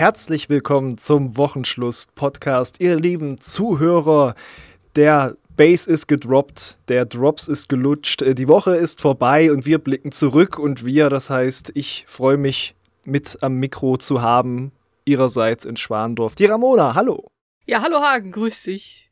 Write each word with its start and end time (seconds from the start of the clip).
Herzlich 0.02 0.50
willkommen 0.50 0.98
zum 0.98 1.38
Wochenschluss-Podcast, 1.38 2.78
ihr 2.80 3.00
lieben 3.00 3.40
Zuhörer. 3.40 4.34
Der 4.96 5.38
Bass 5.56 5.86
ist 5.86 6.08
gedroppt, 6.08 6.80
der 6.88 7.06
Drops 7.06 7.48
ist 7.48 7.70
gelutscht, 7.70 8.24
äh, 8.24 8.34
die 8.34 8.48
Woche 8.48 8.76
ist 8.76 9.00
vorbei 9.00 9.52
und 9.52 9.68
wir 9.68 9.78
blicken 9.78 10.12
zurück 10.12 10.58
und 10.58 10.84
wir, 10.84 11.12
das 11.12 11.30
heißt, 11.30 11.74
ich 11.76 12.06
freue 12.08 12.38
mich 12.38 12.74
mit 13.04 13.38
am 13.44 13.58
Mikro 13.58 13.98
zu 13.98 14.24
haben, 14.24 14.72
ihrerseits 15.06 15.66
in 15.66 15.78
Schwandorf. 15.78 16.34
Die 16.34 16.46
Ramona, 16.46 16.96
hallo. 16.96 17.28
Ja, 17.68 17.84
hallo 17.84 18.00
Hagen, 18.00 18.32
grüß 18.32 18.64
dich. 18.64 19.11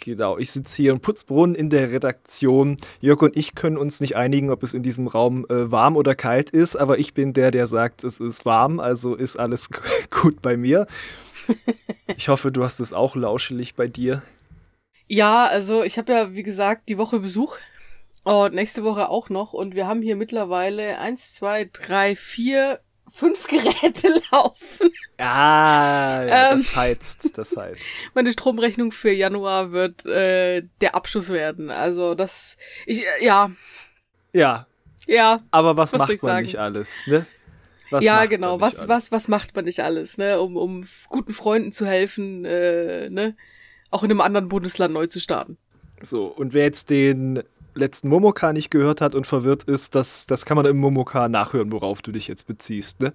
Genau, 0.00 0.38
ich 0.38 0.52
sitze 0.52 0.76
hier 0.82 0.92
in 0.92 1.00
Putzbrunnen 1.00 1.54
in 1.54 1.70
der 1.70 1.90
Redaktion. 1.90 2.76
Jörg 3.00 3.22
und 3.22 3.36
ich 3.36 3.54
können 3.54 3.76
uns 3.76 4.00
nicht 4.00 4.16
einigen, 4.16 4.50
ob 4.50 4.62
es 4.62 4.74
in 4.74 4.82
diesem 4.82 5.06
Raum 5.06 5.46
äh, 5.48 5.70
warm 5.70 5.96
oder 5.96 6.14
kalt 6.14 6.50
ist, 6.50 6.76
aber 6.76 6.98
ich 6.98 7.14
bin 7.14 7.32
der, 7.32 7.50
der 7.50 7.66
sagt, 7.66 8.04
es 8.04 8.20
ist 8.20 8.44
warm, 8.44 8.78
also 8.78 9.14
ist 9.14 9.36
alles 9.36 9.68
gut 10.10 10.42
bei 10.42 10.56
mir. 10.56 10.86
Ich 12.16 12.28
hoffe, 12.28 12.52
du 12.52 12.62
hast 12.62 12.78
es 12.78 12.92
auch 12.92 13.16
lauschelig 13.16 13.74
bei 13.74 13.88
dir. 13.88 14.22
Ja, 15.08 15.46
also 15.46 15.82
ich 15.82 15.98
habe 15.98 16.12
ja, 16.12 16.34
wie 16.34 16.44
gesagt, 16.44 16.88
die 16.88 16.98
Woche 16.98 17.18
Besuch 17.18 17.56
und 18.22 18.54
nächste 18.54 18.84
Woche 18.84 19.08
auch 19.08 19.28
noch 19.28 19.52
und 19.52 19.74
wir 19.74 19.86
haben 19.86 20.02
hier 20.02 20.16
mittlerweile 20.16 20.98
eins, 20.98 21.34
zwei, 21.34 21.68
drei, 21.72 22.16
vier 22.16 22.80
fünf 23.10 23.46
Geräte 23.46 24.20
laufen. 24.32 24.90
Ah, 25.18 26.24
ja, 26.24 26.50
ähm, 26.50 26.58
das 26.58 26.76
heizt, 26.76 27.38
das 27.38 27.56
heizt. 27.56 27.80
Meine 28.14 28.32
Stromrechnung 28.32 28.92
für 28.92 29.12
Januar 29.12 29.72
wird 29.72 30.04
äh, 30.06 30.62
der 30.80 30.94
Abschluss 30.94 31.30
werden. 31.30 31.70
Also 31.70 32.14
das, 32.14 32.56
ich, 32.84 33.00
äh, 33.00 33.24
ja. 33.24 33.50
Ja. 34.32 34.66
Ja. 35.06 35.42
Aber 35.50 35.76
was, 35.76 35.92
was 35.92 36.00
macht 36.00 36.08
man 36.08 36.18
sagen? 36.18 36.46
nicht 36.46 36.58
alles, 36.58 37.06
ne? 37.06 37.26
Was 37.90 38.04
ja, 38.04 38.24
genau. 38.26 38.60
Was, 38.60 38.78
alles? 38.78 38.88
was, 38.88 39.12
was 39.12 39.28
macht 39.28 39.54
man 39.54 39.64
nicht 39.64 39.80
alles, 39.80 40.18
ne? 40.18 40.40
Um, 40.40 40.56
um 40.56 40.84
guten 41.08 41.32
Freunden 41.32 41.70
zu 41.72 41.86
helfen, 41.86 42.44
äh, 42.44 43.08
ne? 43.10 43.36
Auch 43.90 44.02
in 44.02 44.10
einem 44.10 44.20
anderen 44.20 44.48
Bundesland 44.48 44.92
neu 44.92 45.06
zu 45.06 45.20
starten. 45.20 45.56
So, 46.02 46.26
und 46.26 46.52
wer 46.52 46.64
jetzt 46.64 46.90
den 46.90 47.42
letzten 47.76 48.08
Momoka 48.08 48.52
nicht 48.52 48.70
gehört 48.70 49.00
hat 49.00 49.14
und 49.14 49.26
verwirrt 49.26 49.64
ist, 49.64 49.94
das, 49.94 50.26
das 50.26 50.44
kann 50.44 50.56
man 50.56 50.66
im 50.66 50.78
Momoka 50.78 51.28
nachhören, 51.28 51.72
worauf 51.72 52.02
du 52.02 52.12
dich 52.12 52.28
jetzt 52.28 52.46
beziehst, 52.46 53.00
ne? 53.00 53.12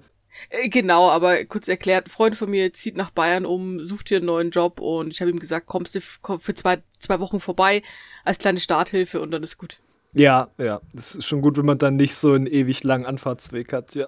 Äh, 0.50 0.70
genau, 0.70 1.10
aber 1.10 1.44
kurz 1.46 1.68
erklärt, 1.68 2.08
ein 2.08 2.10
Freund 2.10 2.36
von 2.36 2.50
mir 2.50 2.72
zieht 2.74 2.96
nach 2.96 3.12
Bayern 3.12 3.46
um, 3.46 3.84
sucht 3.84 4.10
hier 4.10 4.18
einen 4.18 4.28
neuen 4.28 4.52
Job 4.52 4.80
und 4.80 5.10
ich 5.10 5.22
habe 5.22 5.32
ihm 5.32 5.40
gesagt, 5.40 5.68
kommst 5.68 5.96
du 5.96 6.02
für 6.02 6.54
zwei, 6.54 6.82
zwei 7.00 7.20
Wochen 7.20 7.40
vorbei 7.40 7.82
als 8.24 8.40
kleine 8.40 8.60
Starthilfe 8.60 9.22
und 9.22 9.32
dann 9.32 9.44
ist 9.44 9.58
gut. 9.58 9.82
Ja, 10.14 10.50
ja, 10.58 10.82
das 10.94 11.16
ist 11.16 11.28
schon 11.28 11.42
gut, 11.42 11.58
wenn 11.58 11.66
man 11.66 11.78
dann 11.78 11.96
nicht 11.96 12.16
so 12.16 12.34
einen 12.34 12.48
ewig 12.48 12.84
langen 12.84 13.06
Anfahrtsweg 13.06 13.72
hat, 13.74 13.96
ja. 13.96 14.08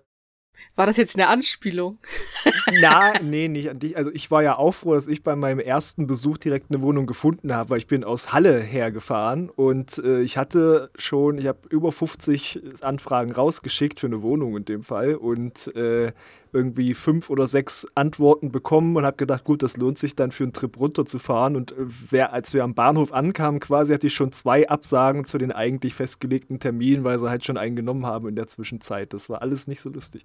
War 0.76 0.88
das 0.88 0.98
jetzt 0.98 1.16
eine 1.16 1.28
Anspielung? 1.28 2.00
Na, 2.82 3.14
nee, 3.22 3.48
nicht 3.48 3.70
an 3.70 3.78
dich. 3.78 3.96
Also 3.96 4.10
ich 4.12 4.32
war 4.32 4.42
ja 4.42 4.58
auch 4.58 4.72
froh, 4.72 4.96
dass 4.96 5.08
ich 5.08 5.22
bei 5.22 5.36
meinem 5.36 5.60
ersten 5.60 6.08
Besuch 6.08 6.40
direkt 6.40 6.72
eine 6.72 6.82
Wohnung 6.82 7.06
gefunden 7.06 7.54
habe, 7.54 7.70
weil 7.70 7.78
ich 7.78 7.88
bin 7.88 8.04
aus 8.04 8.34
Halle 8.34 8.60
hergefahren 8.60 9.50
und 9.50 10.00
äh, 10.00 10.22
ich 10.22 10.38
hatte 10.38 10.90
schon, 10.98 11.38
ich 11.38 11.46
habe 11.46 11.60
über 11.70 11.92
50 11.92 12.62
Anfragen 12.82 13.32
rausgeschickt 13.32 14.00
für 14.00 14.08
eine 14.08 14.24
Wohnung 14.24 14.58
in 14.58 14.66
dem 14.66 14.82
Fall 14.82 15.16
und 15.16 15.76
äh, 15.76 16.12
irgendwie 16.54 16.94
fünf 16.94 17.30
oder 17.30 17.48
sechs 17.48 17.88
Antworten 17.96 18.52
bekommen 18.52 18.96
und 18.96 19.06
habe 19.06 19.18
gedacht, 19.18 19.44
gut, 19.44 19.64
das 19.64 19.78
lohnt 19.78 19.98
sich 19.98 20.16
dann 20.16 20.32
für 20.32 20.44
einen 20.44 20.54
Trip 20.54 20.80
runterzufahren. 20.80 21.56
Und 21.56 21.72
äh, 21.72 21.86
wer, 22.10 22.34
als 22.34 22.54
wir 22.54 22.64
am 22.64 22.76
Bahnhof 22.76 23.12
ankamen, 23.12 23.60
quasi 23.60 23.94
hatte 23.94 24.08
ich 24.08 24.14
schon 24.14 24.32
zwei 24.32 24.70
Absagen 24.70 25.26
zu 25.26 25.38
den 25.38 25.52
eigentlich 25.52 25.94
festgelegten 25.94 26.60
Terminen, 26.60 27.04
weil 27.04 27.20
sie 27.20 27.30
halt 27.30 27.44
schon 27.46 27.58
einen 27.58 27.76
genommen 27.76 28.06
haben 28.06 28.28
in 28.28 28.36
der 28.36 28.48
Zwischenzeit. 28.48 29.14
Das 29.14 29.30
war 29.30 29.42
alles 29.42 29.68
nicht 29.68 29.82
so 29.82 29.90
lustig. 29.90 30.24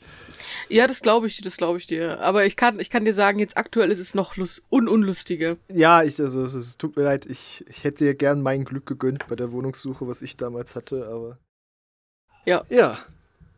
Ja, 0.68 0.86
das 0.86 1.02
glaube 1.02 1.26
ich 1.26 1.36
dir, 1.36 1.42
das 1.42 1.56
glaube 1.56 1.78
ich 1.78 1.86
dir. 1.86 2.20
Aber 2.20 2.44
ich 2.44 2.56
kann, 2.56 2.78
ich 2.80 2.90
kann 2.90 3.04
dir 3.04 3.14
sagen, 3.14 3.38
jetzt 3.38 3.56
aktuell 3.56 3.90
ist 3.90 4.00
es 4.00 4.14
noch 4.14 4.36
lust 4.36 4.62
un 4.70 4.88
unlustiger. 4.88 5.56
Ja, 5.72 6.02
ich, 6.02 6.20
also 6.20 6.44
es 6.44 6.76
tut 6.76 6.96
mir 6.96 7.04
leid, 7.04 7.26
ich, 7.26 7.64
ich 7.68 7.84
hätte 7.84 8.04
dir 8.04 8.14
gern 8.14 8.42
mein 8.42 8.64
Glück 8.64 8.86
gegönnt 8.86 9.26
bei 9.28 9.36
der 9.36 9.52
Wohnungssuche, 9.52 10.06
was 10.06 10.22
ich 10.22 10.36
damals 10.36 10.76
hatte, 10.76 11.08
aber. 11.08 11.38
Ja. 12.44 12.64
Ja, 12.70 12.98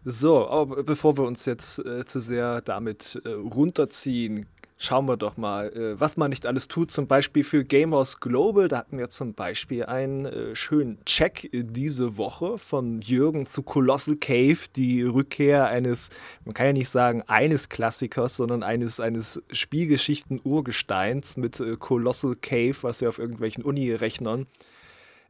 so, 0.05 0.49
aber 0.49 0.83
bevor 0.83 1.17
wir 1.17 1.25
uns 1.25 1.45
jetzt 1.45 1.79
äh, 1.85 2.05
zu 2.05 2.21
sehr 2.21 2.61
damit 2.63 3.21
äh, 3.25 3.31
runterziehen, 3.31 4.47
schauen 4.81 5.07
wir 5.07 5.19
doch 5.19 5.37
mal, 5.37 5.71
äh, 5.73 6.01
was 6.01 6.17
man 6.17 6.31
nicht 6.31 6.47
alles 6.47 6.67
tut. 6.67 6.91
Zum 6.91 7.07
Beispiel 7.07 7.45
für 7.45 7.65
Gamers 7.65 8.19
Global, 8.19 8.67
da 8.67 8.79
hatten 8.79 8.99
wir 8.99 9.11
zum 9.11 9.35
Beispiel 9.35 9.85
einen 9.85 10.25
äh, 10.25 10.57
schönen 10.57 11.05
Check 11.05 11.51
diese 11.53 12.17
Woche 12.17 12.57
von 12.57 13.03
Jürgen 13.03 13.47
zu 13.47 13.63
Colossal 13.63 14.17
Cave, 14.17 14.59
die 14.75 15.03
Rückkehr 15.03 15.69
eines, 15.69 16.09
man 16.45 16.55
kann 16.55 16.67
ja 16.67 16.73
nicht 16.73 16.89
sagen 16.89 17.23
eines 17.27 17.69
Klassikers, 17.69 18.37
sondern 18.37 18.63
eines, 18.63 19.01
eines 19.01 19.43
Spielgeschichten-Urgesteins 19.53 21.37
mit 21.37 21.61
äh, 21.61 21.77
Colossal 21.77 22.37
Cave, 22.37 22.77
was 22.81 23.01
ja 23.01 23.11
auf 23.11 23.19
irgendwelchen 23.19 23.63
Uni-Rechnern 23.63 24.47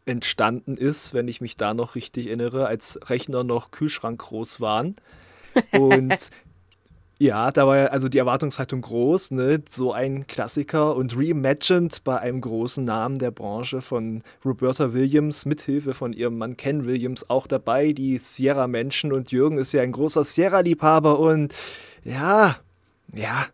entstanden 0.06 0.77
ist, 0.77 1.15
wenn 1.15 1.28
ich 1.28 1.41
mich 1.41 1.56
da 1.56 1.75
noch 1.75 1.94
richtig 1.94 2.27
erinnere, 2.27 2.66
als 2.66 2.99
Rechner 3.09 3.44
noch 3.44 3.71
Kühlschrank 3.71 4.21
groß 4.21 4.61
waren. 4.61 4.97
Und 5.72 6.31
ja, 7.22 7.50
da 7.50 7.66
war 7.66 7.93
also 7.93 8.09
die 8.09 8.16
Erwartungshaltung 8.16 8.81
groß, 8.81 9.33
ne? 9.33 9.62
So 9.69 9.93
ein 9.93 10.27
Klassiker 10.27 10.97
und 10.97 11.15
reimagined 11.15 12.03
bei 12.03 12.19
einem 12.19 12.41
großen 12.41 12.83
Namen 12.83 13.19
der 13.19 13.31
Branche 13.31 13.83
von 13.83 14.22
Roberta 14.43 14.94
Williams, 14.94 15.44
mithilfe 15.44 15.93
von 15.93 16.15
ihrem 16.15 16.38
Mann 16.38 16.56
Ken 16.56 16.87
Williams 16.87 17.28
auch 17.28 17.47
dabei, 17.47 17.93
die 17.93 18.17
Sierra-Menschen 18.17 19.12
und 19.12 19.32
Jürgen 19.32 19.59
ist 19.59 19.72
ja 19.72 19.82
ein 19.82 19.93
großer 19.93 20.25
Sierra-Liebhaber 20.25 21.19
und 21.19 21.55
ja, 22.05 22.56
ja, 23.15 23.44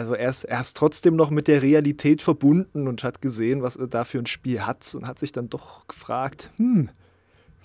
also 0.00 0.14
er 0.14 0.30
ist, 0.30 0.44
er 0.44 0.62
ist 0.62 0.78
trotzdem 0.78 1.14
noch 1.14 1.28
mit 1.28 1.46
der 1.46 1.60
Realität 1.60 2.22
verbunden 2.22 2.88
und 2.88 3.04
hat 3.04 3.20
gesehen, 3.20 3.60
was 3.60 3.76
er 3.76 3.86
da 3.86 4.04
für 4.04 4.18
ein 4.18 4.24
Spiel 4.24 4.62
hat 4.62 4.94
und 4.94 5.06
hat 5.06 5.18
sich 5.18 5.30
dann 5.30 5.50
doch 5.50 5.86
gefragt, 5.86 6.48
hm, 6.56 6.88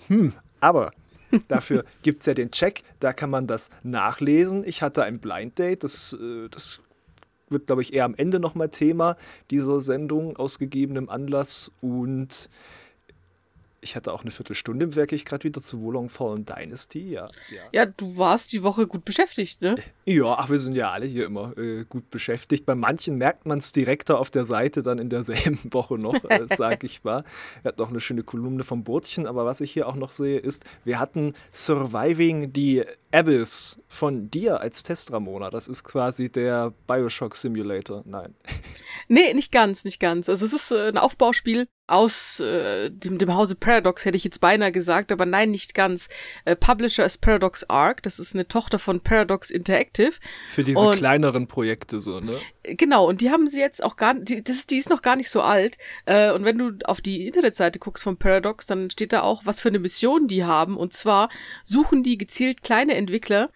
hm, 0.08 0.34
aber 0.60 0.92
dafür 1.48 1.86
gibt 2.02 2.20
es 2.20 2.26
ja 2.26 2.34
den 2.34 2.50
Check, 2.50 2.82
da 3.00 3.14
kann 3.14 3.30
man 3.30 3.46
das 3.46 3.70
nachlesen. 3.82 4.64
Ich 4.66 4.82
hatte 4.82 5.02
ein 5.02 5.18
Blind 5.18 5.58
Date, 5.58 5.82
das, 5.82 6.12
äh, 6.12 6.50
das 6.50 6.80
wird, 7.48 7.68
glaube 7.68 7.80
ich, 7.80 7.94
eher 7.94 8.04
am 8.04 8.14
Ende 8.14 8.38
nochmal 8.38 8.68
Thema 8.68 9.16
dieser 9.50 9.80
Sendung 9.80 10.36
aus 10.36 10.58
gegebenem 10.58 11.08
Anlass 11.08 11.70
und 11.80 12.50
ich 13.86 13.94
hatte 13.94 14.12
auch 14.12 14.22
eine 14.22 14.32
Viertelstunde 14.32 14.84
im 14.84 14.94
Werk 14.96 15.12
ich 15.12 15.24
gerade 15.24 15.44
wieder 15.44 15.62
zu 15.62 15.80
Wolong 15.80 16.08
Fallen 16.08 16.44
Dynasty, 16.44 17.12
ja, 17.12 17.28
ja. 17.54 17.62
Ja, 17.72 17.86
du 17.86 18.16
warst 18.16 18.52
die 18.52 18.64
Woche 18.64 18.88
gut 18.88 19.04
beschäftigt, 19.04 19.62
ne? 19.62 19.76
Ja, 20.04 20.34
ach, 20.38 20.50
wir 20.50 20.58
sind 20.58 20.74
ja 20.74 20.90
alle 20.90 21.06
hier 21.06 21.24
immer 21.24 21.56
äh, 21.56 21.84
gut 21.84 22.10
beschäftigt. 22.10 22.66
Bei 22.66 22.74
manchen 22.74 23.16
merkt 23.16 23.46
man 23.46 23.58
es 23.58 23.70
direkter 23.70 24.18
auf 24.18 24.30
der 24.30 24.44
Seite 24.44 24.82
dann 24.82 24.98
in 24.98 25.08
derselben 25.08 25.60
Woche 25.72 25.98
noch, 25.98 26.24
äh, 26.28 26.46
sag 26.46 26.82
ich 26.82 27.04
mal. 27.04 27.22
Er 27.62 27.68
hat 27.68 27.78
noch 27.78 27.90
eine 27.90 28.00
schöne 28.00 28.24
Kolumne 28.24 28.64
vom 28.64 28.82
Bordchen, 28.82 29.28
aber 29.28 29.46
was 29.46 29.60
ich 29.60 29.70
hier 29.70 29.86
auch 29.86 29.96
noch 29.96 30.10
sehe, 30.10 30.38
ist, 30.38 30.64
wir 30.84 30.98
hatten 30.98 31.34
Surviving 31.52 32.50
the 32.54 32.84
Abyss 33.16 33.80
von 33.88 34.30
dir 34.30 34.60
als 34.60 34.82
Test, 34.82 35.10
Ramona. 35.10 35.48
Das 35.48 35.68
ist 35.68 35.84
quasi 35.84 36.30
der 36.30 36.74
Bioshock 36.86 37.34
Simulator. 37.36 38.02
Nein. 38.04 38.34
Nee, 39.08 39.34
nicht 39.34 39.52
ganz, 39.52 39.84
nicht 39.84 40.00
ganz. 40.00 40.28
Also 40.28 40.44
es 40.46 40.52
ist 40.52 40.72
äh, 40.72 40.88
ein 40.88 40.98
Aufbauspiel 40.98 41.68
aus 41.86 42.40
äh, 42.40 42.90
dem, 42.90 43.18
dem 43.18 43.34
Hause 43.34 43.54
Paradox, 43.54 44.04
hätte 44.04 44.16
ich 44.16 44.24
jetzt 44.24 44.40
beinahe 44.40 44.72
gesagt, 44.72 45.12
aber 45.12 45.24
nein, 45.24 45.52
nicht 45.52 45.74
ganz. 45.74 46.08
Äh, 46.44 46.56
Publisher 46.56 47.04
ist 47.04 47.18
Paradox 47.18 47.64
Arc, 47.70 48.02
das 48.02 48.18
ist 48.18 48.34
eine 48.34 48.48
Tochter 48.48 48.78
von 48.78 49.00
Paradox 49.00 49.50
Interactive. 49.50 50.12
Für 50.50 50.64
diese 50.64 50.80
und, 50.80 50.96
kleineren 50.96 51.46
Projekte 51.46 52.00
so, 52.00 52.18
ne? 52.18 52.32
Genau, 52.64 53.08
und 53.08 53.20
die 53.20 53.30
haben 53.30 53.46
sie 53.46 53.60
jetzt 53.60 53.82
auch 53.84 53.96
gar 53.96 54.14
die, 54.14 54.42
das, 54.42 54.66
die 54.66 54.78
ist 54.78 54.90
noch 54.90 55.02
gar 55.02 55.14
nicht 55.14 55.30
so 55.30 55.42
alt. 55.42 55.78
Äh, 56.06 56.32
und 56.32 56.44
wenn 56.44 56.58
du 56.58 56.72
auf 56.84 57.00
die 57.00 57.26
Internetseite 57.26 57.78
guckst 57.78 58.02
von 58.02 58.16
Paradox, 58.16 58.66
dann 58.66 58.90
steht 58.90 59.12
da 59.12 59.22
auch, 59.22 59.42
was 59.44 59.60
für 59.60 59.68
eine 59.68 59.78
Mission 59.78 60.26
die 60.26 60.44
haben. 60.44 60.76
Und 60.76 60.92
zwar 60.92 61.28
suchen 61.62 62.02
die 62.02 62.18
gezielt 62.18 62.64
kleine 62.64 62.96
Entwickler, 63.06 63.50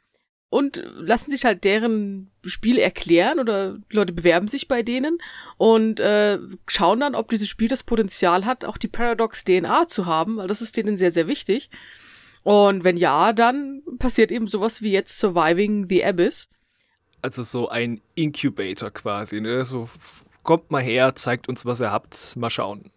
und 0.50 0.82
lassen 0.96 1.30
sich 1.30 1.44
halt 1.44 1.64
deren 1.64 2.30
Spiel 2.44 2.78
erklären 2.78 3.38
oder 3.38 3.78
Leute 3.90 4.12
bewerben 4.12 4.48
sich 4.48 4.66
bei 4.66 4.82
denen 4.82 5.18
und 5.56 6.00
äh, 6.00 6.38
schauen 6.66 7.00
dann, 7.00 7.14
ob 7.14 7.30
dieses 7.30 7.48
Spiel 7.48 7.68
das 7.68 7.84
Potenzial 7.84 8.44
hat, 8.44 8.64
auch 8.64 8.76
die 8.76 8.88
Paradox 8.88 9.44
DNA 9.44 9.86
zu 9.86 10.06
haben, 10.06 10.36
weil 10.36 10.48
das 10.48 10.60
ist 10.60 10.76
denen 10.76 10.96
sehr, 10.96 11.12
sehr 11.12 11.28
wichtig. 11.28 11.70
Und 12.42 12.84
wenn 12.84 12.96
ja, 12.96 13.32
dann 13.32 13.82
passiert 13.98 14.32
eben 14.32 14.48
sowas 14.48 14.82
wie 14.82 14.90
jetzt 14.90 15.18
Surviving 15.18 15.88
the 15.88 16.04
Abyss. 16.04 16.48
Also 17.22 17.44
so 17.44 17.68
ein 17.68 18.00
Incubator 18.14 18.90
quasi, 18.90 19.40
ne? 19.40 19.64
So 19.64 19.88
kommt 20.42 20.70
mal 20.70 20.82
her, 20.82 21.14
zeigt 21.14 21.48
uns, 21.48 21.64
was 21.64 21.80
ihr 21.80 21.92
habt, 21.92 22.34
mal 22.36 22.50
schauen. 22.50 22.90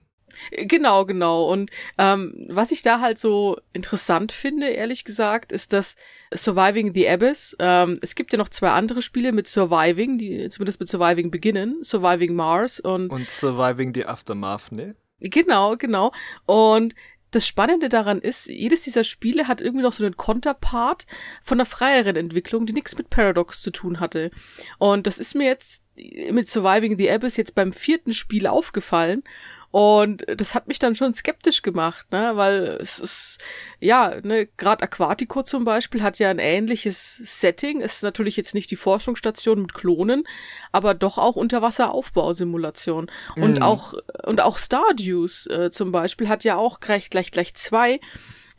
Genau, 0.52 1.06
genau. 1.06 1.46
Und 1.52 1.72
ähm, 1.98 2.48
was 2.50 2.72
ich 2.72 2.82
da 2.82 3.00
halt 3.00 3.20
so 3.20 3.58
interessant 3.74 4.32
finde, 4.32 4.70
ehrlich 4.70 5.04
gesagt, 5.04 5.52
ist 5.52 5.74
dass 5.74 5.96
Surviving 6.34 6.94
the 6.94 7.08
Abyss. 7.08 7.56
Ähm, 7.60 8.00
es 8.02 8.16
gibt 8.16 8.32
ja 8.34 8.38
noch 8.38 8.50
zwei 8.50 8.72
andere 8.72 9.02
Spiele 9.02 9.32
mit 9.32 9.48
Surviving, 9.48 10.18
die 10.18 10.50
zumindest 10.50 10.80
mit 10.80 10.90
Surviving 10.90 11.32
beginnen. 11.32 11.84
Surviving 11.84 12.36
Mars 12.36 12.80
und. 12.80 13.10
Und 13.10 13.30
Surviving 13.30 13.94
the 13.94 14.06
Aftermath, 14.06 14.72
ne? 14.72 14.96
Genau, 15.20 15.78
genau. 15.78 16.12
Und 16.46 16.96
das 17.34 17.48
Spannende 17.48 17.90
daran 17.90 18.20
ist, 18.20 18.48
jedes 18.48 18.82
dieser 18.82 19.04
Spiele 19.04 19.48
hat 19.48 19.60
irgendwie 19.60 19.84
noch 19.84 19.94
so 19.94 20.06
einen 20.06 20.18
Konterpart 20.18 21.08
von 21.42 21.60
einer 21.60 21.66
freieren 21.66 22.16
Entwicklung, 22.16 22.66
die 22.66 22.74
nichts 22.74 22.98
mit 22.98 23.10
Paradox 23.10 23.62
zu 23.62 23.72
tun 23.72 24.00
hatte. 24.00 24.30
Und 24.78 25.08
das 25.08 25.18
ist 25.18 25.34
mir 25.34 25.48
jetzt 25.48 25.84
mit 26.32 26.48
Surviving 26.48 26.98
the 26.98 27.10
Abyss 27.10 27.38
jetzt 27.38 27.56
beim 27.56 27.74
vierten 27.74 28.14
Spiel 28.14 28.46
aufgefallen. 28.46 29.24
Und 29.74 30.24
das 30.28 30.54
hat 30.54 30.68
mich 30.68 30.78
dann 30.78 30.94
schon 30.94 31.16
skeptisch 31.16 31.64
gemacht, 31.64 32.12
ne, 32.12 32.34
weil 32.36 32.78
es 32.80 33.00
ist, 33.00 33.40
ja, 33.80 34.14
ne, 34.22 34.46
gerade 34.56 34.84
Aquatico 34.84 35.42
zum 35.42 35.64
Beispiel 35.64 36.04
hat 36.04 36.20
ja 36.20 36.30
ein 36.30 36.38
ähnliches 36.38 37.16
Setting, 37.16 37.82
ist 37.82 38.04
natürlich 38.04 38.38
jetzt 38.38 38.54
nicht 38.54 38.70
die 38.70 38.76
Forschungsstation 38.76 39.64
mit 39.64 39.74
Klonen, 39.74 40.26
aber 40.72 40.94
doch 40.94 41.18
auch 41.18 41.36
Unterwasseraufbausimulation. 41.36 43.10
Mhm. 43.36 43.44
Und 43.44 43.62
auch, 43.64 43.96
und 44.24 44.42
auch 44.42 44.60
Stardews 44.60 45.48
äh, 45.48 45.72
zum 45.72 45.92
Beispiel 45.92 46.30
hat 46.30 46.44
ja 46.44 46.56
auch 46.56 46.80
gleich, 46.80 47.10
gleich, 47.10 47.32
gleich 47.32 47.56
zwei 47.56 48.00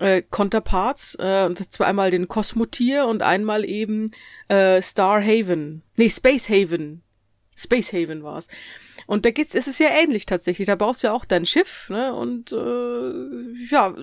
äh, 0.01 0.21
Counterparts, 0.21 1.17
äh, 1.21 1.45
und 1.47 1.73
zwar 1.73 1.87
einmal 1.87 2.11
den 2.11 2.27
Cosmotier 2.27 3.07
und 3.07 3.23
einmal 3.23 3.65
eben 3.65 4.11
äh, 4.49 4.83
Star 4.83 5.23
Haven. 5.23 5.83
Nee, 5.95 6.11
Space 6.11 6.49
Haven. 6.49 7.04
Space 7.57 7.93
Haven 7.93 8.23
war's. 8.23 8.49
Und 9.07 9.27
da 9.27 9.31
geht's, 9.31 9.55
ist 9.55 9.69
es 9.69 9.79
ja 9.79 9.89
ähnlich 9.89 10.27
tatsächlich. 10.27 10.67
Da 10.67 10.77
baust 10.77 11.03
du 11.03 11.09
ja 11.09 11.13
auch 11.13 11.25
dein 11.25 11.45
Schiff, 11.47 11.91
ne? 11.91 12.15
Und 12.15 12.53
äh, 12.53 13.65
ja, 13.71 13.95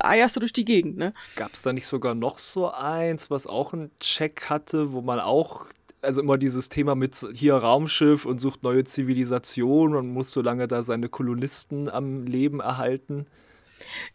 eierst 0.00 0.36
du 0.36 0.40
durch 0.40 0.52
die 0.52 0.64
Gegend, 0.64 0.96
ne? 0.96 1.12
Gab's 1.36 1.62
da 1.62 1.72
nicht 1.72 1.86
sogar 1.86 2.14
noch 2.14 2.38
so 2.38 2.70
eins, 2.70 3.30
was 3.30 3.46
auch 3.46 3.72
einen 3.72 3.90
Check 4.00 4.48
hatte, 4.48 4.92
wo 4.92 5.02
man 5.02 5.20
auch 5.20 5.66
also 6.00 6.20
immer 6.20 6.38
dieses 6.38 6.68
Thema 6.68 6.94
mit 6.94 7.26
hier 7.32 7.54
Raumschiff 7.54 8.24
und 8.24 8.40
sucht 8.40 8.62
neue 8.62 8.84
Zivilisation 8.84 9.96
und 9.96 10.12
muss 10.12 10.30
so 10.30 10.42
lange 10.42 10.68
da 10.68 10.82
seine 10.82 11.08
Kolonisten 11.08 11.88
am 11.88 12.24
Leben 12.24 12.60
erhalten. 12.60 13.26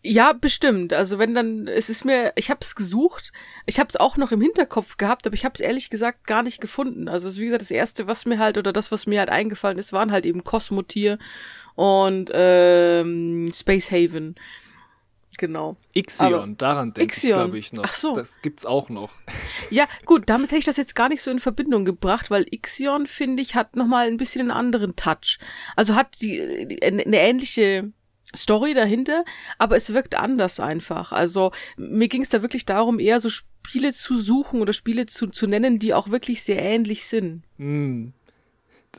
Ja, 0.01 0.33
bestimmt. 0.33 0.94
Also 0.94 1.19
wenn 1.19 1.33
dann, 1.33 1.68
es 1.68 1.89
ist 1.89 2.06
mir, 2.06 2.33
ich 2.36 2.50
habe 2.50 2.60
es 2.62 2.75
gesucht, 2.75 3.31
ich 3.65 3.80
habe 3.80 3.89
es 3.89 3.95
auch 3.95 4.18
noch 4.18 4.31
im 4.31 4.42
Hinterkopf 4.42 4.98
gehabt, 4.98 5.25
aber 5.25 5.33
ich 5.33 5.45
habe 5.45 5.54
es 5.56 5.62
ehrlich 5.62 5.89
gesagt 5.89 6.27
gar 6.27 6.44
nicht 6.44 6.60
gefunden. 6.60 7.07
Also 7.07 7.33
wie 7.39 7.45
gesagt, 7.45 7.62
das 7.62 7.71
erste, 7.71 8.07
was 8.07 8.25
mir 8.25 8.39
halt 8.39 8.57
oder 8.57 8.74
das, 8.74 8.92
was 8.92 9.07
mir 9.07 9.19
halt 9.19 9.30
eingefallen 9.30 9.77
ist, 9.77 9.94
waren 9.94 10.12
halt 10.12 10.25
eben 10.25 10.44
Cosmotier 10.44 11.18
und 11.75 12.30
ähm, 12.33 13.51
Space 13.54 13.92
Haven. 13.92 14.36
Genau. 15.38 15.77
Ixion, 15.94 16.33
aber 16.33 16.48
daran 16.48 16.92
denke 16.92 17.16
ich, 17.16 17.21
glaube 17.21 17.57
ich, 17.57 17.74
noch. 17.74 17.83
Ach 17.86 17.94
so. 17.94 18.16
Das 18.16 18.42
gibt's 18.42 18.66
auch 18.66 18.89
noch. 18.89 19.12
Ja, 19.69 19.88
gut, 20.06 20.24
damit 20.27 20.51
hätte 20.51 20.59
ich 20.59 20.66
das 20.66 20.77
jetzt 20.77 20.94
gar 20.94 21.09
nicht 21.09 21.24
so 21.24 21.31
in 21.31 21.39
Verbindung 21.39 21.83
gebracht, 21.83 22.30
weil 22.30 22.45
Ixion, 22.51 23.07
finde 23.07 23.42
ich, 23.42 23.56
hat 23.56 23.75
nochmal 23.75 24.06
ein 24.06 24.18
bisschen 24.18 24.42
einen 24.42 24.51
anderen 24.51 24.95
Touch. 24.95 25.39
Also 25.75 25.95
hat 25.95 26.21
die, 26.21 26.68
die 26.68 26.83
eine 26.83 27.18
ähnliche 27.18 27.92
Story 28.35 28.74
dahinter, 28.74 29.25
aber 29.57 29.75
es 29.75 29.94
wirkt 29.94 30.15
anders 30.15 30.59
einfach. 30.59 31.12
Also 31.12 31.51
mir 31.77 32.07
ging 32.07 32.21
es 32.24 32.30
da 32.30 32.41
wirklich 32.41 32.65
darum, 32.65 33.00
eher 33.00 33.19
so 33.19 33.30
Spiele 33.30 33.91
zu 33.91 34.18
suchen 34.18 34.62
oder 34.62 34.74
Spiele 34.74 35.06
zu, 35.06 35.27
zu 35.27 35.47
nennen, 35.47 35.80
die 35.80 35.94
auch 35.94 36.09
wirklich 36.09 36.44
sehr 36.44 36.62
ähnlich 36.62 37.06
sind. 37.06 37.44
Mm. 37.57 38.07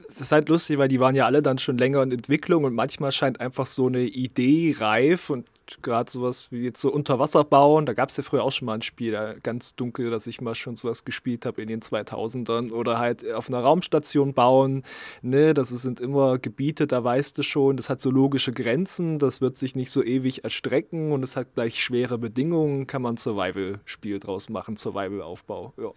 Das 0.08 0.20
ist 0.20 0.32
halt 0.32 0.48
lustig, 0.48 0.78
weil 0.78 0.88
die 0.88 0.98
waren 0.98 1.14
ja 1.14 1.24
alle 1.24 1.40
dann 1.40 1.58
schon 1.58 1.78
länger 1.78 2.02
in 2.02 2.10
Entwicklung 2.10 2.64
und 2.64 2.74
manchmal 2.74 3.12
scheint 3.12 3.40
einfach 3.40 3.66
so 3.66 3.86
eine 3.86 4.02
Idee 4.02 4.74
reif 4.76 5.30
und 5.30 5.46
gerade 5.82 6.10
sowas 6.10 6.48
wie 6.50 6.62
jetzt 6.62 6.80
so 6.80 6.92
Unterwasser 6.92 7.44
bauen, 7.44 7.86
da 7.86 7.92
gab 7.92 8.08
es 8.08 8.16
ja 8.16 8.22
früher 8.22 8.42
auch 8.42 8.52
schon 8.52 8.66
mal 8.66 8.74
ein 8.74 8.82
Spiel, 8.82 9.38
ganz 9.42 9.74
dunkel, 9.74 10.10
dass 10.10 10.26
ich 10.26 10.40
mal 10.40 10.54
schon 10.54 10.76
sowas 10.76 11.04
gespielt 11.04 11.46
habe 11.46 11.62
in 11.62 11.68
den 11.68 11.80
2000ern 11.80 12.72
oder 12.72 12.98
halt 12.98 13.30
auf 13.32 13.48
einer 13.48 13.60
Raumstation 13.60 14.34
bauen, 14.34 14.82
ne, 15.22 15.54
das 15.54 15.70
sind 15.70 16.00
immer 16.00 16.38
Gebiete, 16.38 16.86
da 16.86 17.02
weißt 17.02 17.36
du 17.38 17.42
schon, 17.42 17.76
das 17.76 17.90
hat 17.90 18.00
so 18.00 18.10
logische 18.10 18.52
Grenzen, 18.52 19.18
das 19.18 19.40
wird 19.40 19.56
sich 19.56 19.74
nicht 19.74 19.90
so 19.90 20.02
ewig 20.02 20.44
erstrecken 20.44 21.12
und 21.12 21.22
es 21.22 21.36
hat 21.36 21.54
gleich 21.54 21.82
schwere 21.82 22.18
Bedingungen, 22.18 22.86
kann 22.86 23.02
man 23.02 23.16
Survival-Spiel 23.16 24.18
draus 24.18 24.48
machen, 24.48 24.76
Survival-Aufbau, 24.76 25.72
ja. 25.78 25.92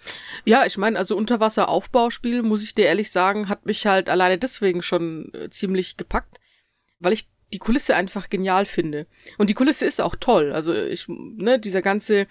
Ja, 0.46 0.66
ich 0.66 0.78
meine, 0.78 0.98
also 0.98 1.16
Unterwasser-Aufbauspiel, 1.18 2.44
muss 2.44 2.64
ich 2.64 2.74
dir 2.74 2.86
ehrlich 2.86 3.12
sagen, 3.12 3.50
hat 3.50 3.66
mich 3.66 3.86
halt 3.86 4.10
alleine 4.10 4.38
deswegen 4.38 4.82
schon 4.82 5.34
äh, 5.34 5.50
ziemlich 5.50 5.98
gepackt, 5.98 6.40
weil 7.00 7.14
ich 7.14 7.28
die 7.54 7.60
Kulisse 7.60 7.96
einfach 7.96 8.30
genial 8.30 8.66
finde. 8.66 9.08
Und 9.38 9.50
die 9.50 9.54
Kulisse 9.54 9.86
ist 9.86 10.02
auch 10.02 10.16
toll. 10.20 10.52
Also 10.52 10.74
ich, 10.74 11.06
ne, 11.08 11.60
dieser 11.60 11.82
ganze 11.82 12.28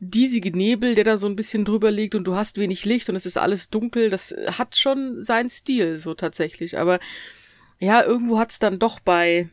diesige 0.00 0.56
Nebel, 0.56 0.94
der 0.94 1.04
da 1.04 1.16
so 1.16 1.26
ein 1.26 1.36
bisschen 1.36 1.64
drüber 1.64 1.90
liegt 1.90 2.14
und 2.14 2.24
du 2.24 2.34
hast 2.34 2.56
wenig 2.58 2.84
Licht 2.84 3.08
und 3.08 3.16
es 3.16 3.26
ist 3.26 3.36
alles 3.36 3.70
dunkel, 3.70 4.10
das 4.10 4.34
hat 4.46 4.76
schon 4.76 5.20
seinen 5.20 5.50
Stil, 5.50 5.96
so 5.96 6.14
tatsächlich. 6.14 6.78
Aber 6.78 7.00
ja, 7.78 8.02
irgendwo 8.02 8.38
hat's 8.38 8.58
dann 8.58 8.78
doch 8.78 9.00
bei 9.00 9.48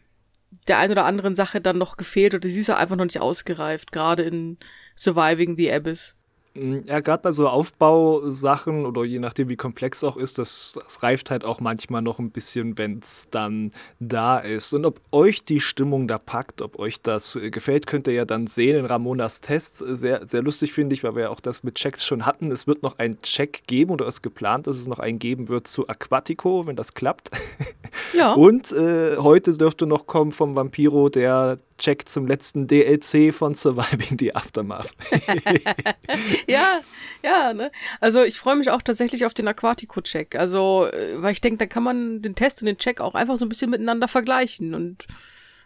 der 0.67 0.77
ein 0.79 0.91
oder 0.91 1.05
anderen 1.05 1.35
Sache 1.35 1.61
dann 1.61 1.77
noch 1.77 1.97
gefehlt 1.97 2.33
oder 2.33 2.47
sie 2.47 2.61
ist 2.61 2.69
einfach 2.69 2.95
noch 2.95 3.05
nicht 3.05 3.19
ausgereift, 3.19 3.91
gerade 3.91 4.23
in 4.23 4.57
Surviving 4.95 5.57
the 5.57 5.71
Abyss. 5.71 6.15
Mm, 6.55 6.79
ja, 6.85 7.01
gerade 7.01 7.21
bei 7.21 7.31
so 7.33 7.49
Aufbausachen 7.49 8.85
oder 8.85 9.03
je 9.03 9.19
nachdem, 9.19 9.49
wie 9.49 9.57
komplex 9.57 10.03
auch 10.03 10.15
ist, 10.15 10.37
das, 10.37 10.79
das 10.81 11.03
reift 11.03 11.29
halt 11.29 11.43
auch 11.43 11.59
manchmal 11.59 12.01
noch 12.01 12.17
ein 12.17 12.31
bisschen, 12.31 12.77
wenn 12.77 12.99
es 12.99 13.27
dann 13.29 13.71
da 13.99 14.39
ist. 14.39 14.73
Und 14.73 14.85
ob 14.85 15.01
euch 15.11 15.43
die 15.43 15.59
Stimmung 15.59 16.07
da 16.07 16.17
packt, 16.17 16.61
ob 16.61 16.79
euch 16.79 17.01
das 17.01 17.35
äh, 17.35 17.51
gefällt, 17.51 17.87
könnt 17.87 18.07
ihr 18.07 18.13
ja 18.13 18.25
dann 18.25 18.47
sehen 18.47 18.77
in 18.77 18.85
Ramonas 18.85 19.41
Tests. 19.41 19.79
Sehr, 19.79 20.25
sehr 20.27 20.41
lustig 20.41 20.71
finde 20.71 20.93
ich, 20.93 21.03
weil 21.03 21.15
wir 21.15 21.23
ja 21.23 21.29
auch 21.29 21.41
das 21.41 21.63
mit 21.63 21.75
Checks 21.75 22.05
schon 22.05 22.25
hatten. 22.25 22.51
Es 22.51 22.67
wird 22.67 22.83
noch 22.83 22.99
einen 22.99 23.21
Check 23.21 23.67
geben 23.67 23.91
oder 23.91 24.07
es 24.07 24.15
ist 24.15 24.21
geplant, 24.21 24.67
dass 24.67 24.77
es 24.77 24.87
noch 24.87 24.99
einen 24.99 25.19
geben 25.19 25.49
wird 25.49 25.67
zu 25.67 25.89
Aquatico, 25.89 26.67
wenn 26.67 26.77
das 26.77 26.93
klappt. 26.93 27.31
Ja. 28.13 28.33
Und 28.33 28.71
äh, 28.71 29.17
heute 29.17 29.57
dürfte 29.57 29.85
noch 29.85 30.07
kommen 30.07 30.31
vom 30.31 30.55
Vampiro 30.55 31.09
der 31.09 31.59
Check 31.77 32.07
zum 32.07 32.27
letzten 32.27 32.67
DLC 32.67 33.33
von 33.33 33.53
Surviving 33.55 34.17
the 34.19 34.33
Aftermath. 34.33 34.89
ja, 36.47 36.79
ja, 37.23 37.53
ne? 37.53 37.71
Also 37.99 38.23
ich 38.23 38.37
freue 38.37 38.55
mich 38.55 38.69
auch 38.69 38.81
tatsächlich 38.81 39.25
auf 39.25 39.33
den 39.33 39.47
Aquatico-Check. 39.47 40.35
Also, 40.35 40.87
äh, 40.91 41.21
weil 41.21 41.33
ich 41.33 41.41
denke, 41.41 41.57
da 41.57 41.65
kann 41.65 41.83
man 41.83 42.21
den 42.21 42.35
Test 42.35 42.61
und 42.61 42.67
den 42.67 42.77
Check 42.77 43.01
auch 43.01 43.15
einfach 43.15 43.37
so 43.37 43.45
ein 43.45 43.49
bisschen 43.49 43.69
miteinander 43.69 44.07
vergleichen. 44.07 44.73
Und 44.73 45.05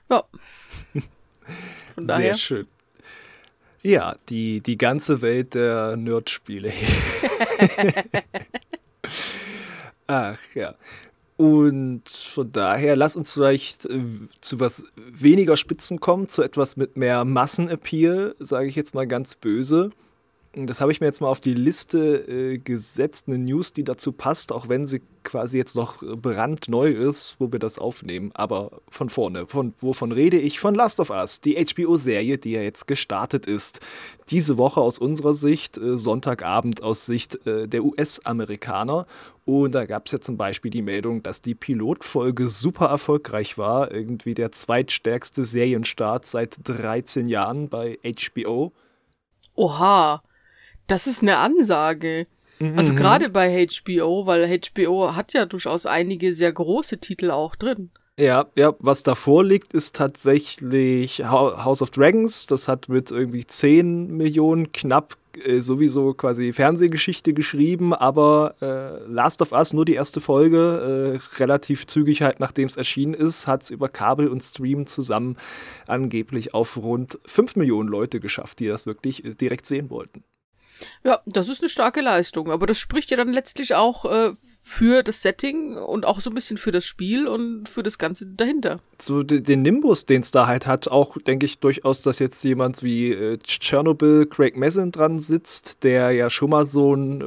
ja. 0.09 0.23
Von 1.95 2.07
daher. 2.07 2.35
Sehr 2.35 2.37
schön. 2.37 2.67
Ja, 3.81 4.15
die, 4.27 4.61
die 4.61 4.77
ganze 4.77 5.21
Welt 5.21 5.53
der 5.53 5.95
Nerdspiele. 5.95 6.73
Ach 10.07 10.39
ja. 10.53 10.75
Und 11.39 12.09
von 12.09 12.51
daher, 12.51 12.97
lass 12.97 13.15
uns 13.15 13.33
vielleicht 13.33 13.85
äh, 13.85 14.03
zu 14.41 14.59
was 14.59 14.83
weniger 14.97 15.55
Spitzen 15.55 16.01
kommen, 16.01 16.27
zu 16.27 16.41
etwas 16.41 16.75
mit 16.75 16.97
mehr 16.97 17.23
Massenappeal, 17.23 18.35
sage 18.39 18.67
ich 18.67 18.75
jetzt 18.75 18.93
mal 18.93 19.07
ganz 19.07 19.37
böse. 19.37 19.91
Das 20.53 20.81
habe 20.81 20.91
ich 20.91 20.99
mir 20.99 21.05
jetzt 21.05 21.21
mal 21.21 21.27
auf 21.27 21.41
die 21.41 21.53
Liste 21.53 22.27
äh, 22.27 22.57
gesetzt, 22.57 23.27
eine 23.27 23.37
News, 23.37 23.71
die 23.71 23.83
dazu 23.83 24.11
passt, 24.11 24.51
auch 24.51 24.67
wenn 24.67 24.87
sie 24.87 25.01
quasi 25.23 25.59
jetzt 25.59 25.75
noch 25.75 25.97
brandneu 26.01 26.89
ist, 26.89 27.35
wo 27.37 27.51
wir 27.51 27.59
das 27.59 27.77
aufnehmen. 27.77 28.31
Aber 28.33 28.81
von 28.89 29.09
vorne, 29.09 29.45
von 29.45 29.75
wovon 29.79 30.11
rede 30.11 30.39
ich? 30.39 30.59
Von 30.59 30.73
Last 30.73 30.99
of 30.99 31.11
Us, 31.11 31.39
die 31.39 31.63
HBO-Serie, 31.63 32.39
die 32.39 32.53
ja 32.53 32.61
jetzt 32.61 32.87
gestartet 32.87 33.45
ist. 33.45 33.79
Diese 34.29 34.57
Woche 34.57 34.81
aus 34.81 34.97
unserer 34.97 35.35
Sicht, 35.35 35.77
äh, 35.77 35.99
Sonntagabend 35.99 36.81
aus 36.81 37.05
Sicht 37.05 37.45
äh, 37.45 37.67
der 37.67 37.85
US-Amerikaner. 37.85 39.05
Und 39.45 39.75
da 39.75 39.85
gab 39.85 40.07
es 40.07 40.13
ja 40.13 40.19
zum 40.19 40.37
Beispiel 40.37 40.71
die 40.71 40.81
Meldung, 40.81 41.21
dass 41.21 41.43
die 41.43 41.53
Pilotfolge 41.53 42.49
super 42.49 42.87
erfolgreich 42.87 43.59
war. 43.59 43.91
Irgendwie 43.91 44.33
der 44.33 44.51
zweitstärkste 44.51 45.43
Serienstart 45.43 46.25
seit 46.25 46.57
13 46.63 47.27
Jahren 47.27 47.69
bei 47.69 47.99
HBO. 48.03 48.73
Oha, 49.53 50.23
das 50.91 51.07
ist 51.07 51.21
eine 51.21 51.37
Ansage. 51.37 52.27
Also 52.75 52.91
mhm. 52.91 52.97
gerade 52.97 53.29
bei 53.29 53.67
HBO, 53.67 54.25
weil 54.25 54.59
HBO 54.59 55.15
hat 55.15 55.31
ja 55.31 55.45
durchaus 55.45 55.85
einige 55.85 56.33
sehr 56.33 56.51
große 56.51 56.97
Titel 56.97 57.31
auch 57.31 57.55
drin. 57.55 57.89
Ja, 58.19 58.47
ja, 58.57 58.75
was 58.79 59.03
davor 59.03 59.45
liegt, 59.45 59.71
ist 59.73 59.95
tatsächlich 59.95 61.23
House 61.23 61.81
of 61.81 61.89
Dragons. 61.89 62.47
Das 62.47 62.67
hat 62.67 62.89
mit 62.89 63.11
irgendwie 63.11 63.47
10 63.47 64.07
Millionen 64.07 64.73
knapp 64.73 65.15
äh, 65.45 65.61
sowieso 65.61 66.13
quasi 66.13 66.51
Fernsehgeschichte 66.51 67.33
geschrieben, 67.33 67.93
aber 67.93 68.55
äh, 68.61 69.09
Last 69.09 69.41
of 69.41 69.53
Us, 69.53 69.71
nur 69.71 69.85
die 69.85 69.93
erste 69.93 70.19
Folge, 70.19 71.19
äh, 71.21 71.37
relativ 71.39 71.87
zügig 71.87 72.23
halt 72.23 72.41
nachdem 72.41 72.67
es 72.67 72.75
erschienen 72.75 73.13
ist, 73.13 73.47
hat 73.47 73.63
es 73.63 73.69
über 73.69 73.87
Kabel 73.87 74.27
und 74.27 74.43
Stream 74.43 74.85
zusammen 74.85 75.37
angeblich 75.87 76.53
auf 76.53 76.75
rund 76.75 77.19
5 77.25 77.55
Millionen 77.55 77.87
Leute 77.87 78.19
geschafft, 78.19 78.59
die 78.59 78.67
das 78.67 78.85
wirklich 78.85 79.23
äh, 79.23 79.35
direkt 79.35 79.65
sehen 79.65 79.89
wollten. 79.89 80.25
Ja, 81.03 81.21
das 81.25 81.49
ist 81.49 81.61
eine 81.61 81.69
starke 81.69 82.01
Leistung, 82.01 82.51
aber 82.51 82.65
das 82.65 82.77
spricht 82.77 83.11
ja 83.11 83.17
dann 83.17 83.33
letztlich 83.33 83.75
auch 83.75 84.05
äh, 84.05 84.31
für 84.61 85.03
das 85.03 85.21
Setting 85.21 85.77
und 85.77 86.05
auch 86.05 86.19
so 86.19 86.29
ein 86.29 86.33
bisschen 86.33 86.57
für 86.57 86.71
das 86.71 86.85
Spiel 86.85 87.27
und 87.27 87.67
für 87.67 87.83
das 87.83 87.97
Ganze 87.97 88.27
dahinter. 88.27 88.79
So 89.01 89.23
den 89.23 89.61
Nimbus, 89.61 90.05
den 90.05 90.21
es 90.21 90.31
da 90.31 90.47
halt 90.47 90.67
hat, 90.67 90.87
auch 90.89 91.17
denke 91.17 91.45
ich 91.45 91.59
durchaus, 91.59 92.01
dass 92.01 92.19
jetzt 92.19 92.43
jemand 92.43 92.83
wie 92.83 93.11
äh, 93.11 93.37
Chernobyl, 93.39 94.25
Craig 94.25 94.57
Messin 94.57 94.91
dran 94.91 95.19
sitzt, 95.19 95.83
der 95.83 96.11
ja 96.11 96.29
schon 96.29 96.49
mal 96.49 96.65
so 96.65 96.93
ein, 96.93 97.21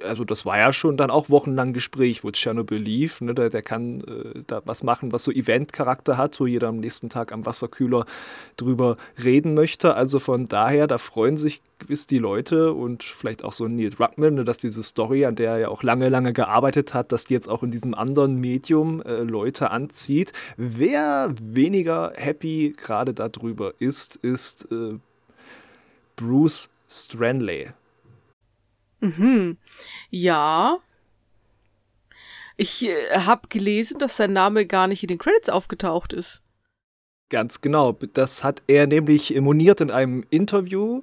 äh, 0.00 0.04
also 0.04 0.24
das 0.24 0.44
war 0.44 0.58
ja 0.58 0.72
schon 0.72 0.96
dann 0.96 1.10
auch 1.10 1.30
wochenlang 1.30 1.72
Gespräch, 1.72 2.24
wo 2.24 2.30
Chernobyl 2.32 2.78
lief, 2.78 3.20
ne, 3.20 3.34
der, 3.34 3.50
der 3.50 3.62
kann 3.62 4.00
äh, 4.00 4.42
da 4.46 4.60
was 4.64 4.82
machen, 4.82 5.12
was 5.12 5.24
so 5.24 5.30
Event-Charakter 5.30 6.16
hat, 6.16 6.38
wo 6.40 6.46
jeder 6.46 6.68
am 6.68 6.80
nächsten 6.80 7.08
Tag 7.08 7.32
am 7.32 7.46
Wasserkühler 7.46 8.04
drüber 8.56 8.96
reden 9.22 9.54
möchte. 9.54 9.94
Also 9.94 10.18
von 10.18 10.48
daher, 10.48 10.86
da 10.86 10.98
freuen 10.98 11.36
sich 11.36 11.62
gewiss 11.78 12.06
die 12.06 12.18
Leute 12.18 12.72
und 12.72 13.02
vielleicht 13.02 13.44
auch 13.44 13.52
so 13.52 13.68
Neil 13.68 13.90
Druckmann, 13.90 14.34
ne, 14.34 14.44
dass 14.44 14.58
diese 14.58 14.82
Story, 14.82 15.24
an 15.24 15.36
der 15.36 15.52
er 15.52 15.58
ja 15.58 15.68
auch 15.68 15.82
lange, 15.82 16.08
lange 16.08 16.32
gearbeitet 16.32 16.94
hat, 16.94 17.12
dass 17.12 17.24
die 17.24 17.34
jetzt 17.34 17.48
auch 17.48 17.62
in 17.62 17.70
diesem 17.70 17.94
anderen 17.94 18.36
Medium 18.40 19.02
äh, 19.02 19.22
Leute 19.22 19.70
anzieht. 19.70 20.32
Wer 20.56 21.34
weniger 21.40 22.12
happy 22.16 22.74
gerade 22.76 23.14
darüber 23.14 23.74
ist, 23.78 24.16
ist 24.16 24.70
äh, 24.72 24.98
Bruce 26.16 26.70
Stranley. 26.88 27.70
Mhm. 29.00 29.56
Ja. 30.10 30.78
Ich 32.56 32.88
äh, 32.88 33.20
habe 33.20 33.48
gelesen, 33.48 33.98
dass 33.98 34.16
sein 34.16 34.32
Name 34.32 34.66
gar 34.66 34.88
nicht 34.88 35.02
in 35.02 35.08
den 35.08 35.18
Credits 35.18 35.48
aufgetaucht 35.48 36.12
ist. 36.12 36.42
Ganz 37.30 37.60
genau. 37.60 37.92
Das 37.92 38.42
hat 38.42 38.62
er 38.66 38.86
nämlich 38.86 39.38
moniert 39.40 39.80
in 39.80 39.90
einem 39.90 40.24
Interview 40.30 41.02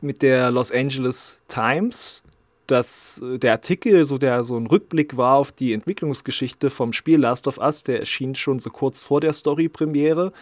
mit 0.00 0.22
der 0.22 0.50
Los 0.50 0.72
Angeles 0.72 1.40
Times, 1.48 2.22
dass 2.66 3.20
äh, 3.22 3.38
der 3.38 3.52
Artikel 3.52 4.04
so 4.04 4.18
der 4.18 4.44
so 4.44 4.56
ein 4.56 4.66
Rückblick 4.66 5.16
war 5.16 5.36
auf 5.36 5.52
die 5.52 5.72
Entwicklungsgeschichte 5.72 6.70
vom 6.70 6.92
Spiel 6.92 7.20
Last 7.20 7.46
of 7.46 7.58
Us, 7.58 7.82
der 7.82 8.00
erschien 8.00 8.34
schon 8.34 8.58
so 8.58 8.70
kurz 8.70 9.02
vor 9.02 9.20
der 9.20 9.32
Story-Premiere, 9.32 10.32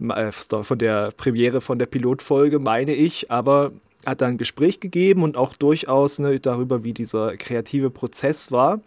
äh, 0.00 0.32
von 0.32 0.78
der 0.78 1.10
Premiere 1.12 1.60
von 1.60 1.78
der 1.78 1.86
Pilotfolge, 1.86 2.58
meine 2.58 2.94
ich, 2.94 3.30
aber 3.30 3.72
hat 4.06 4.20
dann 4.20 4.32
ein 4.32 4.38
Gespräch 4.38 4.80
gegeben 4.80 5.22
und 5.22 5.36
auch 5.36 5.54
durchaus 5.54 6.18
ne, 6.18 6.40
darüber, 6.40 6.84
wie 6.84 6.94
dieser 6.94 7.36
kreative 7.36 7.90
Prozess 7.90 8.50
war. 8.50 8.80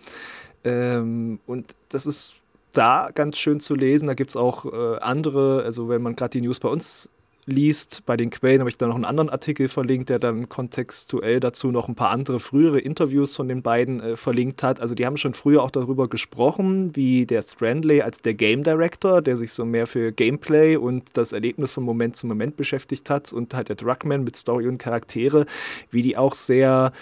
Ähm, 0.63 1.39
und 1.45 1.75
das 1.89 2.05
ist 2.05 2.35
da 2.73 3.09
ganz 3.13 3.37
schön 3.37 3.59
zu 3.59 3.75
lesen. 3.75 4.07
Da 4.07 4.13
gibt 4.13 4.31
es 4.31 4.35
auch 4.35 4.65
äh, 4.65 4.97
andere, 4.99 5.63
also 5.63 5.89
wenn 5.89 6.01
man 6.01 6.15
gerade 6.15 6.31
die 6.31 6.41
News 6.41 6.59
bei 6.59 6.69
uns 6.69 7.09
liest, 7.45 8.05
bei 8.05 8.17
den 8.17 8.29
Quellen 8.29 8.59
habe 8.59 8.69
ich 8.69 8.77
da 8.77 8.87
noch 8.87 8.95
einen 8.95 9.05
anderen 9.05 9.29
Artikel 9.29 9.67
verlinkt, 9.67 10.09
der 10.09 10.19
dann 10.19 10.49
kontextuell 10.49 11.39
dazu 11.39 11.71
noch 11.71 11.87
ein 11.87 11.95
paar 11.95 12.09
andere 12.09 12.39
frühere 12.39 12.79
Interviews 12.79 13.35
von 13.35 13.47
den 13.47 13.61
beiden 13.61 13.99
äh, 13.99 14.17
verlinkt 14.17 14.63
hat. 14.63 14.79
Also 14.79 14.95
die 14.95 15.05
haben 15.05 15.17
schon 15.17 15.33
früher 15.33 15.63
auch 15.63 15.71
darüber 15.71 16.07
gesprochen, 16.07 16.95
wie 16.95 17.25
der 17.25 17.41
Strandley 17.41 18.01
als 18.01 18.21
der 18.21 18.33
Game 18.33 18.63
Director, 18.63 19.21
der 19.21 19.37
sich 19.37 19.53
so 19.53 19.65
mehr 19.65 19.87
für 19.87 20.11
Gameplay 20.11 20.75
und 20.75 21.17
das 21.17 21.33
Erlebnis 21.33 21.71
von 21.71 21.83
Moment 21.83 22.15
zu 22.15 22.27
Moment 22.27 22.57
beschäftigt 22.57 23.09
hat 23.09 23.33
und 23.33 23.53
halt 23.53 23.69
der 23.69 23.75
Druckmann 23.75 24.23
mit 24.23 24.35
Story 24.35 24.67
und 24.67 24.77
Charaktere, 24.77 25.45
wie 25.89 26.01
die 26.01 26.17
auch 26.17 26.35
sehr 26.35 26.93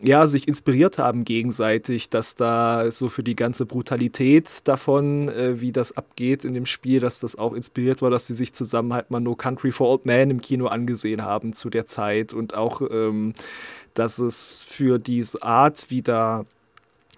ja, 0.00 0.26
sich 0.26 0.48
inspiriert 0.48 0.98
haben 0.98 1.24
gegenseitig, 1.24 2.08
dass 2.10 2.34
da 2.34 2.90
so 2.90 3.08
für 3.08 3.22
die 3.22 3.36
ganze 3.36 3.64
Brutalität 3.64 4.66
davon, 4.66 5.28
äh, 5.28 5.60
wie 5.60 5.72
das 5.72 5.96
abgeht 5.96 6.44
in 6.44 6.54
dem 6.54 6.66
Spiel, 6.66 7.00
dass 7.00 7.20
das 7.20 7.36
auch 7.36 7.54
inspiriert 7.54 8.02
war, 8.02 8.10
dass 8.10 8.26
sie 8.26 8.34
sich 8.34 8.52
zusammen 8.52 8.92
halt 8.92 9.10
mal 9.10 9.20
No 9.20 9.34
Country 9.34 9.72
for 9.72 9.88
Old 9.88 10.06
Man 10.06 10.30
im 10.30 10.40
Kino 10.40 10.66
angesehen 10.66 11.22
haben 11.22 11.52
zu 11.52 11.70
der 11.70 11.86
Zeit. 11.86 12.34
Und 12.34 12.54
auch, 12.54 12.82
ähm, 12.90 13.34
dass 13.94 14.18
es 14.18 14.64
für 14.66 14.98
diese 14.98 15.42
Art, 15.42 15.86
wie 15.88 16.02
da 16.02 16.44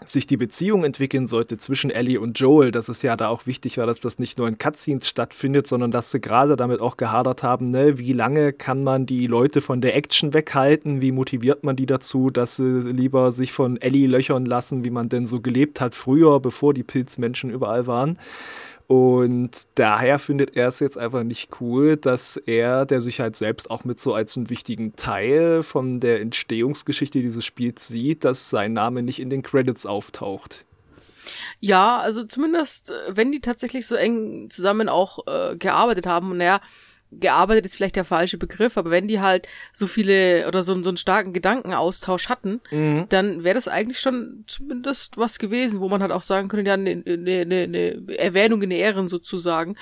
sich 0.04 0.26
die 0.26 0.36
Beziehung 0.36 0.84
entwickeln 0.84 1.26
sollte 1.26 1.56
zwischen 1.58 1.90
Ellie 1.90 2.20
und 2.20 2.38
Joel, 2.38 2.70
dass 2.70 2.88
es 2.88 3.02
ja 3.02 3.16
da 3.16 3.28
auch 3.28 3.46
wichtig 3.46 3.78
war, 3.78 3.86
dass 3.86 4.00
das 4.00 4.18
nicht 4.18 4.38
nur 4.38 4.48
in 4.48 4.58
Cutscenes 4.58 5.08
stattfindet, 5.08 5.66
sondern 5.66 5.90
dass 5.90 6.10
sie 6.10 6.20
gerade 6.20 6.56
damit 6.56 6.80
auch 6.80 6.96
gehadert 6.96 7.42
haben, 7.42 7.70
ne, 7.70 7.98
wie 7.98 8.12
lange 8.12 8.52
kann 8.52 8.84
man 8.84 9.06
die 9.06 9.26
Leute 9.26 9.60
von 9.60 9.80
der 9.80 9.96
Action 9.96 10.34
weghalten, 10.34 11.00
wie 11.00 11.12
motiviert 11.12 11.64
man 11.64 11.76
die 11.76 11.86
dazu, 11.86 12.30
dass 12.30 12.56
sie 12.56 12.80
lieber 12.92 13.32
sich 13.32 13.52
von 13.52 13.80
Ellie 13.80 14.06
löchern 14.06 14.44
lassen, 14.44 14.84
wie 14.84 14.90
man 14.90 15.08
denn 15.08 15.26
so 15.26 15.40
gelebt 15.40 15.80
hat 15.80 15.94
früher, 15.94 16.40
bevor 16.40 16.74
die 16.74 16.84
Pilzmenschen 16.84 17.50
überall 17.50 17.86
waren. 17.86 18.18
Und 18.88 19.66
daher 19.75 20.21
findet 20.21 20.57
er 20.57 20.69
es 20.69 20.78
jetzt 20.78 20.97
einfach 20.97 21.25
nicht 21.25 21.61
cool, 21.61 21.97
dass 21.97 22.37
er, 22.37 22.87
der 22.87 23.00
sich 23.00 23.19
halt 23.19 23.35
selbst 23.35 23.69
auch 23.69 23.85
mit 23.85 23.99
so 23.99 24.14
als 24.14 24.37
einen 24.37 24.49
wichtigen 24.49 24.95
Teil 24.95 25.64
von 25.64 25.99
der 25.99 26.21
Entstehungsgeschichte 26.21 27.21
dieses 27.21 27.45
Spiels 27.45 27.88
sieht, 27.88 28.25
dass 28.25 28.49
sein 28.49 28.73
Name 28.73 29.02
nicht 29.02 29.19
in 29.19 29.28
den 29.28 29.43
Credits 29.43 29.87
auftaucht. 29.87 30.64
Ja, 31.59 31.99
also 31.99 32.23
zumindest, 32.23 32.90
äh, 32.90 33.16
wenn 33.16 33.33
die 33.33 33.40
tatsächlich 33.40 33.87
so 33.87 33.97
eng 33.97 34.49
zusammen 34.50 34.88
auch 34.88 35.26
äh, 35.26 35.57
gearbeitet 35.57 36.07
haben, 36.07 36.31
und 36.31 36.38
naja, 36.38 36.61
gearbeitet 37.20 37.66
ist 37.66 37.76
vielleicht 37.76 37.96
der 37.96 38.04
falsche 38.04 38.38
Begriff, 38.38 38.76
aber 38.76 38.90
wenn 38.90 39.08
die 39.08 39.20
halt 39.20 39.49
so 39.73 39.87
viele 39.87 40.46
oder 40.49 40.62
so, 40.62 40.80
so 40.82 40.90
einen 40.90 40.96
starken 40.96 41.32
Gedankenaustausch 41.32 42.28
hatten, 42.28 42.61
mhm. 42.70 43.06
dann 43.08 43.44
wäre 43.44 43.54
das 43.54 43.68
eigentlich 43.68 44.00
schon 44.00 44.44
zumindest 44.46 45.16
was 45.16 45.38
gewesen, 45.38 45.80
wo 45.80 45.88
man 45.88 46.02
halt 46.02 46.12
auch 46.12 46.23
sagen 46.23 46.49
könnte, 46.49 46.68
ja, 46.68 46.75
eine 46.75 46.96
ne, 46.96 47.46
ne, 47.46 47.68
ne 47.68 48.18
Erwähnung 48.18 48.62
in 48.62 48.70
Ehren 48.70 49.08
sozusagen. 49.08 49.76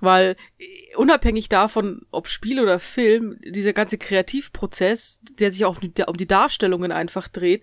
Weil 0.00 0.36
äh, 0.58 0.96
unabhängig 0.96 1.48
davon, 1.48 2.02
ob 2.10 2.28
Spiel 2.28 2.60
oder 2.60 2.78
Film, 2.78 3.38
dieser 3.42 3.72
ganze 3.72 3.96
Kreativprozess, 3.96 5.20
der 5.38 5.50
sich 5.50 5.64
auch 5.64 5.78
um 5.82 6.16
die 6.16 6.26
Darstellungen 6.26 6.92
einfach 6.92 7.28
dreht, 7.28 7.62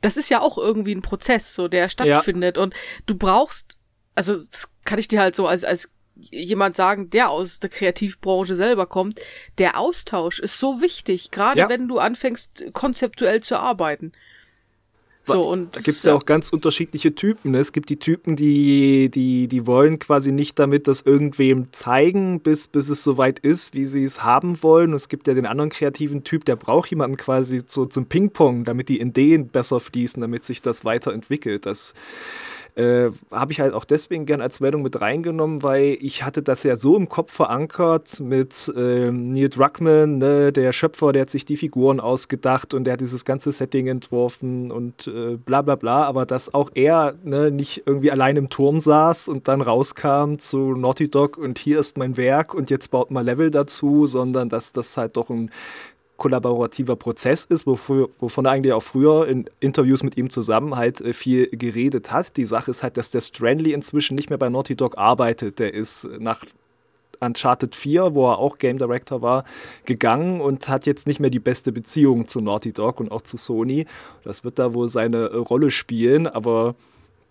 das 0.00 0.16
ist 0.16 0.28
ja 0.28 0.40
auch 0.40 0.58
irgendwie 0.58 0.94
ein 0.94 1.02
Prozess, 1.02 1.54
so 1.54 1.68
der 1.68 1.88
stattfindet. 1.88 2.56
Ja. 2.56 2.62
Und 2.62 2.74
du 3.06 3.16
brauchst, 3.16 3.78
also 4.14 4.34
das 4.34 4.72
kann 4.84 4.98
ich 4.98 5.08
dir 5.08 5.20
halt 5.20 5.36
so 5.36 5.46
als, 5.46 5.64
als 5.64 5.92
jemand 6.16 6.76
sagen, 6.76 7.10
der 7.10 7.30
aus 7.30 7.60
der 7.60 7.70
Kreativbranche 7.70 8.54
selber 8.54 8.86
kommt, 8.86 9.20
der 9.58 9.78
Austausch 9.78 10.38
ist 10.38 10.58
so 10.58 10.80
wichtig, 10.80 11.30
gerade 11.30 11.60
ja. 11.60 11.68
wenn 11.68 11.88
du 11.88 11.98
anfängst, 11.98 12.72
konzeptuell 12.72 13.42
zu 13.42 13.58
arbeiten. 13.58 14.12
So, 15.24 15.48
und 15.48 15.76
da 15.76 15.80
gibt 15.80 15.96
es 15.96 16.02
ja 16.02 16.14
auch 16.14 16.26
ganz 16.26 16.50
unterschiedliche 16.50 17.14
Typen. 17.14 17.52
Ne? 17.52 17.58
Es 17.58 17.70
gibt 17.70 17.90
die 17.90 17.98
Typen, 17.98 18.34
die, 18.34 19.08
die, 19.08 19.46
die 19.46 19.66
wollen 19.66 20.00
quasi 20.00 20.32
nicht 20.32 20.58
damit 20.58 20.88
das 20.88 21.02
irgendwem 21.02 21.72
zeigen, 21.72 22.40
bis, 22.40 22.66
bis 22.66 22.88
es 22.88 23.04
soweit 23.04 23.38
ist, 23.38 23.72
wie 23.72 23.86
sie 23.86 24.02
es 24.02 24.24
haben 24.24 24.62
wollen. 24.64 24.90
Und 24.90 24.96
es 24.96 25.08
gibt 25.08 25.28
ja 25.28 25.34
den 25.34 25.46
anderen 25.46 25.70
kreativen 25.70 26.24
Typ, 26.24 26.44
der 26.44 26.56
braucht 26.56 26.90
jemanden 26.90 27.16
quasi 27.16 27.62
so 27.66 27.86
zum 27.86 28.06
Ping-Pong, 28.06 28.64
damit 28.64 28.88
die 28.88 29.00
Ideen 29.00 29.46
besser 29.46 29.78
fließen, 29.78 30.20
damit 30.20 30.44
sich 30.44 30.60
das 30.60 30.84
weiterentwickelt. 30.84 31.66
Das 31.66 31.94
äh, 32.74 33.10
habe 33.30 33.52
ich 33.52 33.60
halt 33.60 33.74
auch 33.74 33.84
deswegen 33.84 34.24
gern 34.24 34.40
als 34.40 34.60
Meldung 34.60 34.82
mit 34.82 35.00
reingenommen, 35.00 35.62
weil 35.62 35.98
ich 36.00 36.22
hatte 36.24 36.42
das 36.42 36.62
ja 36.62 36.76
so 36.76 36.96
im 36.96 37.08
Kopf 37.08 37.32
verankert 37.32 38.20
mit 38.20 38.72
äh, 38.74 39.10
Neil 39.10 39.50
Druckmann, 39.50 40.18
ne, 40.18 40.52
der 40.52 40.72
Schöpfer, 40.72 41.12
der 41.12 41.22
hat 41.22 41.30
sich 41.30 41.44
die 41.44 41.56
Figuren 41.58 42.00
ausgedacht 42.00 42.72
und 42.72 42.84
der 42.84 42.94
hat 42.94 43.00
dieses 43.00 43.24
ganze 43.24 43.52
Setting 43.52 43.88
entworfen 43.88 44.70
und 44.70 45.06
äh, 45.06 45.36
bla 45.36 45.62
bla 45.62 45.74
bla, 45.74 46.04
aber 46.04 46.24
dass 46.24 46.54
auch 46.54 46.70
er 46.74 47.14
ne, 47.24 47.50
nicht 47.50 47.82
irgendwie 47.84 48.10
allein 48.10 48.36
im 48.36 48.48
Turm 48.48 48.80
saß 48.80 49.28
und 49.28 49.48
dann 49.48 49.60
rauskam 49.60 50.38
zu 50.38 50.74
Naughty 50.74 51.10
Dog 51.10 51.36
und 51.36 51.58
hier 51.58 51.78
ist 51.78 51.98
mein 51.98 52.16
Werk 52.16 52.54
und 52.54 52.70
jetzt 52.70 52.90
baut 52.90 53.10
mal 53.10 53.24
Level 53.24 53.50
dazu, 53.50 54.06
sondern 54.06 54.48
dass 54.48 54.72
das 54.72 54.96
halt 54.96 55.16
doch 55.16 55.28
ein 55.28 55.50
kollaborativer 56.16 56.96
Prozess 56.96 57.44
ist, 57.44 57.66
wofür, 57.66 58.08
wovon 58.20 58.44
er 58.44 58.52
eigentlich 58.52 58.72
auch 58.72 58.82
früher 58.82 59.26
in 59.26 59.48
Interviews 59.60 60.02
mit 60.02 60.16
ihm 60.16 60.30
zusammen 60.30 60.76
halt 60.76 61.00
äh, 61.00 61.12
viel 61.12 61.48
geredet 61.48 62.12
hat. 62.12 62.36
Die 62.36 62.46
Sache 62.46 62.70
ist 62.70 62.82
halt, 62.82 62.96
dass 62.96 63.10
der 63.10 63.20
Strandley 63.20 63.72
inzwischen 63.72 64.14
nicht 64.14 64.30
mehr 64.30 64.38
bei 64.38 64.48
Naughty 64.48 64.76
Dog 64.76 64.98
arbeitet. 64.98 65.58
Der 65.58 65.74
ist 65.74 66.08
nach 66.18 66.44
Uncharted 67.22 67.74
4, 67.74 68.14
wo 68.14 68.28
er 68.28 68.38
auch 68.38 68.58
Game 68.58 68.78
Director 68.78 69.22
war, 69.22 69.44
gegangen 69.84 70.40
und 70.40 70.68
hat 70.68 70.86
jetzt 70.86 71.06
nicht 71.06 71.20
mehr 71.20 71.30
die 71.30 71.38
beste 71.38 71.72
Beziehung 71.72 72.28
zu 72.28 72.40
Naughty 72.40 72.72
Dog 72.72 73.00
und 73.00 73.10
auch 73.10 73.22
zu 73.22 73.36
Sony. 73.36 73.86
Das 74.24 74.44
wird 74.44 74.58
da 74.58 74.74
wohl 74.74 74.88
seine 74.88 75.34
Rolle 75.36 75.70
spielen, 75.70 76.26
aber 76.26 76.74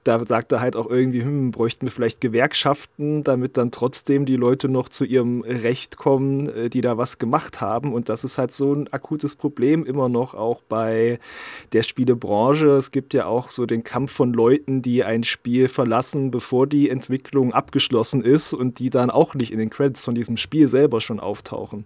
da 0.03 0.23
sagt 0.25 0.51
er 0.51 0.61
halt 0.61 0.75
auch 0.75 0.89
irgendwie, 0.89 1.21
hm, 1.21 1.51
bräuchten 1.51 1.85
wir 1.85 1.91
vielleicht 1.91 2.21
Gewerkschaften, 2.21 3.23
damit 3.23 3.57
dann 3.57 3.71
trotzdem 3.71 4.25
die 4.25 4.35
Leute 4.35 4.67
noch 4.67 4.89
zu 4.89 5.05
ihrem 5.05 5.41
Recht 5.41 5.97
kommen, 5.97 6.49
äh, 6.49 6.69
die 6.69 6.81
da 6.81 6.97
was 6.97 7.19
gemacht 7.19 7.61
haben. 7.61 7.93
Und 7.93 8.09
das 8.09 8.23
ist 8.23 8.37
halt 8.37 8.51
so 8.51 8.73
ein 8.73 8.91
akutes 8.91 9.35
Problem 9.35 9.85
immer 9.85 10.09
noch 10.09 10.33
auch 10.33 10.61
bei 10.63 11.19
der 11.73 11.83
Spielebranche. 11.83 12.67
Es 12.69 12.91
gibt 12.91 13.13
ja 13.13 13.27
auch 13.27 13.51
so 13.51 13.65
den 13.65 13.83
Kampf 13.83 14.11
von 14.11 14.33
Leuten, 14.33 14.81
die 14.81 15.03
ein 15.03 15.23
Spiel 15.23 15.67
verlassen, 15.67 16.31
bevor 16.31 16.65
die 16.65 16.89
Entwicklung 16.89 17.53
abgeschlossen 17.53 18.23
ist 18.23 18.53
und 18.53 18.79
die 18.79 18.89
dann 18.89 19.11
auch 19.11 19.35
nicht 19.35 19.51
in 19.51 19.59
den 19.59 19.69
Credits 19.69 20.03
von 20.03 20.15
diesem 20.15 20.37
Spiel 20.37 20.67
selber 20.67 20.99
schon 20.99 21.19
auftauchen. 21.19 21.85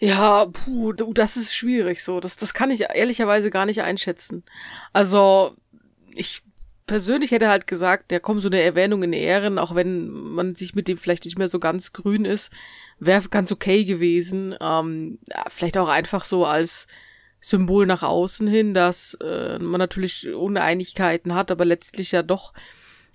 Ja, 0.00 0.46
puh, 0.46 0.92
das 0.92 1.36
ist 1.36 1.54
schwierig 1.54 2.02
so. 2.02 2.18
Das, 2.18 2.36
das 2.36 2.52
kann 2.52 2.70
ich 2.70 2.82
ehrlicherweise 2.94 3.50
gar 3.50 3.64
nicht 3.64 3.82
einschätzen. 3.82 4.42
Also, 4.92 5.54
ich 6.12 6.42
persönlich 6.86 7.30
hätte 7.30 7.48
halt 7.48 7.66
gesagt, 7.66 8.12
ja 8.12 8.20
komm, 8.20 8.40
so 8.40 8.48
eine 8.48 8.60
Erwähnung 8.60 9.02
in 9.02 9.12
Ehren, 9.12 9.58
auch 9.58 9.74
wenn 9.74 10.08
man 10.10 10.54
sich 10.54 10.74
mit 10.74 10.88
dem 10.88 10.98
vielleicht 10.98 11.24
nicht 11.24 11.38
mehr 11.38 11.48
so 11.48 11.58
ganz 11.58 11.92
grün 11.92 12.24
ist, 12.24 12.52
wäre 12.98 13.28
ganz 13.28 13.50
okay 13.52 13.84
gewesen. 13.84 14.54
Ähm, 14.60 15.18
ja, 15.28 15.44
vielleicht 15.48 15.78
auch 15.78 15.88
einfach 15.88 16.24
so 16.24 16.44
als 16.44 16.86
Symbol 17.40 17.86
nach 17.86 18.02
außen 18.02 18.46
hin, 18.46 18.74
dass 18.74 19.14
äh, 19.22 19.58
man 19.58 19.78
natürlich 19.78 20.28
Uneinigkeiten 20.28 21.34
hat, 21.34 21.50
aber 21.50 21.64
letztlich 21.64 22.12
ja 22.12 22.22
doch 22.22 22.52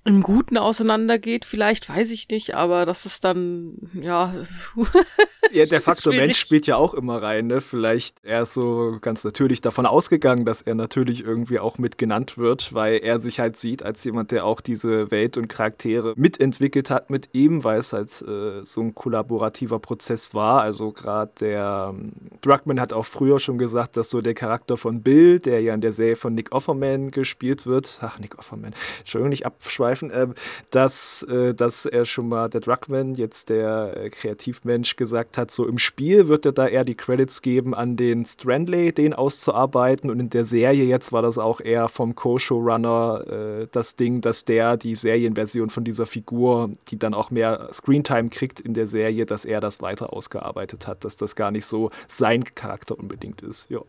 im 0.06 0.24
Guten 0.24 0.58
auseinandergeht, 0.58 1.46
vielleicht, 1.46 1.90
weiß 1.90 2.12
ich 2.12 2.30
nicht, 2.30 2.56
aber 2.56 2.86
das 2.86 3.06
ist 3.06 3.26
dann, 3.26 3.74
ja. 3.94 4.34
ja, 5.52 5.66
der 5.66 5.82
Faktor 5.82 6.14
Mensch 6.14 6.40
spielt 6.40 6.68
ja 6.68 6.78
auch 6.78 6.94
immer 6.94 7.22
rein, 7.22 7.48
ne? 7.48 7.62
Vielleicht 7.62 8.24
er 8.24 8.44
ist 8.44 8.54
so 8.54 8.98
ganz 9.02 9.24
natürlich 9.24 9.62
davon 9.62 9.86
ausgegangen, 9.86 10.46
dass 10.46 10.62
er 10.62 10.76
natürlich 10.76 11.24
irgendwie 11.24 11.60
auch 11.60 11.78
mit 11.78 11.98
genannt 11.98 12.38
wird, 12.38 12.74
weil 12.74 12.98
er 12.98 13.20
sich 13.20 13.40
halt 13.40 13.58
sieht 13.58 13.84
als 13.84 14.04
jemand, 14.04 14.32
der 14.32 14.46
auch 14.46 14.62
diese 14.62 15.12
Welt 15.12 15.38
und 15.38 15.48
Charaktere 15.50 16.14
mitentwickelt 16.16 16.90
hat 16.90 17.10
mit 17.10 17.30
ihm, 17.34 17.64
weil 17.64 17.80
es 17.80 17.92
halt 17.94 18.10
äh, 18.22 18.64
so 18.64 18.82
ein 18.82 18.96
kollaborativer 18.96 19.80
Prozess 19.80 20.34
war. 20.34 20.62
Also 20.62 20.92
gerade 20.92 21.32
der 21.42 21.94
ähm, 21.94 22.14
Druckmann 22.42 22.80
hat 22.80 22.94
auch 22.94 23.06
früher 23.06 23.40
schon 23.40 23.58
gesagt, 23.58 23.98
dass 23.98 24.10
so 24.10 24.22
der 24.22 24.34
Charakter 24.34 24.78
von 24.78 25.04
Bill, 25.04 25.40
der 25.40 25.62
ja 25.62 25.74
in 25.74 25.82
der 25.82 25.92
Serie 25.92 26.16
von 26.16 26.34
Nick 26.34 26.54
Offerman 26.54 27.12
gespielt 27.12 27.66
wird, 27.66 28.00
ach, 28.02 28.18
Nick 28.20 28.40
Offerman, 28.40 28.74
Entschuldigung, 29.00 29.30
nicht 29.30 29.46
abschweifen, 29.46 29.89
aufgreifen, 29.90 30.12
äh, 30.12 30.28
dass, 30.72 31.24
äh, 31.24 31.54
dass 31.54 31.86
er 31.86 32.06
schon 32.06 32.30
mal, 32.30 32.50
der 32.50 32.62
Druckman, 32.62 33.16
jetzt 33.16 33.50
der 33.50 33.94
äh, 33.96 34.10
Kreativmensch, 34.10 34.96
gesagt 34.96 35.38
hat, 35.38 35.52
so 35.52 35.68
im 35.68 35.78
Spiel 35.78 36.28
wird 36.28 36.46
er 36.46 36.52
da 36.52 36.68
eher 36.68 36.84
die 36.84 36.96
Credits 36.96 37.42
geben 37.42 37.74
an 37.74 37.96
den 37.96 38.26
Strandley, 38.26 38.94
den 38.94 39.14
auszuarbeiten 39.14 40.10
und 40.10 40.20
in 40.20 40.30
der 40.30 40.46
Serie 40.46 40.86
jetzt 40.86 41.12
war 41.12 41.22
das 41.22 41.38
auch 41.38 41.62
eher 41.62 41.88
vom 41.90 42.16
Co-Showrunner 42.16 43.62
äh, 43.62 43.68
das 43.72 43.96
Ding, 43.96 44.22
dass 44.22 44.46
der 44.46 44.78
die 44.78 44.96
Serienversion 44.96 45.70
von 45.70 45.84
dieser 45.84 46.06
Figur, 46.06 46.72
die 46.90 47.00
dann 47.00 47.14
auch 47.14 47.32
mehr 47.32 47.70
Screentime 47.72 48.30
kriegt 48.30 48.60
in 48.60 48.74
der 48.74 48.88
Serie, 48.88 49.26
dass 49.26 49.46
er 49.46 49.62
das 49.62 49.82
weiter 49.82 50.14
ausgearbeitet 50.14 50.88
hat, 50.88 51.04
dass 51.04 51.18
das 51.18 51.36
gar 51.36 51.52
nicht 51.52 51.66
so 51.66 51.92
sein 52.08 52.44
Charakter 52.44 52.98
unbedingt 52.98 53.42
ist. 53.42 53.68
Ja. 53.70 53.82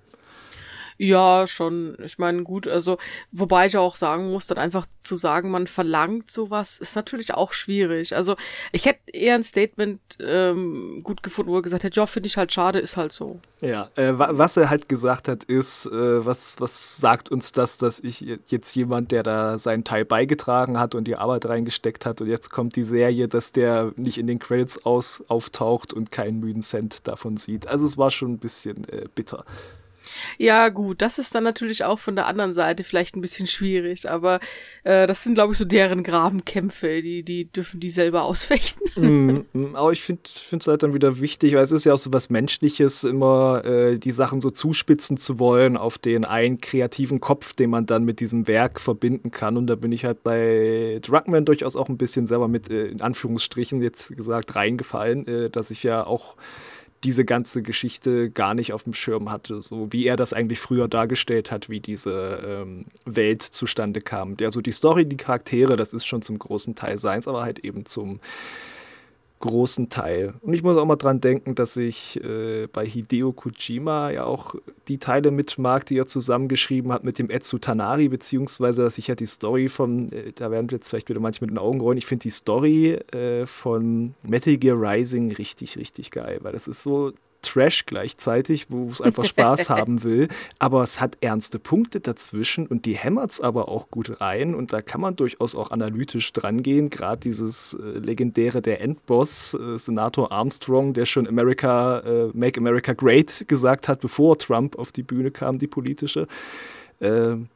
Ja, 1.02 1.46
schon. 1.46 1.96
Ich 2.04 2.18
meine, 2.18 2.42
gut, 2.42 2.68
also, 2.68 2.98
wobei 3.32 3.64
ich 3.64 3.78
auch 3.78 3.96
sagen 3.96 4.30
muss, 4.30 4.46
dann 4.48 4.58
einfach 4.58 4.84
zu 5.02 5.16
sagen, 5.16 5.50
man 5.50 5.66
verlangt 5.66 6.30
sowas, 6.30 6.78
ist 6.78 6.94
natürlich 6.94 7.32
auch 7.32 7.54
schwierig. 7.54 8.14
Also, 8.14 8.36
ich 8.70 8.84
hätte 8.84 9.10
eher 9.10 9.34
ein 9.34 9.42
Statement 9.42 9.98
ähm, 10.20 11.00
gut 11.02 11.22
gefunden, 11.22 11.52
wo 11.52 11.56
er 11.56 11.62
gesagt 11.62 11.84
hat, 11.84 11.96
ja, 11.96 12.04
finde 12.04 12.26
ich 12.26 12.36
halt 12.36 12.52
schade, 12.52 12.80
ist 12.80 12.98
halt 12.98 13.12
so. 13.12 13.40
Ja, 13.62 13.88
äh, 13.94 14.12
was 14.14 14.58
er 14.58 14.68
halt 14.68 14.90
gesagt 14.90 15.26
hat, 15.28 15.42
ist, 15.44 15.86
äh, 15.86 16.26
was, 16.26 16.60
was 16.60 16.98
sagt 16.98 17.30
uns 17.30 17.52
das, 17.52 17.78
dass 17.78 18.00
ich 18.00 18.20
jetzt 18.48 18.74
jemand, 18.74 19.10
der 19.10 19.22
da 19.22 19.56
seinen 19.56 19.84
Teil 19.84 20.04
beigetragen 20.04 20.78
hat 20.78 20.94
und 20.94 21.04
die 21.04 21.16
Arbeit 21.16 21.46
reingesteckt 21.46 22.04
hat 22.04 22.20
und 22.20 22.26
jetzt 22.26 22.50
kommt 22.50 22.76
die 22.76 22.84
Serie, 22.84 23.26
dass 23.26 23.52
der 23.52 23.94
nicht 23.96 24.18
in 24.18 24.26
den 24.26 24.38
Credits 24.38 24.84
aus, 24.84 25.24
auftaucht 25.28 25.94
und 25.94 26.12
keinen 26.12 26.40
müden 26.40 26.60
Cent 26.60 27.08
davon 27.08 27.38
sieht. 27.38 27.66
Also 27.68 27.86
es 27.86 27.96
war 27.96 28.10
schon 28.10 28.32
ein 28.32 28.38
bisschen 28.38 28.86
äh, 28.90 29.06
bitter. 29.14 29.46
Ja, 30.38 30.68
gut, 30.68 31.02
das 31.02 31.18
ist 31.18 31.34
dann 31.34 31.44
natürlich 31.44 31.84
auch 31.84 31.98
von 31.98 32.16
der 32.16 32.26
anderen 32.26 32.52
Seite 32.52 32.84
vielleicht 32.84 33.16
ein 33.16 33.20
bisschen 33.20 33.46
schwierig, 33.46 34.08
aber 34.08 34.40
äh, 34.84 35.06
das 35.06 35.22
sind, 35.22 35.34
glaube 35.34 35.52
ich, 35.52 35.58
so 35.58 35.64
deren 35.64 36.02
Grabenkämpfe, 36.02 37.02
die, 37.02 37.22
die 37.22 37.50
dürfen 37.50 37.80
die 37.80 37.90
selber 37.90 38.22
ausfechten. 38.30 38.86
Mm, 38.96 39.46
mm, 39.52 39.76
aber 39.76 39.92
ich 39.92 40.02
finde 40.02 40.22
es 40.24 40.66
halt 40.66 40.82
dann 40.82 40.94
wieder 40.94 41.20
wichtig, 41.20 41.54
weil 41.54 41.62
es 41.62 41.72
ist 41.72 41.84
ja 41.84 41.94
auch 41.94 41.98
so 41.98 42.12
was 42.12 42.30
Menschliches, 42.30 43.04
immer 43.04 43.64
äh, 43.64 43.98
die 43.98 44.12
Sachen 44.12 44.40
so 44.40 44.50
zuspitzen 44.50 45.16
zu 45.16 45.38
wollen 45.38 45.76
auf 45.76 45.98
den 45.98 46.24
einen 46.24 46.60
kreativen 46.60 47.20
Kopf, 47.20 47.52
den 47.52 47.70
man 47.70 47.86
dann 47.86 48.04
mit 48.04 48.20
diesem 48.20 48.46
Werk 48.46 48.80
verbinden 48.80 49.30
kann. 49.30 49.56
Und 49.56 49.66
da 49.66 49.74
bin 49.74 49.92
ich 49.92 50.04
halt 50.04 50.22
bei 50.22 50.98
Druckmann 51.02 51.44
durchaus 51.44 51.76
auch 51.76 51.88
ein 51.88 51.98
bisschen 51.98 52.26
selber 52.26 52.48
mit, 52.48 52.70
äh, 52.70 52.86
in 52.86 53.00
Anführungsstrichen 53.00 53.82
jetzt 53.82 54.16
gesagt, 54.16 54.54
reingefallen, 54.54 55.26
äh, 55.26 55.50
dass 55.50 55.70
ich 55.70 55.82
ja 55.82 56.06
auch 56.06 56.36
diese 57.04 57.24
ganze 57.24 57.62
Geschichte 57.62 58.30
gar 58.30 58.54
nicht 58.54 58.72
auf 58.72 58.84
dem 58.84 58.94
Schirm 58.94 59.30
hatte, 59.30 59.62
so 59.62 59.88
wie 59.90 60.06
er 60.06 60.16
das 60.16 60.32
eigentlich 60.32 60.60
früher 60.60 60.86
dargestellt 60.86 61.50
hat, 61.50 61.68
wie 61.70 61.80
diese 61.80 62.42
ähm, 62.44 62.86
Welt 63.04 63.42
zustande 63.42 64.00
kam. 64.00 64.36
Also 64.42 64.60
die 64.60 64.72
Story, 64.72 65.06
die 65.06 65.16
Charaktere, 65.16 65.76
das 65.76 65.92
ist 65.94 66.04
schon 66.04 66.22
zum 66.22 66.38
großen 66.38 66.74
Teil 66.74 66.98
seins, 66.98 67.26
aber 67.26 67.42
halt 67.42 67.60
eben 67.60 67.86
zum 67.86 68.20
großen 69.40 69.88
Teil. 69.88 70.34
Und 70.42 70.52
ich 70.52 70.62
muss 70.62 70.76
auch 70.76 70.84
mal 70.84 70.96
dran 70.96 71.20
denken, 71.20 71.54
dass 71.54 71.76
ich 71.76 72.22
äh, 72.22 72.66
bei 72.66 72.86
Hideo 72.86 73.32
Kojima 73.32 74.10
ja 74.10 74.24
auch 74.24 74.54
die 74.86 74.98
Teile 74.98 75.30
mit 75.30 75.58
mag, 75.58 75.86
die 75.86 75.98
er 75.98 76.06
zusammengeschrieben 76.06 76.92
hat 76.92 77.04
mit 77.04 77.18
dem 77.18 77.30
Etsu 77.30 77.58
Tanari, 77.58 78.08
beziehungsweise 78.08 78.82
dass 78.82 78.98
ich 78.98 79.08
ja 79.08 79.14
die 79.14 79.26
Story 79.26 79.68
von, 79.68 80.12
äh, 80.12 80.32
da 80.34 80.50
werden 80.50 80.70
wir 80.70 80.76
jetzt 80.76 80.90
vielleicht 80.90 81.08
wieder 81.08 81.20
manchmal 81.20 81.46
mit 81.46 81.56
den 81.56 81.58
Augen 81.58 81.80
rollen, 81.80 81.98
ich 81.98 82.06
finde 82.06 82.24
die 82.24 82.30
Story 82.30 82.92
äh, 83.12 83.46
von 83.46 84.14
Metal 84.22 84.56
Gear 84.58 84.76
Rising 84.78 85.32
richtig, 85.32 85.76
richtig 85.78 86.10
geil, 86.10 86.38
weil 86.42 86.52
das 86.52 86.68
ist 86.68 86.82
so 86.82 87.12
Trash 87.42 87.86
gleichzeitig, 87.86 88.66
wo 88.70 88.88
es 88.88 89.00
einfach 89.00 89.24
Spaß 89.24 89.68
haben 89.70 90.02
will. 90.02 90.28
Aber 90.58 90.82
es 90.82 91.00
hat 91.00 91.18
ernste 91.20 91.58
Punkte 91.58 92.00
dazwischen 92.00 92.66
und 92.66 92.86
die 92.86 92.94
hämmert 92.94 93.30
es 93.32 93.40
aber 93.40 93.68
auch 93.68 93.90
gut 93.90 94.20
rein. 94.20 94.54
Und 94.54 94.72
da 94.72 94.82
kann 94.82 95.00
man 95.00 95.16
durchaus 95.16 95.54
auch 95.54 95.70
analytisch 95.70 96.32
dran 96.32 96.62
gehen. 96.62 96.90
Gerade 96.90 97.20
dieses 97.20 97.74
äh, 97.74 97.98
legendäre, 97.98 98.62
der 98.62 98.80
Endboss, 98.80 99.54
äh, 99.54 99.78
Senator 99.78 100.32
Armstrong, 100.32 100.94
der 100.94 101.06
schon 101.06 101.26
America, 101.26 102.00
äh, 102.00 102.30
Make 102.34 102.60
America 102.60 102.92
Great 102.92 103.44
gesagt 103.48 103.88
hat, 103.88 104.00
bevor 104.00 104.38
Trump 104.38 104.78
auf 104.78 104.92
die 104.92 105.02
Bühne 105.02 105.30
kam, 105.30 105.58
die 105.58 105.66
politische. 105.66 106.26
Ähm, 107.00 107.48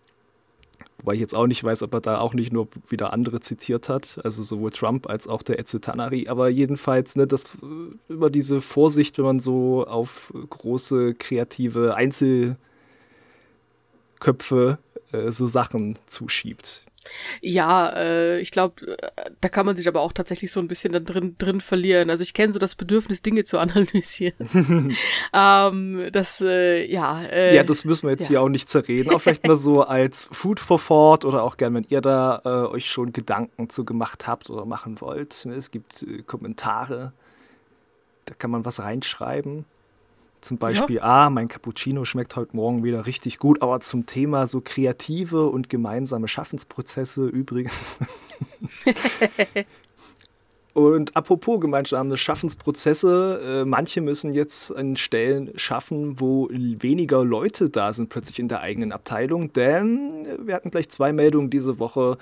Wobei 1.05 1.17
ich 1.17 1.21
jetzt 1.21 1.37
auch 1.37 1.47
nicht 1.47 1.63
weiß, 1.63 1.83
ob 1.83 1.93
er 1.93 2.01
da 2.01 2.19
auch 2.19 2.33
nicht 2.33 2.51
nur 2.51 2.67
wieder 2.89 3.13
andere 3.13 3.41
zitiert 3.41 3.91
hat, 3.91 4.19
also 4.25 4.43
sowohl 4.43 4.71
Trump 4.71 5.07
als 5.07 5.29
auch 5.29 5.43
der 5.43 5.59
Ezio 5.59 5.79
Tanari. 5.79 6.29
Aber 6.29 6.49
jedenfalls, 6.49 7.15
ne, 7.15 7.27
das 7.27 7.45
über 8.09 8.31
diese 8.31 8.63
Vorsicht, 8.63 9.19
wenn 9.19 9.27
man 9.27 9.39
so 9.39 9.87
auf 9.87 10.33
große 10.49 11.13
kreative 11.13 11.95
Einzelköpfe 11.95 12.57
äh, 15.13 15.31
so 15.31 15.47
Sachen 15.47 15.99
zuschiebt. 16.07 16.87
Ja, 17.41 17.91
äh, 17.97 18.41
ich 18.41 18.51
glaube, 18.51 18.97
äh, 18.99 19.31
da 19.41 19.49
kann 19.49 19.67
man 19.67 19.77
sich 19.77 19.89
aber 19.89 20.01
auch 20.01 20.13
tatsächlich 20.13 20.51
so 20.51 20.61
ein 20.61 20.69
bisschen 20.69 20.93
dann 20.93 21.05
drin, 21.05 21.37
drin 21.39 21.61
verlieren. 21.61 22.11
Also 22.11 22.23
ich 22.23 22.35
kenne 22.35 22.53
so 22.53 22.59
das 22.59 22.75
Bedürfnis, 22.75 23.23
Dinge 23.23 23.45
zu 23.45 23.59
analysieren. 23.65 24.35
ähm, 25.33 26.09
das, 26.13 26.41
äh, 26.41 26.85
ja. 26.91 27.23
Äh, 27.25 27.57
ja, 27.57 27.63
das 27.63 27.85
müssen 27.85 28.05
wir 28.07 28.11
jetzt 28.13 28.23
ja. 28.23 28.29
hier 28.29 28.43
auch 28.43 28.49
nicht 28.49 28.69
zerreden. 28.69 29.15
Auch 29.15 29.21
vielleicht 29.21 29.47
mal 29.47 29.57
so 29.57 29.83
als 29.85 30.29
Food 30.31 30.61
for 30.61 30.81
Thought 30.81 31.25
oder 31.25 31.43
auch 31.43 31.57
gerne, 31.57 31.77
wenn 31.77 31.87
ihr 31.89 32.01
da 32.01 32.43
äh, 32.45 32.73
euch 32.73 32.91
schon 32.91 33.13
Gedanken 33.13 33.69
zu 33.71 33.85
gemacht 33.85 34.27
habt 34.27 34.51
oder 34.51 34.65
machen 34.65 35.01
wollt. 35.01 35.45
Ne? 35.47 35.55
Es 35.55 35.71
gibt 35.71 36.03
äh, 36.03 36.23
Kommentare, 36.23 37.13
da 38.25 38.35
kann 38.35 38.51
man 38.51 38.65
was 38.65 38.81
reinschreiben. 38.81 39.67
Zum 40.45 40.59
Beispiel, 40.59 40.97
ja. 40.97 41.03
ah, 41.25 41.31
mein 41.31 41.49
Cappuccino 41.49 42.05
schmeckt 42.05 42.37
heute 42.37 42.55
Morgen 42.55 42.85
wieder 42.85 43.07
richtig 43.07 43.39
gut, 43.39 43.63
aber 43.63 43.81
zum 43.81 44.05
Thema 44.05 44.47
so 44.47 44.61
kreative 44.63 45.47
und 45.47 45.71
gemeinsame 45.71 46.29
Schaffensprozesse 46.29 47.27
übrigens. 47.29 47.73
Und 50.75 51.17
apropos 51.17 51.61
gemeinsame 51.61 52.17
Schaffensprozesse, 52.17 53.63
äh, 53.63 53.65
manche 53.65 54.01
müssen 54.01 54.33
jetzt 54.33 54.75
an 54.75 54.97
Stellen 54.97 55.53
schaffen, 55.57 56.19
wo 56.19 56.49
weniger 56.51 57.25
Leute 57.25 57.71
da 57.71 57.93
sind 57.93 58.09
plötzlich 58.09 58.41
in 58.41 58.49
der 58.49 58.61
eigenen 58.61 58.91
Abteilung, 58.91 59.53
denn 59.53 60.27
wir 60.45 60.53
hatten 60.53 60.71
gleich 60.71 60.89
zwei 60.89 61.13
Meldungen 61.13 61.49
diese 61.49 61.79
Woche 61.79 62.19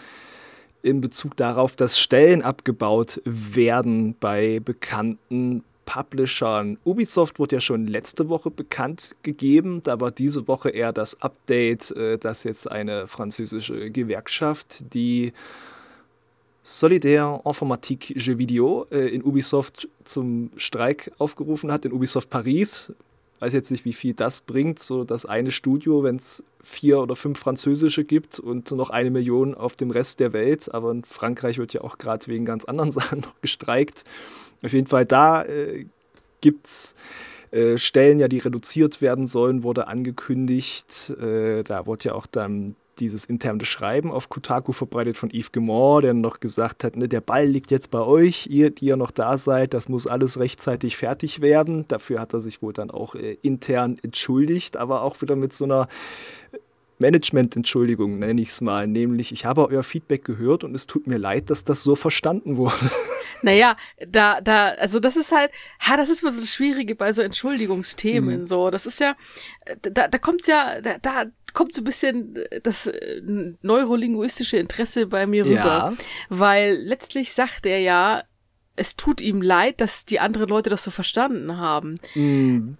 in 0.82 1.00
Bezug 1.00 1.34
darauf, 1.34 1.76
dass 1.76 1.98
Stellen 1.98 2.42
abgebaut 2.42 3.22
werden 3.24 4.16
bei 4.20 4.60
bekannten 4.60 5.64
Publishern. 5.84 6.78
Ubisoft 6.84 7.38
wurde 7.38 7.56
ja 7.56 7.60
schon 7.60 7.86
letzte 7.86 8.28
Woche 8.28 8.50
bekannt 8.50 9.14
gegeben. 9.22 9.82
Da 9.82 10.00
war 10.00 10.10
diese 10.10 10.48
Woche 10.48 10.70
eher 10.70 10.92
das 10.92 11.20
Update, 11.22 11.90
äh, 11.92 12.18
dass 12.18 12.44
jetzt 12.44 12.70
eine 12.70 13.06
französische 13.06 13.90
Gewerkschaft, 13.90 14.94
die 14.94 15.32
Solidaire 16.62 17.40
Informatique 17.44 18.14
Jeux 18.14 18.38
Video 18.38 18.86
äh, 18.90 19.08
in 19.08 19.24
Ubisoft 19.24 19.88
zum 20.04 20.50
Streik 20.56 21.10
aufgerufen 21.18 21.72
hat, 21.72 21.84
in 21.84 21.92
Ubisoft 21.92 22.30
Paris. 22.30 22.92
Weiß 23.42 23.52
jetzt 23.54 23.72
nicht, 23.72 23.84
wie 23.84 23.92
viel 23.92 24.14
das 24.14 24.38
bringt, 24.38 24.78
so 24.78 25.02
das 25.02 25.26
eine 25.26 25.50
Studio, 25.50 26.04
wenn 26.04 26.14
es 26.14 26.44
vier 26.62 27.00
oder 27.00 27.16
fünf 27.16 27.40
französische 27.40 28.04
gibt 28.04 28.38
und 28.38 28.70
noch 28.70 28.90
eine 28.90 29.10
Million 29.10 29.56
auf 29.56 29.74
dem 29.74 29.90
Rest 29.90 30.20
der 30.20 30.32
Welt. 30.32 30.72
Aber 30.72 30.92
in 30.92 31.02
Frankreich 31.02 31.58
wird 31.58 31.72
ja 31.72 31.80
auch 31.80 31.98
gerade 31.98 32.24
wegen 32.28 32.44
ganz 32.44 32.64
anderen 32.66 32.90
Sachen 32.92 33.18
noch 33.18 33.40
gestreikt. 33.40 34.04
Auf 34.62 34.72
jeden 34.72 34.86
Fall, 34.86 35.06
da 35.06 35.42
äh, 35.42 35.86
gibt 36.40 36.68
es 36.68 36.94
äh, 37.50 37.78
Stellen 37.78 38.20
ja, 38.20 38.28
die 38.28 38.38
reduziert 38.38 39.00
werden 39.00 39.26
sollen, 39.26 39.64
wurde 39.64 39.88
angekündigt. 39.88 41.10
Äh, 41.20 41.64
da 41.64 41.84
wurde 41.86 42.04
ja 42.04 42.14
auch 42.14 42.26
dann 42.26 42.76
dieses 43.02 43.24
interne 43.24 43.64
Schreiben 43.64 44.10
auf 44.10 44.28
Kotaku 44.28 44.72
verbreitet 44.72 45.16
von 45.16 45.30
Yves 45.30 45.52
Gemor, 45.52 46.02
der 46.02 46.14
noch 46.14 46.40
gesagt 46.40 46.84
hat, 46.84 46.96
ne, 46.96 47.08
der 47.08 47.20
Ball 47.20 47.46
liegt 47.46 47.70
jetzt 47.70 47.90
bei 47.90 48.00
euch, 48.00 48.46
ihr, 48.46 48.70
die 48.70 48.86
ihr 48.86 48.96
noch 48.96 49.10
da 49.10 49.36
seid, 49.36 49.74
das 49.74 49.88
muss 49.88 50.06
alles 50.06 50.38
rechtzeitig 50.38 50.96
fertig 50.96 51.40
werden. 51.40 51.86
Dafür 51.88 52.20
hat 52.20 52.32
er 52.32 52.40
sich 52.40 52.62
wohl 52.62 52.72
dann 52.72 52.90
auch 52.90 53.14
äh, 53.14 53.36
intern 53.42 53.98
entschuldigt, 54.02 54.76
aber 54.76 55.02
auch 55.02 55.20
wieder 55.20 55.36
mit 55.36 55.52
so 55.52 55.64
einer 55.64 55.88
Management-Entschuldigung, 56.98 58.18
nenne 58.18 58.40
ich 58.40 58.50
es 58.50 58.60
mal. 58.60 58.86
Nämlich, 58.86 59.32
ich 59.32 59.44
habe 59.44 59.68
euer 59.68 59.82
Feedback 59.82 60.24
gehört 60.24 60.64
und 60.64 60.74
es 60.74 60.86
tut 60.86 61.06
mir 61.06 61.18
leid, 61.18 61.50
dass 61.50 61.64
das 61.64 61.82
so 61.82 61.96
verstanden 61.96 62.56
wurde. 62.56 62.90
Naja, 63.44 63.76
da, 64.06 64.40
da, 64.40 64.68
also 64.68 65.00
das 65.00 65.16
ist 65.16 65.32
halt, 65.32 65.50
ha, 65.80 65.96
das 65.96 66.10
ist 66.10 66.22
mal 66.22 66.30
so 66.30 66.40
das 66.40 66.54
Schwierige 66.54 66.94
bei 66.94 67.12
so 67.12 67.22
Entschuldigungsthemen. 67.22 68.40
Mhm. 68.40 68.44
So, 68.44 68.70
das 68.70 68.86
ist 68.86 69.00
ja, 69.00 69.16
da, 69.82 70.06
da 70.06 70.18
kommt's 70.18 70.46
ja, 70.46 70.80
da, 70.80 70.98
da 70.98 71.24
kommt 71.52 71.74
so 71.74 71.80
ein 71.80 71.84
bisschen 71.84 72.38
das 72.62 72.86
äh, 72.86 73.22
neurolinguistische 73.62 74.56
Interesse 74.56 75.06
bei 75.06 75.26
mir 75.26 75.44
rüber. 75.44 75.54
Ja. 75.56 75.92
Weil 76.28 76.76
letztlich 76.76 77.32
sagt 77.32 77.66
er 77.66 77.80
ja, 77.80 78.22
es 78.76 78.96
tut 78.96 79.20
ihm 79.20 79.42
leid, 79.42 79.80
dass 79.80 80.06
die 80.06 80.20
anderen 80.20 80.48
Leute 80.48 80.70
das 80.70 80.82
so 80.82 80.90
verstanden 80.90 81.58
haben. 81.58 81.98
Mhm. 82.14 82.78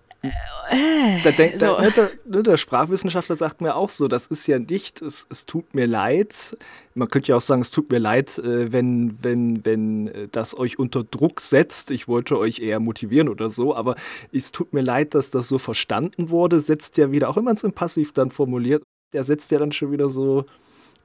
Da 1.25 1.33
denkt, 1.33 1.61
so. 1.61 1.77
der, 1.77 1.91
der, 1.91 2.11
ne, 2.25 2.43
der, 2.43 2.57
Sprachwissenschaftler 2.57 3.37
sagt 3.37 3.61
mir 3.61 3.75
auch 3.75 3.89
so, 3.89 4.09
das 4.09 4.29
ist 4.29 4.47
ja 4.47 4.59
nicht, 4.59 5.03
es, 5.03 5.27
es 5.29 5.45
tut 5.47 5.75
mir 5.75 5.87
leid. 5.87 6.57
Man 6.95 7.09
könnte 7.09 7.29
ja 7.29 7.37
auch 7.37 7.43
sagen, 7.43 7.61
es 7.61 7.71
tut 7.71 7.91
mir 7.91 7.99
leid, 7.99 8.39
äh, 8.39 8.73
wenn, 8.73 9.19
wenn, 9.23 9.65
wenn 9.65 10.09
äh, 10.09 10.29
das 10.31 10.57
euch 10.57 10.79
unter 10.79 11.05
Druck 11.05 11.41
setzt. 11.41 11.91
Ich 11.91 12.09
wollte 12.09 12.39
euch 12.39 12.61
eher 12.61 12.81
motivieren 12.81 13.29
oder 13.29 13.51
so, 13.51 13.75
aber 13.75 13.97
es 14.33 14.53
tut 14.53 14.73
mir 14.73 14.83
leid, 14.83 15.15
dass 15.15 15.31
das 15.31 15.49
so 15.49 15.59
verstanden 15.59 16.31
wurde, 16.31 16.61
setzt 16.61 16.97
ja 16.97 17.11
wieder, 17.11 17.29
auch 17.29 17.37
wenn 17.37 17.45
man 17.45 17.57
es 17.57 17.65
im 17.65 17.73
Passiv 17.73 18.13
dann 18.13 18.31
formuliert, 18.31 18.83
der 19.13 19.25
setzt 19.25 19.51
ja 19.51 19.59
dann 19.59 19.73
schon 19.73 19.93
wieder 19.93 20.09
so 20.09 20.47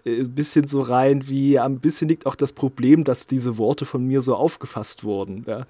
äh, 0.05 0.21
ein 0.21 0.33
bisschen 0.33 0.67
so 0.67 0.81
rein, 0.81 1.27
wie 1.27 1.59
ein 1.59 1.79
bisschen 1.79 2.07
liegt 2.07 2.25
auch 2.25 2.35
das 2.35 2.53
Problem, 2.53 3.03
dass 3.03 3.27
diese 3.27 3.57
Worte 3.57 3.85
von 3.85 4.05
mir 4.05 4.21
so 4.21 4.35
aufgefasst 4.35 5.03
wurden. 5.03 5.43
Ja. 5.47 5.65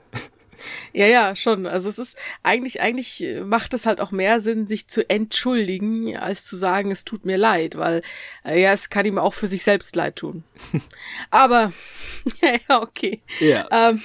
Ja, 0.94 1.06
ja, 1.06 1.36
schon. 1.36 1.66
Also 1.66 1.90
es 1.90 2.00
ist 2.00 2.18
eigentlich, 2.44 2.82
eigentlich 2.82 3.26
macht 3.44 3.74
es 3.74 3.86
halt 3.86 4.00
auch 4.00 4.12
mehr 4.12 4.40
Sinn, 4.40 4.68
sich 4.68 4.88
zu 4.88 5.10
entschuldigen, 5.10 6.18
als 6.18 6.46
zu 6.46 6.56
sagen, 6.56 6.92
es 6.92 7.06
tut 7.06 7.26
mir 7.26 7.38
leid, 7.38 7.78
weil 7.78 8.02
äh, 8.46 8.62
ja, 8.62 8.74
es 8.74 8.90
kann 8.90 9.06
ihm 9.06 9.18
auch 9.18 9.34
für 9.34 9.48
sich 9.48 9.64
selbst 9.64 9.96
leid 9.96 10.18
tun. 10.18 10.44
Aber 11.30 11.74
ja, 12.42 12.54
ja, 12.70 12.82
okay. 12.82 13.22
Ja. 13.40 13.68
Ähm, 13.72 14.02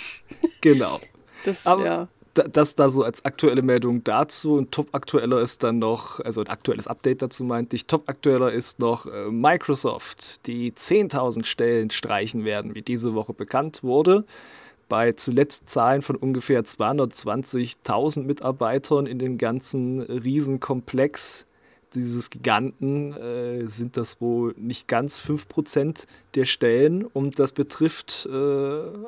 genau. 0.60 1.00
Das, 1.44 1.66
Aber, 1.66 1.84
ja. 1.84 2.08
Das 2.34 2.76
da 2.76 2.88
so 2.88 3.02
als 3.02 3.24
aktuelle 3.24 3.62
Meldung 3.62 4.04
dazu 4.04 4.54
und 4.54 4.70
top 4.70 4.94
aktueller 4.94 5.40
ist 5.40 5.64
dann 5.64 5.80
noch, 5.80 6.20
also 6.20 6.40
ein 6.40 6.46
aktuelles 6.46 6.86
Update 6.86 7.20
dazu 7.20 7.42
meinte 7.42 7.74
ich, 7.74 7.86
top 7.86 8.08
aktueller 8.08 8.52
ist 8.52 8.78
noch 8.78 9.06
äh, 9.06 9.28
Microsoft, 9.28 10.46
die 10.46 10.70
10.000 10.70 11.44
Stellen 11.44 11.90
streichen 11.90 12.44
werden, 12.44 12.76
wie 12.76 12.82
diese 12.82 13.14
Woche 13.14 13.34
bekannt 13.34 13.82
wurde 13.82 14.24
bei 14.92 15.12
zuletzt 15.12 15.70
Zahlen 15.70 16.02
von 16.02 16.16
ungefähr 16.16 16.62
220.000 16.62 18.24
Mitarbeitern 18.24 19.06
in 19.06 19.18
dem 19.18 19.38
ganzen 19.38 20.02
Riesenkomplex 20.02 21.46
dieses 21.94 22.28
Giganten 22.28 23.14
äh, 23.14 23.64
sind 23.64 23.96
das 23.96 24.20
wohl 24.20 24.54
nicht 24.58 24.88
ganz 24.88 25.18
5% 25.18 26.04
der 26.34 26.44
Stellen 26.44 27.06
und 27.06 27.38
das 27.38 27.52
betrifft 27.52 28.28
äh, 28.30 28.36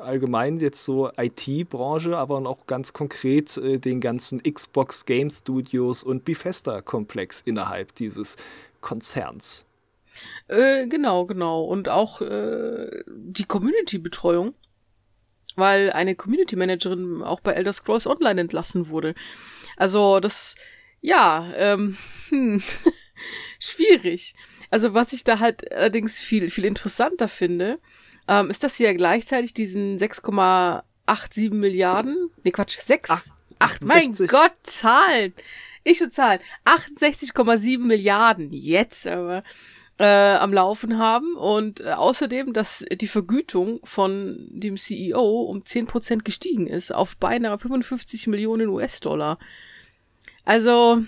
allgemein 0.01 0.57
jetzt 0.57 0.85
so 0.85 1.11
IT-Branche, 1.19 2.17
aber 2.17 2.39
auch 2.47 2.67
ganz 2.67 2.95
konkret 2.95 3.59
äh, 3.59 3.79
den 3.79 4.01
ganzen 4.01 4.43
Xbox 4.43 5.05
Game 5.05 5.29
Studios 5.29 6.03
und 6.03 6.25
Bethesda-Komplex 6.25 7.43
innerhalb 7.43 7.95
dieses 7.97 8.37
Konzerns. 8.81 9.67
Äh, 10.49 10.87
genau, 10.87 11.27
genau. 11.27 11.63
Und 11.63 11.91
auch 11.91 12.23
äh, 12.23 13.05
die 13.07 13.45
Community-Betreuung 13.45 14.55
weil 15.57 15.93
eine 15.93 16.15
Community 16.15 16.57
Managerin 16.57 17.23
auch 17.23 17.41
bei 17.41 17.53
Elder 17.53 17.73
Scrolls 17.73 18.07
Online 18.07 18.41
entlassen 18.41 18.89
wurde. 18.89 19.15
Also 19.77 20.21
das, 20.21 20.57
ja, 21.01 21.53
ähm, 21.57 21.97
hm, 22.29 22.63
schwierig. 23.59 24.35
Also 24.71 24.95
was 24.95 25.13
ich 25.13 25.25
da 25.25 25.39
halt 25.39 25.71
allerdings 25.73 26.19
viel, 26.19 26.51
viel 26.51 26.65
interessanter 26.65 27.29
finde, 27.29 27.79
ähm, 28.27 28.51
ist, 28.51 28.65
dass 28.65 28.77
sie 28.77 28.85
ja 28.85 28.93
gleichzeitig 28.93 29.55
diesen 29.55 29.99
6,87 29.99 31.53
Milliarden, 31.53 32.31
nee 32.43 32.51
Quatsch, 32.51 32.79
6, 32.79 33.11
ach, 33.11 33.25
ach 33.59 33.79
mein 33.81 34.13
Gott, 34.15 34.55
Zahlen, 34.63 35.35
ich 35.85 35.99
schon 35.99 36.11
Zahlen, 36.11 36.41
68,7 36.65 37.79
Milliarden, 37.79 38.53
jetzt 38.53 39.07
aber, 39.07 39.43
äh, 39.99 40.05
am 40.05 40.53
Laufen 40.53 40.99
haben 40.99 41.37
und 41.37 41.81
äh, 41.81 41.93
außerdem, 41.93 42.53
dass 42.53 42.85
die 42.91 43.07
Vergütung 43.07 43.81
von 43.85 44.49
dem 44.51 44.77
CEO 44.77 45.43
um 45.43 45.63
10% 45.63 46.23
gestiegen 46.25 46.67
ist 46.67 46.93
auf 46.93 47.17
beinahe 47.17 47.59
55 47.59 48.27
Millionen 48.27 48.69
US-Dollar. 48.69 49.39
Also, 50.45 51.03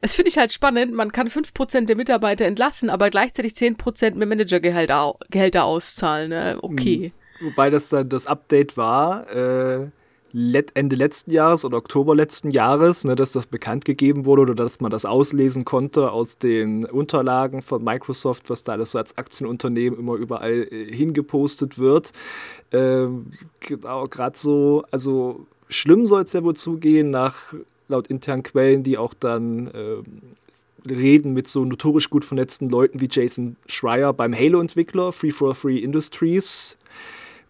es 0.00 0.14
finde 0.14 0.30
ich 0.30 0.38
halt 0.38 0.52
spannend, 0.52 0.94
man 0.94 1.12
kann 1.12 1.28
5% 1.28 1.86
der 1.86 1.96
Mitarbeiter 1.96 2.46
entlassen, 2.46 2.88
aber 2.88 3.10
gleichzeitig 3.10 3.52
10% 3.52 4.14
mehr 4.14 4.26
Managergehälter 4.26 5.14
Gehälter 5.28 5.64
auszahlen. 5.64 6.30
Ne? 6.30 6.58
Okay. 6.62 7.12
Hm. 7.38 7.50
Wobei 7.50 7.70
das 7.70 7.90
dann 7.90 8.08
das 8.08 8.26
Update 8.26 8.76
war, 8.76 9.30
äh, 9.30 9.90
Ende 10.32 10.96
letzten 10.96 11.30
Jahres 11.30 11.64
oder 11.64 11.78
Oktober 11.78 12.14
letzten 12.14 12.50
Jahres, 12.50 13.04
ne, 13.04 13.16
dass 13.16 13.32
das 13.32 13.46
bekannt 13.46 13.84
gegeben 13.84 14.24
wurde 14.24 14.42
oder 14.42 14.54
dass 14.54 14.80
man 14.80 14.90
das 14.90 15.04
auslesen 15.04 15.64
konnte 15.64 16.12
aus 16.12 16.38
den 16.38 16.84
Unterlagen 16.84 17.62
von 17.62 17.82
Microsoft, 17.82 18.50
was 18.50 18.62
da 18.62 18.72
alles 18.72 18.92
so 18.92 18.98
als 18.98 19.16
Aktienunternehmen 19.16 19.98
immer 19.98 20.14
überall 20.14 20.68
äh, 20.70 20.92
hingepostet 20.92 21.78
wird. 21.78 22.12
Ähm, 22.72 23.32
genau, 23.60 24.04
gerade 24.04 24.38
so, 24.38 24.84
also 24.90 25.46
schlimm 25.68 26.06
soll 26.06 26.22
es 26.22 26.32
ja 26.32 26.42
wohl 26.44 26.56
zugehen, 26.56 27.10
nach 27.10 27.54
laut 27.88 28.08
internen 28.08 28.42
Quellen, 28.42 28.82
die 28.82 28.98
auch 28.98 29.14
dann 29.14 29.70
ähm, 29.74 30.04
reden 30.88 31.32
mit 31.32 31.48
so 31.48 31.64
notorisch 31.64 32.10
gut 32.10 32.24
vernetzten 32.24 32.68
Leuten 32.68 33.00
wie 33.00 33.08
Jason 33.10 33.56
Schreier 33.66 34.12
beim 34.12 34.34
Halo-Entwickler 34.34 35.12
Free 35.12 35.30
for 35.30 35.54
Free 35.54 35.78
Industries 35.78 36.76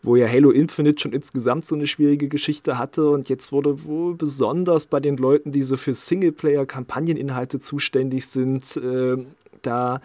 wo 0.02 0.16
ja 0.16 0.28
Halo 0.28 0.50
Infinite 0.50 1.00
schon 1.00 1.12
insgesamt 1.12 1.64
so 1.64 1.74
eine 1.74 1.86
schwierige 1.86 2.28
Geschichte 2.28 2.78
hatte 2.78 3.10
und 3.10 3.28
jetzt 3.28 3.52
wurde 3.52 3.84
wohl 3.84 4.14
besonders 4.14 4.86
bei 4.86 5.00
den 5.00 5.16
Leuten, 5.16 5.52
die 5.52 5.62
so 5.62 5.76
für 5.76 5.94
Singleplayer-Kampagneninhalte 5.94 7.58
zuständig 7.58 8.26
sind, 8.26 8.76
äh, 8.76 9.16
da 9.62 10.00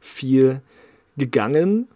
viel 0.00 0.60
gegangen. 1.16 1.88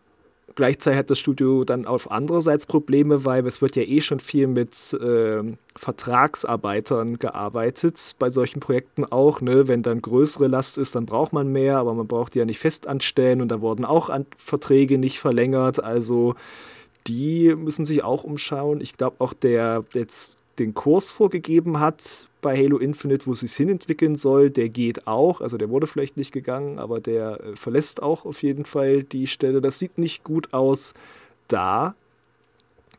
Gleichzeitig 0.57 0.99
hat 0.99 1.11
das 1.11 1.19
Studio 1.19 1.65
dann 1.65 1.87
auf 1.87 2.11
andererseits 2.11 2.67
Probleme, 2.67 3.25
weil 3.25 3.47
es 3.47 3.63
wird 3.63 3.77
ja 3.77 3.83
eh 3.83 4.01
schon 4.01 4.21
viel 4.21 4.47
mit 4.47 4.93
äh, 4.95 5.43
Vertragsarbeitern 5.77 7.19
gearbeitet, 7.19 8.17
bei 8.19 8.31
solchen 8.31 8.61
Projekten 8.61 9.05
auch. 9.05 9.41
Ne? 9.41 9.69
Wenn 9.69 9.83
dann 9.83 10.03
größere 10.03 10.49
Last 10.49 10.77
ist, 10.77 10.97
dann 10.97 11.07
braucht 11.07 11.33
man 11.33 11.53
mehr, 11.53 11.79
aber 11.79 11.95
man 11.95 12.09
braucht 12.09 12.35
die 12.35 12.41
ja 12.41 12.45
nicht 12.45 12.59
fest 12.59 12.89
anstellen 12.89 13.41
und 13.41 13.49
da 13.49 13.61
wurden 13.61 13.85
auch 13.85 14.11
Verträge 14.37 14.99
nicht 14.99 15.21
verlängert. 15.21 15.83
Also 15.83 16.35
die 17.07 17.55
müssen 17.55 17.85
sich 17.85 18.05
auch 18.05 18.25
umschauen. 18.25 18.81
Ich 18.81 18.97
glaube 18.97 19.17
auch 19.19 19.33
der, 19.33 19.85
jetzt 19.95 20.39
den 20.59 20.75
Kurs 20.75 21.11
vorgegeben 21.11 21.81
hat 21.81 22.29
bei 22.41 22.57
Halo 22.57 22.79
Infinite, 22.79 23.27
wo 23.27 23.33
es 23.33 23.41
sich 23.41 23.53
hinentwickeln 23.53 24.17
soll, 24.17 24.51
der 24.51 24.69
geht 24.69 25.07
auch. 25.07 25.41
Also 25.41 25.57
der 25.57 25.71
wurde 25.71 25.87
vielleicht 25.87 26.17
nicht 26.17 26.33
gegangen, 26.33 26.79
aber 26.79 27.01
der 27.01 27.41
äh, 27.41 27.57
verlässt 27.57 28.03
auch 28.03 28.25
auf 28.25 28.43
jeden 28.43 28.65
Fall 28.65 29.03
die 29.03 29.27
Stelle. 29.27 29.61
Das 29.61 29.79
sieht 29.79 29.99
nicht 29.99 30.25
gut 30.25 30.53
aus 30.53 30.95
da. 31.49 31.95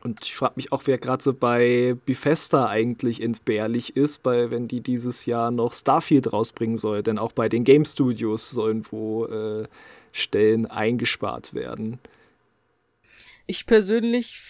Und 0.04 0.24
ich 0.24 0.34
frage 0.34 0.54
mich 0.56 0.72
auch, 0.72 0.82
wer 0.86 0.98
gerade 0.98 1.22
so 1.22 1.32
bei 1.32 1.96
Bethesda 2.06 2.66
eigentlich 2.66 3.22
entbehrlich 3.22 3.96
ist, 3.96 4.24
bei, 4.24 4.50
wenn 4.50 4.66
die 4.66 4.80
dieses 4.80 5.26
Jahr 5.26 5.52
noch 5.52 5.72
Starfield 5.72 6.32
rausbringen 6.32 6.76
soll. 6.76 7.04
Denn 7.04 7.18
auch 7.18 7.32
bei 7.32 7.48
den 7.48 7.62
Game 7.62 7.84
Studios 7.84 8.50
sollen 8.50 8.84
wo 8.90 9.26
äh, 9.26 9.64
Stellen 10.12 10.66
eingespart 10.66 11.54
werden 11.54 12.00
ich 13.46 13.66
persönlich, 13.66 14.40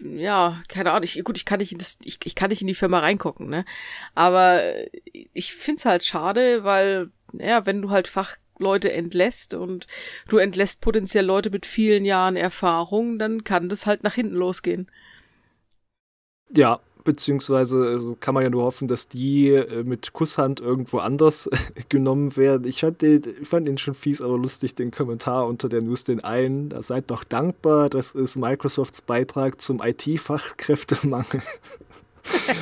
ja, 0.00 0.62
keine 0.68 0.90
Ahnung, 0.90 1.04
ich, 1.04 1.22
gut, 1.24 1.36
ich 1.36 1.44
kann 1.44 1.58
nicht 1.58 1.72
in 1.72 1.78
das, 1.78 1.98
ich, 2.04 2.18
ich 2.24 2.34
kann 2.34 2.50
nicht 2.50 2.60
in 2.60 2.66
die 2.66 2.74
Firma 2.74 3.00
reingucken, 3.00 3.48
ne? 3.48 3.64
Aber 4.14 4.62
ich 5.32 5.54
find's 5.54 5.84
halt 5.84 6.04
schade, 6.04 6.64
weil, 6.64 7.10
ja, 7.32 7.66
wenn 7.66 7.82
du 7.82 7.90
halt 7.90 8.08
Fachleute 8.08 8.92
entlässt 8.92 9.54
und 9.54 9.86
du 10.28 10.38
entlässt 10.38 10.80
potenziell 10.80 11.24
Leute 11.24 11.50
mit 11.50 11.66
vielen 11.66 12.04
Jahren 12.04 12.36
Erfahrung, 12.36 13.18
dann 13.18 13.44
kann 13.44 13.68
das 13.68 13.86
halt 13.86 14.02
nach 14.02 14.14
hinten 14.14 14.34
losgehen. 14.34 14.90
Ja, 16.50 16.80
beziehungsweise 17.04 17.84
also 17.86 18.16
kann 18.18 18.34
man 18.34 18.42
ja 18.42 18.50
nur 18.50 18.64
hoffen, 18.64 18.88
dass 18.88 19.08
die 19.08 19.50
äh, 19.50 19.84
mit 19.84 20.12
Kusshand 20.12 20.60
irgendwo 20.60 20.98
anders 20.98 21.48
genommen 21.88 22.36
werden. 22.36 22.66
Ich 22.66 22.80
fand, 22.80 23.02
den, 23.02 23.22
ich 23.40 23.48
fand 23.48 23.68
den 23.68 23.78
schon 23.78 23.94
fies, 23.94 24.20
aber 24.20 24.36
lustig, 24.38 24.74
den 24.74 24.90
Kommentar 24.90 25.46
unter 25.46 25.68
der 25.68 25.82
News, 25.82 26.04
den 26.04 26.22
einen, 26.22 26.68
da 26.68 26.82
seid 26.82 27.10
doch 27.10 27.24
dankbar, 27.24 27.88
das 27.90 28.12
ist 28.12 28.36
Microsofts 28.36 29.02
Beitrag 29.02 29.60
zum 29.60 29.80
IT-Fachkräftemangel. 29.82 31.42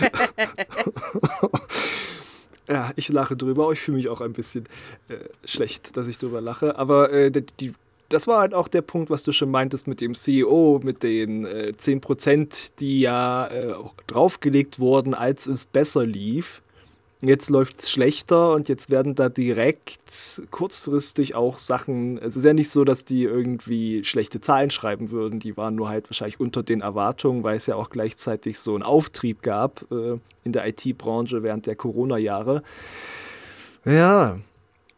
ja, 2.69 2.91
ich 2.97 3.09
lache 3.11 3.37
drüber, 3.37 3.71
ich 3.73 3.81
fühle 3.81 3.99
mich 3.99 4.09
auch 4.09 4.21
ein 4.21 4.33
bisschen 4.33 4.65
äh, 5.09 5.17
schlecht, 5.45 5.97
dass 5.97 6.09
ich 6.09 6.19
drüber 6.19 6.41
lache, 6.41 6.79
aber 6.79 7.13
äh, 7.13 7.31
die 7.31 7.75
das 8.11 8.27
war 8.27 8.41
halt 8.41 8.55
auch 8.55 8.69
der 8.69 8.83
Punkt, 8.83 9.09
was 9.09 9.23
du 9.23 9.33
schon 9.33 9.51
meintest 9.51 9.87
mit 9.87 10.01
dem 10.01 10.15
CEO, 10.15 10.81
mit 10.83 11.03
den 11.03 11.47
äh, 11.47 11.73
10%, 11.77 12.73
die 12.81 13.01
ja 13.01 13.47
äh, 13.47 13.75
draufgelegt 14.09 14.79
wurden, 14.81 15.15
als 15.15 15.47
es 15.47 15.65
besser 15.65 16.05
lief. 16.05 16.61
Jetzt 17.23 17.51
läuft 17.51 17.81
es 17.81 17.91
schlechter 17.91 18.55
und 18.55 18.69
jetzt 18.69 18.91
werden 18.91 19.15
da 19.15 19.29
direkt 19.29 20.43
kurzfristig 20.51 21.35
auch 21.35 21.59
Sachen. 21.59 22.19
Es 22.19 22.35
ist 22.35 22.45
ja 22.45 22.55
nicht 22.55 22.71
so, 22.71 22.83
dass 22.83 23.05
die 23.05 23.25
irgendwie 23.25 24.05
schlechte 24.05 24.41
Zahlen 24.41 24.71
schreiben 24.71 25.11
würden. 25.11 25.39
Die 25.39 25.57
waren 25.57 25.75
nur 25.75 25.89
halt 25.89 26.09
wahrscheinlich 26.09 26.41
unter 26.41 26.63
den 26.63 26.81
Erwartungen, 26.81 27.45
weil 27.45 27.59
es 27.59 27.67
ja 27.67 27.77
auch 27.77 27.91
gleichzeitig 27.91 28.59
so 28.59 28.75
einen 28.75 28.83
Auftrieb 28.83 29.43
gab 29.43 29.85
äh, 29.93 30.19
in 30.45 30.53
der 30.53 30.67
IT-Branche 30.67 31.43
während 31.43 31.67
der 31.67 31.77
Corona-Jahre. 31.77 32.63
Ja, 33.85 34.39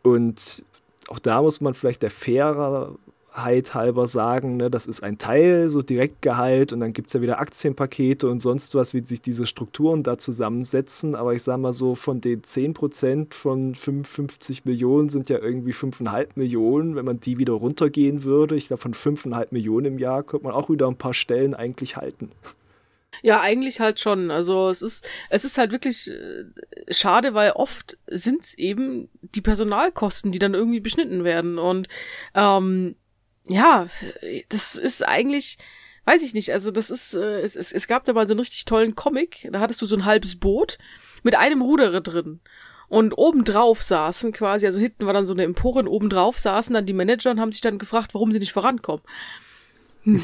und 0.02 0.64
auch 1.08 1.18
da 1.18 1.42
muss 1.42 1.60
man 1.60 1.74
vielleicht 1.74 2.02
der 2.02 2.10
fairer 2.10 2.94
Heit 3.34 3.74
halber 3.74 4.06
sagen, 4.06 4.56
ne, 4.56 4.70
das 4.70 4.86
ist 4.86 5.02
ein 5.02 5.18
Teil, 5.18 5.70
so 5.70 5.82
Direktgehalt 5.82 6.72
und 6.72 6.80
dann 6.80 6.92
gibt 6.92 7.08
es 7.08 7.14
ja 7.14 7.22
wieder 7.22 7.40
Aktienpakete 7.40 8.28
und 8.28 8.40
sonst 8.40 8.74
was, 8.74 8.92
wie 8.94 9.04
sich 9.04 9.22
diese 9.22 9.46
Strukturen 9.46 10.02
da 10.02 10.18
zusammensetzen. 10.18 11.14
Aber 11.14 11.34
ich 11.34 11.42
sage 11.42 11.60
mal 11.60 11.72
so, 11.72 11.94
von 11.94 12.20
den 12.20 12.42
10% 12.42 13.34
von 13.34 13.74
55 13.74 14.64
Millionen 14.64 15.08
sind 15.08 15.30
ja 15.30 15.38
irgendwie 15.38 15.72
5,5 15.72 16.28
Millionen. 16.34 16.94
Wenn 16.94 17.04
man 17.04 17.20
die 17.20 17.38
wieder 17.38 17.54
runtergehen 17.54 18.24
würde, 18.24 18.54
ich 18.56 18.68
glaube 18.68 18.82
von 18.82 18.94
5,5 18.94 19.48
Millionen 19.50 19.86
im 19.86 19.98
Jahr, 19.98 20.22
könnte 20.22 20.44
man 20.44 20.54
auch 20.54 20.68
wieder 20.68 20.88
ein 20.88 20.96
paar 20.96 21.14
Stellen 21.14 21.54
eigentlich 21.54 21.96
halten. 21.96 22.30
Ja, 23.20 23.40
eigentlich 23.40 23.80
halt 23.80 24.00
schon. 24.00 24.30
Also 24.30 24.68
es 24.68 24.82
ist, 24.82 25.06
es 25.30 25.44
ist 25.44 25.58
halt 25.58 25.70
wirklich 25.70 26.10
äh, 26.10 26.44
schade, 26.90 27.34
weil 27.34 27.52
oft 27.52 27.96
sind 28.06 28.42
es 28.42 28.54
eben 28.54 29.08
die 29.20 29.42
Personalkosten, 29.42 30.32
die 30.32 30.38
dann 30.38 30.54
irgendwie 30.54 30.80
beschnitten 30.80 31.22
werden. 31.22 31.58
Und 31.58 31.88
ähm, 32.34 32.96
ja, 33.48 33.88
das 34.48 34.76
ist 34.76 35.06
eigentlich, 35.06 35.58
weiß 36.04 36.22
ich 36.22 36.34
nicht, 36.34 36.52
also 36.52 36.70
das 36.70 36.90
ist, 36.90 37.14
äh, 37.14 37.40
es, 37.40 37.56
es, 37.56 37.72
es 37.72 37.86
gab 37.86 38.04
da 38.04 38.12
mal 38.12 38.26
so 38.26 38.32
einen 38.32 38.40
richtig 38.40 38.64
tollen 38.64 38.94
Comic, 38.94 39.48
da 39.50 39.60
hattest 39.60 39.82
du 39.82 39.86
so 39.86 39.96
ein 39.96 40.04
halbes 40.04 40.36
Boot 40.36 40.78
mit 41.22 41.36
einem 41.36 41.62
Ruderer 41.62 42.00
drin. 42.00 42.40
Und 42.88 43.14
obendrauf 43.16 43.82
saßen 43.82 44.32
quasi, 44.32 44.66
also 44.66 44.78
hinten 44.78 45.06
war 45.06 45.14
dann 45.14 45.24
so 45.24 45.32
eine 45.32 45.44
Empore 45.44 45.78
und 45.78 45.88
obendrauf 45.88 46.38
saßen 46.38 46.74
dann 46.74 46.84
die 46.84 46.92
Manager 46.92 47.30
und 47.30 47.40
haben 47.40 47.50
sich 47.50 47.62
dann 47.62 47.78
gefragt, 47.78 48.12
warum 48.12 48.32
sie 48.32 48.38
nicht 48.38 48.52
vorankommen. 48.52 49.02
Hm. 50.02 50.20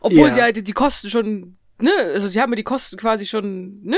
Obwohl 0.00 0.28
ja. 0.28 0.30
sie 0.30 0.42
halt 0.42 0.68
die 0.68 0.72
Kosten 0.72 1.08
schon, 1.08 1.56
ne, 1.80 1.90
also 2.12 2.28
sie 2.28 2.40
haben 2.40 2.50
mir 2.50 2.56
die 2.56 2.64
Kosten 2.64 2.98
quasi 2.98 3.24
schon, 3.24 3.82
ne? 3.82 3.96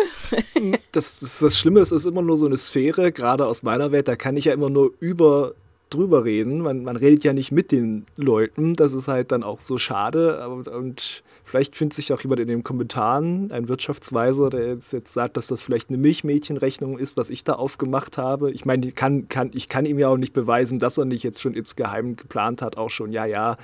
das, 0.93 1.19
das, 1.19 1.41
das 1.41 1.59
Schlimme 1.59 1.81
ist, 1.81 1.91
es 1.91 2.05
ist 2.05 2.11
immer 2.11 2.23
nur 2.23 2.37
so 2.37 2.47
eine 2.47 2.57
Sphäre, 2.57 3.11
gerade 3.11 3.47
aus 3.47 3.65
meiner 3.65 3.91
Welt, 3.91 4.07
da 4.07 4.15
kann 4.15 4.37
ich 4.37 4.45
ja 4.45 4.53
immer 4.53 4.71
nur 4.71 4.93
über 5.01 5.55
drüber 5.91 6.25
reden. 6.25 6.61
Man, 6.61 6.85
man 6.85 6.97
redet 6.97 7.25
ja 7.25 7.33
nicht 7.33 7.53
mit 7.53 7.73
den 7.73 8.05
Leuten. 8.17 8.75
Das 8.75 8.95
ist 8.95 9.09
halt 9.09 9.33
dann 9.33 9.43
auch 9.43 9.61
so 9.61 9.79
schade. 9.79 10.49
Und, 10.49 10.69
und 10.69 11.23
vielleicht 11.45 11.77
findet 11.77 11.95
sich 11.95 12.13
auch 12.13 12.21
jemand 12.21 12.41
in 12.41 12.49
den 12.49 12.65
Kommentaren, 12.65 13.51
ein 13.53 13.69
Wirtschaftsweiser, 13.69 14.51
der 14.51 14.67
jetzt, 14.69 14.93
jetzt 14.93 15.13
sagt, 15.13 15.37
dass 15.37 15.47
das 15.47 15.63
vielleicht 15.63 15.89
eine 15.89 15.99
Milchmädchenrechnung 15.99 16.99
ist, 16.99 17.17
was 17.17 17.31
ich 17.31 17.45
da 17.45 17.55
aufgemacht 17.55 18.19
habe. 18.19 18.51
Ich 18.51 18.65
meine, 18.65 18.91
kann, 18.93 19.29
kann, 19.29 19.51
ich 19.55 19.69
kann 19.69 19.87
ihm 19.87 19.99
ja 19.99 20.09
auch 20.09 20.17
nicht 20.17 20.33
beweisen, 20.33 20.79
dass 20.79 20.99
er 20.99 21.05
nicht 21.05 21.23
jetzt 21.23 21.41
schon 21.41 21.55
insgeheim 21.55 22.17
geplant 22.17 22.63
hat, 22.63 22.77
auch 22.77 22.91
schon, 22.91 23.13
ja, 23.13 23.25
ja, 23.25 23.57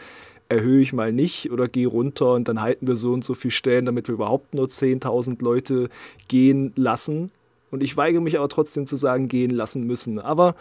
erhöhe 0.48 0.82
ich 0.82 0.92
mal 0.92 1.12
nicht 1.12 1.50
oder 1.52 1.68
gehe 1.68 1.86
runter 1.86 2.34
und 2.34 2.48
dann 2.48 2.60
halten 2.60 2.88
wir 2.88 2.96
so 2.96 3.12
und 3.12 3.24
so 3.24 3.34
viele 3.34 3.52
Stellen, 3.52 3.86
damit 3.86 4.08
wir 4.08 4.14
überhaupt 4.14 4.52
nur 4.52 4.66
10.000 4.66 5.42
Leute 5.42 5.88
gehen 6.26 6.72
lassen. 6.74 7.30
Und 7.70 7.84
ich 7.84 7.96
weigere 7.96 8.20
mich 8.20 8.36
aber 8.36 8.48
trotzdem 8.48 8.86
zu 8.86 8.96
sagen, 8.96 9.28
gehen 9.28 9.50
lassen 9.50 9.86
müssen. 9.86 10.18
Aber 10.18 10.56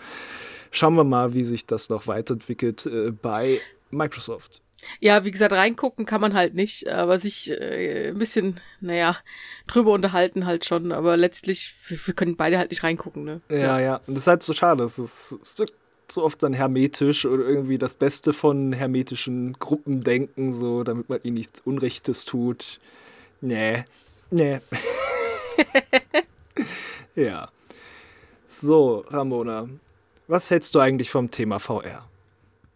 schauen 0.71 0.95
wir 0.95 1.03
mal, 1.03 1.33
wie 1.33 1.43
sich 1.43 1.65
das 1.65 1.89
noch 1.89 2.07
weiterentwickelt 2.07 2.85
äh, 2.85 3.11
bei 3.11 3.59
Microsoft. 3.91 4.61
Ja, 4.99 5.25
wie 5.25 5.31
gesagt, 5.31 5.51
reingucken 5.51 6.05
kann 6.05 6.21
man 6.21 6.33
halt 6.33 6.53
nicht, 6.53 6.87
aber 6.87 7.19
sich 7.19 7.51
äh, 7.51 8.09
ein 8.09 8.17
bisschen, 8.17 8.61
naja, 8.79 9.17
drüber 9.67 9.91
unterhalten 9.91 10.45
halt 10.45 10.63
schon, 10.63 10.91
aber 10.91 11.17
letztlich, 11.17 11.75
wir, 11.87 11.97
wir 12.05 12.13
können 12.13 12.37
beide 12.37 12.57
halt 12.57 12.69
nicht 12.69 12.83
reingucken, 12.83 13.25
ne? 13.25 13.41
Ja, 13.49 13.57
ja, 13.57 13.79
ja. 13.79 13.95
Und 14.07 14.15
das 14.15 14.23
ist 14.23 14.27
halt 14.27 14.43
so 14.43 14.53
schade. 14.53 14.83
Es, 14.83 14.97
ist, 14.97 15.37
es 15.41 15.57
wirkt 15.57 15.73
so 16.09 16.23
oft 16.23 16.41
dann 16.41 16.53
hermetisch 16.53 17.25
oder 17.25 17.45
irgendwie 17.45 17.77
das 17.77 17.93
Beste 17.93 18.31
von 18.31 18.71
hermetischen 18.71 19.53
Gruppendenken, 19.53 20.53
so, 20.53 20.83
damit 20.83 21.09
man 21.09 21.19
ihnen 21.23 21.35
nichts 21.35 21.59
Unrechtes 21.61 22.25
tut. 22.25 22.79
Nee. 23.41 23.83
Nee. 24.31 24.59
ja. 27.15 27.47
So, 28.45 29.03
Ramona, 29.09 29.67
was 30.29 30.51
hältst 30.51 30.75
du 30.75 30.79
eigentlich 30.79 31.09
vom 31.09 31.31
Thema 31.31 31.59
VR? 31.59 32.07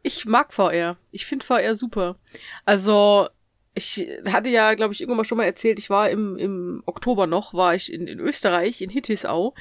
Ich 0.01 0.25
mag 0.25 0.53
VR. 0.53 0.97
Ich 1.11 1.25
finde 1.25 1.45
VR 1.45 1.75
super. 1.75 2.17
Also, 2.65 3.29
ich 3.75 4.07
hatte 4.27 4.49
ja, 4.49 4.73
glaube 4.73 4.93
ich, 4.93 5.01
irgendwann 5.01 5.17
mal 5.17 5.25
schon 5.25 5.37
mal 5.37 5.45
erzählt, 5.45 5.79
ich 5.79 5.89
war 5.89 6.09
im, 6.09 6.35
im 6.37 6.83
Oktober 6.85 7.27
noch, 7.27 7.53
war 7.53 7.75
ich 7.75 7.91
in, 7.91 8.07
in 8.07 8.19
Österreich, 8.19 8.81
in 8.81 8.89
Hittisau, 8.89 9.53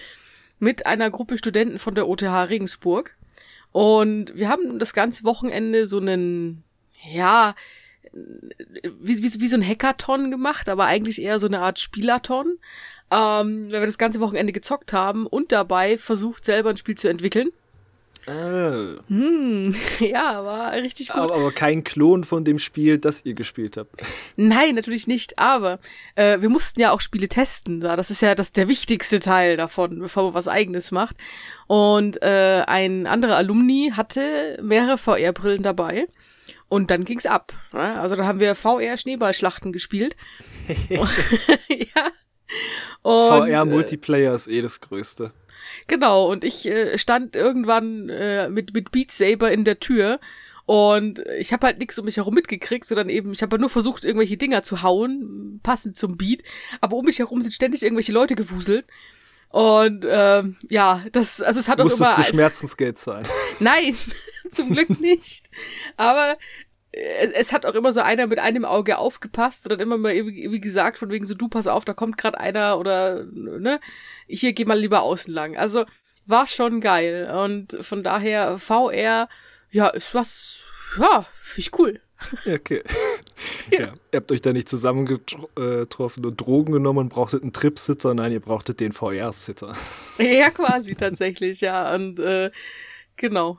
mit 0.58 0.86
einer 0.86 1.10
Gruppe 1.10 1.38
Studenten 1.38 1.78
von 1.78 1.94
der 1.94 2.08
OTH 2.08 2.22
Regensburg. 2.22 3.16
Und 3.72 4.34
wir 4.34 4.48
haben 4.48 4.78
das 4.78 4.94
ganze 4.94 5.24
Wochenende 5.24 5.86
so 5.86 5.98
einen, 5.98 6.64
ja, 7.10 7.54
wie, 8.12 9.22
wie, 9.22 9.40
wie 9.40 9.48
so 9.48 9.56
ein 9.56 9.66
Hackathon 9.66 10.30
gemacht, 10.30 10.68
aber 10.68 10.86
eigentlich 10.86 11.20
eher 11.20 11.38
so 11.38 11.46
eine 11.46 11.60
Art 11.60 11.78
Spielathon, 11.78 12.58
ähm, 13.10 13.64
weil 13.66 13.80
wir 13.80 13.86
das 13.86 13.98
ganze 13.98 14.20
Wochenende 14.20 14.52
gezockt 14.52 14.92
haben 14.92 15.26
und 15.26 15.52
dabei 15.52 15.98
versucht, 15.98 16.44
selber 16.44 16.70
ein 16.70 16.76
Spiel 16.76 16.96
zu 16.96 17.08
entwickeln. 17.08 17.50
Oh. 18.26 19.00
Hm, 19.08 19.74
ja, 20.00 20.44
war 20.44 20.72
richtig 20.74 21.08
gut. 21.08 21.16
Aber, 21.16 21.34
aber, 21.34 21.50
kein 21.50 21.82
Klon 21.82 22.22
von 22.22 22.44
dem 22.44 22.58
Spiel, 22.60 22.98
das 22.98 23.24
ihr 23.24 23.34
gespielt 23.34 23.76
habt. 23.76 24.02
Nein, 24.36 24.76
natürlich 24.76 25.08
nicht. 25.08 25.38
Aber 25.38 25.80
äh, 26.14 26.40
wir 26.40 26.48
mussten 26.48 26.80
ja 26.80 26.92
auch 26.92 27.00
Spiele 27.00 27.28
testen. 27.28 27.80
Das 27.80 28.10
ist 28.10 28.22
ja 28.22 28.34
das 28.34 28.52
der 28.52 28.68
wichtigste 28.68 29.18
Teil 29.18 29.56
davon, 29.56 29.98
bevor 29.98 30.24
man 30.24 30.34
was 30.34 30.46
Eigenes 30.46 30.92
macht. 30.92 31.16
Und 31.66 32.22
äh, 32.22 32.62
ein 32.66 33.06
anderer 33.06 33.36
Alumni 33.36 33.92
hatte 33.96 34.58
mehrere 34.62 34.98
VR-Brillen 34.98 35.62
dabei. 35.62 36.06
Und 36.68 36.90
dann 36.90 37.04
ging's 37.04 37.26
ab. 37.26 37.52
Ne? 37.72 38.00
Also 38.00 38.14
dann 38.14 38.26
haben 38.26 38.38
wir 38.38 38.54
VR-Schneeballschlachten 38.54 39.72
gespielt. 39.72 40.16
ja. 40.88 42.12
VR-Multiplayer 43.02 44.34
ist 44.34 44.46
eh 44.46 44.62
das 44.62 44.80
Größte. 44.80 45.32
Genau, 45.86 46.30
und 46.30 46.44
ich 46.44 46.66
äh, 46.66 46.98
stand 46.98 47.36
irgendwann 47.36 48.08
äh, 48.08 48.48
mit, 48.48 48.74
mit 48.74 48.90
Beat 48.92 49.10
Saber 49.10 49.50
in 49.52 49.64
der 49.64 49.80
Tür 49.80 50.20
und 50.64 51.18
ich 51.38 51.52
habe 51.52 51.66
halt 51.66 51.78
nichts 51.78 51.98
um 51.98 52.04
mich 52.04 52.16
herum 52.16 52.34
mitgekriegt, 52.34 52.86
sondern 52.86 53.08
eben, 53.08 53.32
ich 53.32 53.42
habe 53.42 53.58
nur 53.58 53.68
versucht, 53.68 54.04
irgendwelche 54.04 54.36
Dinger 54.36 54.62
zu 54.62 54.82
hauen, 54.82 55.60
passend 55.62 55.96
zum 55.96 56.16
Beat, 56.16 56.42
aber 56.80 56.96
um 56.96 57.04
mich 57.04 57.18
herum 57.18 57.42
sind 57.42 57.52
ständig 57.52 57.82
irgendwelche 57.82 58.12
Leute 58.12 58.34
gewuselt. 58.34 58.86
Und 59.50 60.06
ähm, 60.08 60.56
ja, 60.70 61.04
das, 61.12 61.42
also 61.42 61.60
es 61.60 61.68
hat 61.68 61.78
Musstest 61.78 62.02
auch 62.02 62.14
immer. 62.14 62.24
du 62.24 62.30
Schmerzensgeld 62.30 62.98
zahlen? 62.98 63.26
Nein, 63.60 63.94
zum 64.48 64.72
Glück 64.72 64.98
nicht. 64.98 65.50
Aber 65.98 66.38
es, 66.92 67.30
es, 67.30 67.52
hat 67.52 67.64
auch 67.66 67.74
immer 67.74 67.92
so 67.92 68.00
einer 68.00 68.26
mit 68.26 68.38
einem 68.38 68.64
Auge 68.64 68.98
aufgepasst 68.98 69.64
und 69.64 69.72
dann 69.72 69.80
immer 69.80 69.96
mal 69.96 70.12
wie 70.14 70.60
gesagt 70.60 70.98
von 70.98 71.10
wegen 71.10 71.24
so 71.24 71.34
du 71.34 71.48
pass 71.48 71.66
auf, 71.66 71.84
da 71.84 71.94
kommt 71.94 72.18
gerade 72.18 72.38
einer 72.38 72.78
oder 72.78 73.24
ne, 73.24 73.80
hier 74.26 74.52
geh 74.52 74.64
mal 74.64 74.78
lieber 74.78 75.02
außen 75.02 75.32
lang. 75.32 75.56
Also 75.56 75.86
war 76.26 76.46
schon 76.46 76.80
geil 76.80 77.30
und 77.34 77.76
von 77.80 78.02
daher 78.02 78.58
VR 78.58 79.28
ja, 79.70 79.88
ist 79.88 80.14
was 80.14 80.64
ja, 80.98 81.26
finde 81.32 81.60
ich 81.60 81.78
cool. 81.78 82.00
Okay. 82.46 82.82
Ja. 83.70 83.80
ja. 83.80 83.94
Ihr 84.12 84.16
habt 84.16 84.30
euch 84.30 84.40
da 84.40 84.52
nicht 84.52 84.68
zusammengetroffen 84.68 86.24
und 86.24 86.40
Drogen 86.40 86.72
genommen 86.72 87.00
und 87.00 87.08
brauchtet 87.08 87.42
einen 87.42 87.52
Trip-Sitter. 87.52 88.14
Nein, 88.14 88.30
ihr 88.30 88.40
brauchtet 88.40 88.78
den 88.78 88.92
VR-Sitter. 88.92 89.74
Ja, 90.18 90.50
quasi 90.50 90.94
tatsächlich, 90.94 91.60
ja. 91.60 91.92
Und 91.92 92.20
äh, 92.20 92.52
genau. 93.16 93.58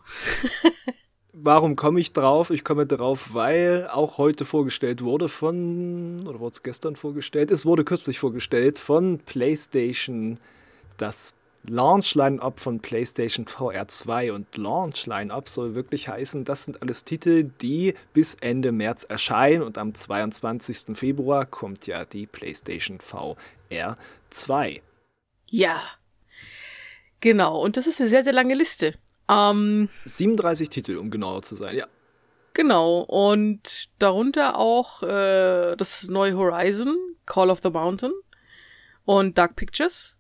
Warum 1.36 1.76
komme 1.76 2.00
ich 2.00 2.14
drauf? 2.14 2.52
Ich 2.52 2.64
komme 2.64 2.86
drauf, 2.86 3.34
weil 3.34 3.90
auch 3.92 4.20
heute 4.20 4.46
vorgestellt 4.46 5.02
wurde 5.02 5.28
von, 5.28 6.28
oder 6.28 6.40
wurde 6.40 6.54
es 6.54 6.62
gestern 6.62 6.96
vorgestellt? 6.96 7.50
Es 7.50 7.66
wurde 7.66 7.84
kürzlich 7.84 8.20
vorgestellt 8.20 8.78
von 8.78 9.18
PlayStation 9.18 10.40
das 10.98 11.34
Launch-Line-Up 11.64 12.60
von 12.60 12.82
PlayStation 12.82 13.48
VR 13.48 13.88
2 13.88 14.32
und 14.32 14.56
Launch-Line-Up 14.58 15.50
soll 15.50 15.74
wirklich 15.74 16.08
heißen, 16.08 16.44
das 16.44 16.66
sind 16.66 16.84
alles 16.84 17.04
Titel, 17.04 17.50
die 17.62 17.96
bis 18.14 18.36
Ende 18.36 18.72
März 18.72 19.04
erscheinen 19.04 19.64
und 19.64 19.80
am 19.80 19.96
22. 19.96 20.96
Februar 20.96 21.48
kommt 21.48 21.88
ja 21.88 22.06
die 22.06 22.28
PlayStation 22.28 23.00
VR 23.00 23.98
2. 24.30 24.84
Ja. 25.50 25.82
Genau, 27.22 27.60
und 27.60 27.76
das 27.76 27.88
ist 27.88 28.00
eine 28.00 28.10
sehr, 28.10 28.24
sehr 28.24 28.34
lange 28.34 28.54
Liste. 28.54 28.94
Ähm, 29.34 29.90
37 30.06 30.70
Titel, 30.70 30.98
um 30.98 31.12
genauer 31.12 31.42
zu 31.42 31.56
sein, 31.56 31.76
ja. 31.76 31.88
Genau, 32.54 33.00
und 33.00 33.90
darunter 33.98 34.58
auch 34.58 35.02
äh, 35.02 35.76
das 35.76 36.08
neue 36.08 36.38
Horizon, 36.38 36.96
Call 37.26 37.50
of 37.50 37.62
the 37.64 37.70
Mountain 37.72 38.12
und 39.06 39.38
Dark 39.38 39.56
Pictures, 39.56 40.18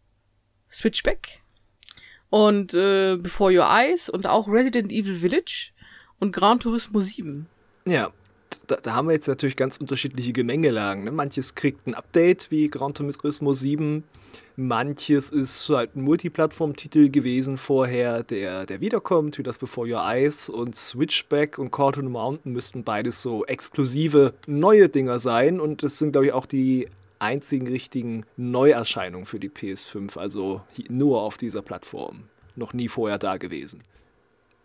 Switchback 0.69 1.43
und 2.29 2.73
äh, 2.73 3.17
Before 3.17 3.55
Your 3.55 3.69
Eyes 3.69 4.09
und 4.09 4.25
auch 4.25 4.47
Resident 4.47 4.91
Evil 4.91 5.17
Village 5.17 5.71
und 6.19 6.31
Gran 6.31 6.59
Turismo 6.59 7.01
7. 7.01 7.47
Ja, 7.85 8.11
da, 8.67 8.77
da, 8.77 8.93
haben 8.93 9.07
wir 9.07 9.13
jetzt 9.13 9.27
natürlich 9.27 9.55
ganz 9.55 9.77
unterschiedliche 9.77 10.33
Gemengelagen. 10.33 11.03
Ne? 11.03 11.11
Manches 11.11 11.55
kriegt 11.55 11.85
ein 11.87 11.95
Update 11.95 12.49
wie 12.51 12.69
Gran 12.69 12.93
Turismo 12.93 13.53
7, 13.53 14.03
manches 14.55 15.29
ist 15.29 15.69
halt 15.69 15.95
ein 15.95 16.03
Multiplattform-Titel 16.03 17.09
gewesen 17.09 17.57
vorher, 17.57 18.23
der, 18.23 18.65
der 18.65 18.81
wiederkommt, 18.81 19.37
wie 19.37 19.43
das 19.43 19.57
Before 19.57 19.91
Your 19.91 20.01
Eyes 20.01 20.49
und 20.49 20.75
Switchback 20.75 21.57
und 21.57 21.71
Call 21.71 21.91
to 21.91 22.01
the 22.01 22.07
Mountain 22.07 22.53
müssten 22.53 22.83
beides 22.83 23.21
so 23.21 23.45
exklusive 23.45 24.33
neue 24.47 24.89
Dinger 24.89 25.19
sein 25.19 25.59
und 25.59 25.83
das 25.83 25.97
sind, 25.97 26.11
glaube 26.11 26.27
ich, 26.27 26.33
auch 26.33 26.45
die 26.45 26.87
einzigen 27.19 27.67
richtigen 27.67 28.25
Neuerscheinungen 28.37 29.25
für 29.25 29.39
die 29.39 29.49
PS5, 29.49 30.17
also 30.17 30.61
nur 30.89 31.21
auf 31.21 31.37
dieser 31.37 31.61
Plattform. 31.61 32.23
Noch 32.55 32.73
nie 32.73 32.89
vorher 32.89 33.17
da 33.17 33.37
gewesen. 33.37 33.81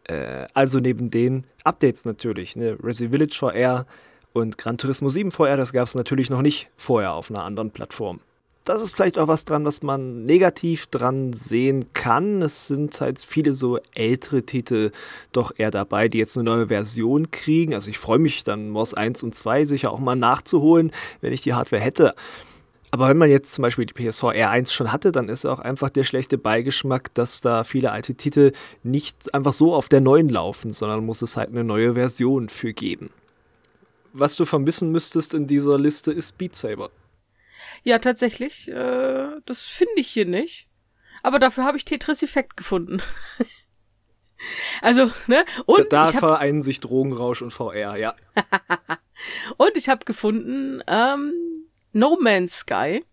Äh, 0.09 0.47
also 0.55 0.81
neben 0.81 1.11
den 1.11 1.42
Updates 1.64 2.05
natürlich, 2.05 2.57
ne? 2.57 2.77
Resident 2.83 3.12
Village 3.12 3.37
VR 3.38 3.87
und 4.33 4.59
Gran 4.59 4.79
Turismo 4.79 5.09
7 5.09 5.31
VR, 5.31 5.57
das 5.57 5.73
gab 5.73 5.87
es 5.87 5.94
natürlich 5.94 6.31
noch 6.31 6.42
nicht 6.42 6.68
vorher 6.77 7.12
auf 7.12 7.31
einer 7.31 7.44
anderen 7.44 7.71
Plattform. 7.71 8.21
Das 8.64 8.83
ist 8.83 8.97
vielleicht 8.97 9.18
auch 9.18 9.29
was 9.29 9.47
dran, 9.47 9.64
was 9.64 9.83
man 9.83 10.27
negativ 10.27 10.88
dran 10.88 11.33
sehen 11.33 11.87
kann. 11.94 12.42
Es 12.42 12.66
sind 12.66 13.01
halt 13.01 13.18
viele 13.23 13.55
so 13.55 13.79
ältere 13.94 14.42
Titel 14.42 14.90
doch 15.33 15.53
eher 15.57 15.71
dabei, 15.71 16.09
die 16.09 16.18
jetzt 16.18 16.37
eine 16.37 16.44
neue 16.44 16.68
Version 16.68 17.31
kriegen. 17.31 17.73
Also 17.73 17.88
ich 17.88 17.97
freue 17.97 18.18
mich 18.18 18.44
dann, 18.44 18.68
MOS 18.68 18.92
1 18.92 19.23
und 19.23 19.35
2 19.35 19.64
sicher 19.64 19.90
auch 19.90 20.01
mal 20.01 20.16
nachzuholen, 20.16 20.92
wenn 21.23 21.33
ich 21.33 21.40
die 21.40 21.55
Hardware 21.55 21.81
hätte. 21.81 22.14
Aber 22.90 23.09
wenn 23.09 23.18
man 23.18 23.31
jetzt 23.31 23.53
zum 23.53 23.62
Beispiel 23.62 23.85
die 23.85 23.92
PSV 23.92 24.24
R1 24.24 24.70
schon 24.70 24.92
hatte, 24.92 25.12
dann 25.12 25.29
ist 25.29 25.44
auch 25.44 25.59
einfach 25.59 25.90
der 25.90 26.05
schlechte 26.05 26.38
Beigeschmack, 26.38 27.12
dass 27.14 27.40
da 27.40 27.64
viele 27.64 27.92
alte 27.92 28.14
Titel 28.14 28.53
nicht 28.83 29.35
einfach 29.35 29.53
so 29.53 29.74
auf 29.74 29.88
der 29.88 30.01
neuen 30.01 30.29
laufen, 30.29 30.72
sondern 30.72 31.05
muss 31.05 31.20
es 31.20 31.37
halt 31.37 31.51
eine 31.51 31.64
neue 31.64 31.94
Version 31.94 32.48
für 32.48 32.72
geben. 32.72 33.11
Was 34.14 34.37
du 34.37 34.46
vermissen 34.46 34.90
müsstest 34.90 35.35
in 35.35 35.46
dieser 35.46 35.79
Liste 35.79 36.12
ist 36.12 36.38
Beat 36.38 36.57
Saber. 36.57 36.90
Ja, 37.83 37.98
tatsächlich. 37.98 38.68
Äh, 38.68 39.29
das 39.44 39.62
finde 39.62 39.94
ich 39.96 40.09
hier 40.09 40.27
nicht. 40.27 40.66
Aber 41.22 41.38
dafür 41.38 41.64
habe 41.64 41.77
ich 41.77 41.85
Tetris 41.85 42.22
Effekt 42.22 42.57
gefunden. 42.57 43.03
also, 44.83 45.11
ne? 45.27 45.44
Und 45.66 45.92
da, 45.92 46.11
da 46.11 46.18
vereinen 46.18 46.62
sich 46.62 46.81
Drogenrausch 46.81 47.42
und 47.42 47.53
VR, 47.53 47.96
ja. 47.96 48.14
und 49.57 49.77
ich 49.77 49.88
habe 49.88 50.05
gefunden, 50.05 50.83
ähm, 50.87 51.33
No 51.99 52.17
Man's 52.21 52.59
Sky 52.59 53.05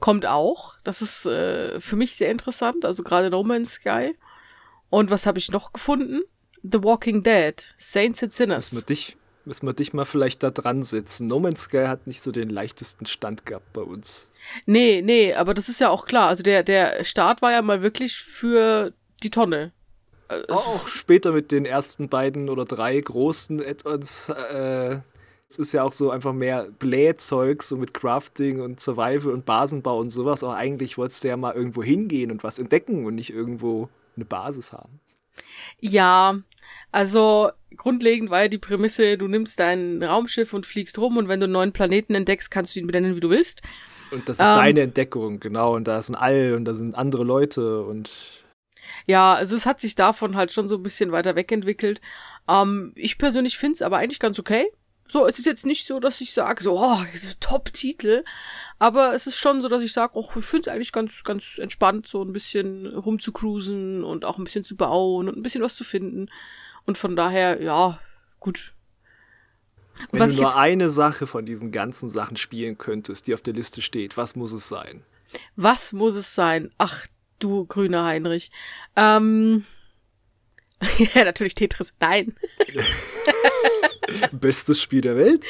kommt 0.00 0.24
auch. 0.24 0.74
Das 0.84 1.02
ist 1.02 1.26
äh, 1.26 1.80
für 1.80 1.96
mich 1.96 2.16
sehr 2.16 2.30
interessant. 2.30 2.84
Also 2.84 3.02
gerade 3.02 3.30
No 3.30 3.42
Man's 3.42 3.74
Sky. 3.74 4.14
Und 4.88 5.10
was 5.10 5.26
habe 5.26 5.38
ich 5.38 5.50
noch 5.50 5.72
gefunden? 5.72 6.22
The 6.62 6.82
Walking 6.82 7.22
Dead, 7.22 7.62
Saints 7.76 8.22
and 8.22 8.32
Sinners. 8.32 8.72
Müssen 8.72 8.82
wir 8.82 8.86
dich, 8.86 9.16
müssen 9.44 9.66
wir 9.66 9.74
dich 9.74 9.92
mal 9.92 10.06
vielleicht 10.06 10.42
da 10.42 10.50
dran 10.50 10.82
setzen. 10.82 11.26
No 11.26 11.40
Man's 11.40 11.62
Sky 11.62 11.84
hat 11.86 12.06
nicht 12.06 12.22
so 12.22 12.32
den 12.32 12.48
leichtesten 12.48 13.04
Stand 13.04 13.44
gehabt 13.44 13.72
bei 13.74 13.82
uns. 13.82 14.30
Nee, 14.64 15.02
nee, 15.04 15.34
aber 15.34 15.52
das 15.52 15.68
ist 15.68 15.80
ja 15.80 15.90
auch 15.90 16.06
klar. 16.06 16.28
Also 16.28 16.42
der, 16.42 16.62
der 16.62 17.04
Start 17.04 17.42
war 17.42 17.52
ja 17.52 17.60
mal 17.60 17.82
wirklich 17.82 18.16
für 18.16 18.92
die 19.22 19.30
Tonne. 19.30 19.72
Auch 20.48 20.88
später 20.88 21.32
mit 21.32 21.52
den 21.52 21.66
ersten 21.66 22.08
beiden 22.08 22.48
oder 22.48 22.64
drei 22.64 22.98
großen 22.98 23.64
Add-ons 23.64 24.28
äh, 24.30 25.00
es 25.48 25.58
ist 25.58 25.72
ja 25.72 25.84
auch 25.84 25.92
so 25.92 26.10
einfach 26.10 26.32
mehr 26.32 26.68
Blähzeug, 26.78 27.62
so 27.62 27.76
mit 27.76 27.94
Crafting 27.94 28.60
und 28.60 28.80
Survival 28.80 29.32
und 29.32 29.46
Basenbau 29.46 30.00
und 30.00 30.08
sowas. 30.08 30.42
Aber 30.42 30.56
eigentlich 30.56 30.98
wolltest 30.98 31.22
du 31.22 31.28
ja 31.28 31.36
mal 31.36 31.54
irgendwo 31.54 31.82
hingehen 31.82 32.30
und 32.30 32.42
was 32.42 32.58
entdecken 32.58 33.06
und 33.06 33.14
nicht 33.14 33.30
irgendwo 33.30 33.88
eine 34.16 34.24
Basis 34.24 34.72
haben. 34.72 35.00
Ja, 35.78 36.38
also 36.90 37.50
grundlegend 37.76 38.30
war 38.30 38.42
ja 38.42 38.48
die 38.48 38.58
Prämisse, 38.58 39.18
du 39.18 39.28
nimmst 39.28 39.60
dein 39.60 40.02
Raumschiff 40.02 40.52
und 40.52 40.66
fliegst 40.66 40.98
rum 40.98 41.16
und 41.16 41.28
wenn 41.28 41.40
du 41.40 41.44
einen 41.44 41.52
neuen 41.52 41.72
Planeten 41.72 42.14
entdeckst, 42.14 42.50
kannst 42.50 42.74
du 42.74 42.80
ihn 42.80 42.86
benennen, 42.86 43.14
wie 43.14 43.20
du 43.20 43.30
willst. 43.30 43.62
Und 44.10 44.28
das 44.28 44.40
ist 44.40 44.48
ähm, 44.48 44.54
deine 44.54 44.80
Entdeckung, 44.80 45.40
genau. 45.40 45.74
Und 45.74 45.84
da 45.84 45.98
ist 45.98 46.10
ein 46.10 46.16
All 46.16 46.54
und 46.54 46.64
da 46.64 46.74
sind 46.74 46.94
andere 46.94 47.24
Leute 47.24 47.82
und. 47.82 48.42
Ja, 49.06 49.34
also 49.34 49.54
es 49.54 49.66
hat 49.66 49.80
sich 49.80 49.94
davon 49.94 50.36
halt 50.36 50.52
schon 50.52 50.68
so 50.68 50.76
ein 50.76 50.82
bisschen 50.82 51.12
weiter 51.12 51.36
wegentwickelt. 51.36 52.00
Ähm, 52.48 52.92
ich 52.94 53.18
persönlich 53.18 53.58
finde 53.58 53.74
es 53.74 53.82
aber 53.82 53.98
eigentlich 53.98 54.20
ganz 54.20 54.38
okay. 54.38 54.66
So, 55.08 55.26
es 55.26 55.38
ist 55.38 55.44
jetzt 55.44 55.66
nicht 55.66 55.86
so, 55.86 56.00
dass 56.00 56.20
ich 56.20 56.32
sage, 56.32 56.62
so, 56.62 56.78
oh, 56.78 56.98
Top-Titel. 57.40 58.24
Aber 58.78 59.14
es 59.14 59.26
ist 59.26 59.38
schon 59.38 59.62
so, 59.62 59.68
dass 59.68 59.82
ich 59.82 59.92
sage, 59.92 60.12
oh, 60.14 60.28
ich 60.36 60.44
finde 60.44 60.62
es 60.62 60.68
eigentlich 60.68 60.92
ganz, 60.92 61.22
ganz 61.22 61.58
entspannt, 61.58 62.08
so 62.08 62.22
ein 62.22 62.32
bisschen 62.32 62.86
rumzucruisen 62.86 64.02
und 64.02 64.24
auch 64.24 64.38
ein 64.38 64.44
bisschen 64.44 64.64
zu 64.64 64.76
bauen 64.76 65.28
und 65.28 65.36
ein 65.36 65.42
bisschen 65.42 65.62
was 65.62 65.76
zu 65.76 65.84
finden. 65.84 66.28
Und 66.84 66.98
von 66.98 67.14
daher, 67.14 67.62
ja, 67.62 68.00
gut. 68.40 68.74
Wenn 70.10 70.20
was 70.20 70.34
du 70.34 70.42
nur 70.42 70.56
eine 70.56 70.90
Sache 70.90 71.26
von 71.26 71.46
diesen 71.46 71.72
ganzen 71.72 72.08
Sachen 72.08 72.36
spielen 72.36 72.76
könntest, 72.76 73.26
die 73.26 73.34
auf 73.34 73.42
der 73.42 73.54
Liste 73.54 73.82
steht, 73.82 74.16
was 74.16 74.36
muss 74.36 74.52
es 74.52 74.68
sein? 74.68 75.02
Was 75.54 75.92
muss 75.92 76.16
es 76.16 76.34
sein? 76.34 76.70
Ach, 76.78 77.06
du 77.38 77.64
grüner 77.66 78.04
Heinrich. 78.04 78.50
Ähm. 78.96 79.64
ja, 81.14 81.24
natürlich 81.24 81.54
Tetris. 81.54 81.94
Nein. 82.00 82.36
Bestes 84.32 84.80
Spiel 84.80 85.00
der 85.00 85.16
Welt? 85.16 85.44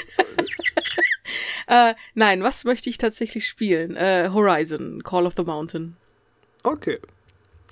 äh, 1.67 1.95
nein, 2.15 2.43
was 2.43 2.65
möchte 2.65 2.91
ich 2.91 2.99
tatsächlich 2.99 3.47
spielen? 3.47 3.97
Äh, 3.97 4.31
Horizon, 4.33 5.03
Call 5.03 5.27
of 5.27 5.35
the 5.37 5.45
Mountain. 5.45 5.97
Okay. 6.63 6.99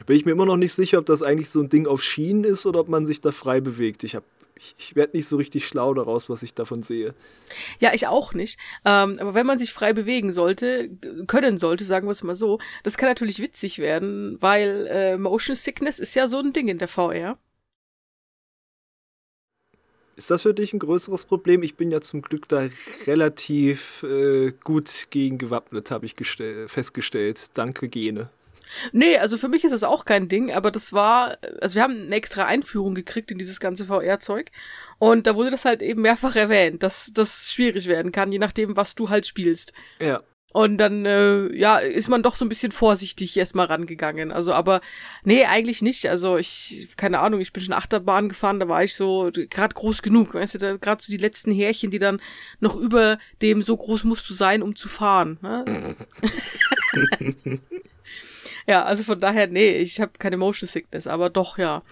Bin 0.07 0.17
ich 0.17 0.25
mir 0.25 0.33
immer 0.33 0.47
noch 0.47 0.57
nicht 0.57 0.75
sicher, 0.75 0.99
ob 0.99 1.07
das 1.07 1.23
eigentlich 1.23 1.51
so 1.51 1.61
ein 1.61 1.69
Ding 1.69 1.87
auf 1.87 2.03
Schienen 2.03 2.45
ist 2.45 2.67
oder 2.67 2.81
ob 2.81 2.89
man 2.89 3.07
sich 3.07 3.21
da 3.21 3.33
frei 3.33 3.61
bewegt. 3.61 4.05
Ich 4.05 4.15
habe 4.15 4.25
ich, 4.57 4.75
ich 4.79 4.97
werde 4.97 5.17
nicht 5.17 5.27
so 5.29 5.37
richtig 5.37 5.67
schlau 5.67 5.95
daraus, 5.95 6.29
was 6.29 6.43
ich 6.43 6.55
davon 6.55 6.83
sehe. 6.83 7.15
Ja, 7.81 7.93
ich 7.93 8.07
auch 8.07 8.35
nicht. 8.35 8.59
Ähm, 8.85 9.17
aber 9.19 9.35
wenn 9.35 9.47
man 9.47 9.59
sich 9.59 9.73
frei 9.73 9.93
bewegen 9.93 10.33
sollte, 10.33 10.91
können 11.27 11.59
sollte, 11.59 11.85
sagen 11.85 12.07
wir 12.07 12.13
es 12.13 12.23
mal 12.23 12.35
so, 12.35 12.61
das 12.83 12.97
kann 12.97 13.09
natürlich 13.09 13.41
witzig 13.41 13.79
werden, 13.79 14.37
weil 14.41 14.87
äh, 14.91 15.17
Motion 15.17 15.57
Sickness 15.57 15.99
ist 15.99 16.15
ja 16.15 16.29
so 16.29 16.39
ein 16.39 16.53
Ding 16.53 16.69
in 16.69 16.79
der 16.79 16.89
VR. 16.89 17.39
Ist 20.17 20.31
das 20.31 20.43
für 20.43 20.55
dich 20.55 20.73
ein 20.73 20.79
größeres 20.79 21.25
Problem? 21.25 21.63
Ich 21.63 21.75
bin 21.77 21.91
ja 21.91 22.01
zum 22.01 22.23
Glück 22.23 22.49
da 22.49 22.69
relativ 23.07 24.05
äh, 24.05 24.53
gut 24.63 25.07
gegen 25.11 25.39
gewappnet, 25.39 25.91
habe 25.91 26.07
ich 26.07 26.15
festgestellt. 26.67 27.49
Danke, 27.55 27.89
Gene. 27.89 28.31
Nee, 28.93 29.19
also 29.19 29.37
für 29.37 29.49
mich 29.49 29.65
ist 29.65 29.73
das 29.73 29.85
auch 29.85 30.05
kein 30.05 30.29
Ding, 30.29 30.53
aber 30.53 30.71
das 30.71 30.93
war, 30.93 31.39
also 31.61 31.77
wir 31.77 31.83
haben 31.83 32.05
eine 32.07 32.17
extra 32.17 32.47
Einführung 32.47 32.95
gekriegt 32.95 33.31
in 33.31 33.39
dieses 33.39 33.61
ganze 33.61 33.87
VR-Zeug 33.87 34.51
und 34.99 35.27
da 35.27 35.37
wurde 35.37 35.51
das 35.51 35.65
halt 35.65 35.83
eben 35.83 36.03
mehrfach 36.03 36.37
erwähnt, 36.37 36.83
dass 36.83 37.13
das 37.13 37.53
schwierig 37.53 37.87
werden 37.87 38.13
kann, 38.13 38.33
je 38.33 38.39
nachdem, 38.39 38.77
was 38.77 38.95
du 38.95 39.11
halt 39.11 39.27
spielst. 39.27 39.73
Ja. 40.01 40.23
Und 40.55 40.79
dann, 40.79 41.05
äh, 41.05 41.53
ja, 41.53 41.79
ist 41.79 42.09
man 42.09 42.23
doch 42.23 42.37
so 42.37 42.45
ein 42.45 42.49
bisschen 42.49 42.71
vorsichtig 42.71 43.37
erstmal 43.37 43.67
rangegangen. 43.67 44.31
Also, 44.31 44.53
aber 44.53 44.83
nee, 45.25 45.45
eigentlich 45.47 45.83
nicht. 45.83 46.09
Also 46.09 46.37
ich, 46.37 46.91
keine 46.97 47.19
Ahnung, 47.19 47.41
ich 47.41 47.53
bin 47.53 47.61
schon 47.61 47.75
Achterbahn 47.75 48.29
gefahren, 48.29 48.61
da 48.61 48.69
war 48.69 48.85
ich 48.85 48.95
so 48.95 49.33
gerade 49.35 49.75
groß 49.75 50.03
genug. 50.03 50.33
Weißt 50.33 50.55
du, 50.55 50.59
da 50.59 50.77
gerade 50.77 51.03
so 51.03 51.11
die 51.11 51.17
letzten 51.17 51.51
Härchen, 51.51 51.91
die 51.91 51.99
dann 51.99 52.21
noch 52.61 52.77
über 52.77 53.19
dem 53.43 53.65
so 53.65 53.77
groß 53.77 54.05
musst 54.05 54.31
du 54.31 54.35
sein, 54.35 54.63
um 54.63 54.77
zu 54.77 54.87
fahren. 54.87 55.41
Ne? 55.43 55.97
ja, 58.69 58.85
also 58.85 59.03
von 59.03 59.19
daher, 59.19 59.49
nee, 59.49 59.79
ich 59.79 60.01
habe 60.01 60.13
keine 60.21 60.37
Motion 60.37 60.69
Sickness, 60.69 61.09
aber 61.09 61.31
doch, 61.31 61.59
ja 61.59 61.83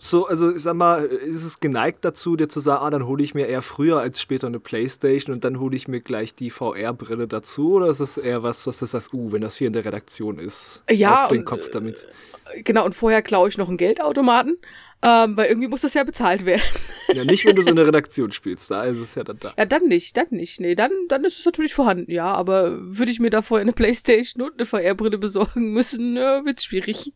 so, 0.00 0.26
also 0.26 0.54
ich 0.54 0.62
sag 0.62 0.74
mal, 0.74 1.04
ist 1.04 1.44
es 1.44 1.60
geneigt 1.60 2.04
dazu, 2.04 2.36
dir 2.36 2.48
zu 2.48 2.60
sagen, 2.60 2.84
ah, 2.84 2.90
dann 2.90 3.06
hole 3.06 3.22
ich 3.22 3.34
mir 3.34 3.46
eher 3.46 3.62
früher 3.62 3.98
als 3.98 4.20
später 4.20 4.46
eine 4.46 4.60
Playstation 4.60 5.34
und 5.34 5.44
dann 5.44 5.58
hole 5.58 5.76
ich 5.76 5.88
mir 5.88 6.00
gleich 6.00 6.34
die 6.34 6.50
VR-Brille 6.50 7.26
dazu? 7.26 7.74
Oder 7.74 7.88
ist 7.88 8.00
das 8.00 8.16
eher 8.16 8.42
was, 8.42 8.66
was 8.66 8.78
das 8.78 8.94
heißt, 8.94 9.12
uh, 9.12 9.32
wenn 9.32 9.40
das 9.40 9.56
hier 9.56 9.66
in 9.66 9.72
der 9.72 9.84
Redaktion 9.84 10.38
ist? 10.38 10.84
Ja. 10.90 11.24
Auf 11.24 11.28
den 11.28 11.44
Kopf 11.44 11.70
damit. 11.70 12.06
Äh, 12.54 12.62
genau, 12.62 12.84
und 12.84 12.94
vorher 12.94 13.22
klaue 13.22 13.48
ich 13.48 13.58
noch 13.58 13.68
einen 13.68 13.76
Geldautomaten, 13.76 14.58
ähm, 15.02 15.36
weil 15.36 15.46
irgendwie 15.46 15.68
muss 15.68 15.80
das 15.80 15.94
ja 15.94 16.04
bezahlt 16.04 16.44
werden. 16.44 16.62
Ja, 17.10 17.24
nicht, 17.24 17.46
wenn 17.46 17.56
du 17.56 17.62
so 17.62 17.70
eine 17.70 17.86
Redaktion 17.86 18.32
spielst, 18.32 18.70
da 18.70 18.84
ist 18.84 18.98
es 18.98 19.14
ja 19.14 19.24
dann 19.24 19.38
da. 19.40 19.54
Ja, 19.56 19.64
dann 19.64 19.84
nicht, 19.84 20.14
dann 20.18 20.26
nicht. 20.28 20.60
Nee, 20.60 20.74
dann, 20.74 20.92
dann 21.08 21.24
ist 21.24 21.38
es 21.38 21.46
natürlich 21.46 21.72
vorhanden, 21.72 22.10
ja, 22.12 22.26
aber 22.34 22.76
würde 22.82 23.10
ich 23.10 23.18
mir 23.18 23.30
da 23.30 23.40
vorher 23.40 23.62
eine 23.62 23.72
Playstation 23.72 24.42
und 24.42 24.58
eine 24.58 24.66
VR-Brille 24.66 25.16
besorgen 25.16 25.72
müssen, 25.72 26.18
äh, 26.18 26.44
wird's 26.44 26.64
schwierig 26.64 27.14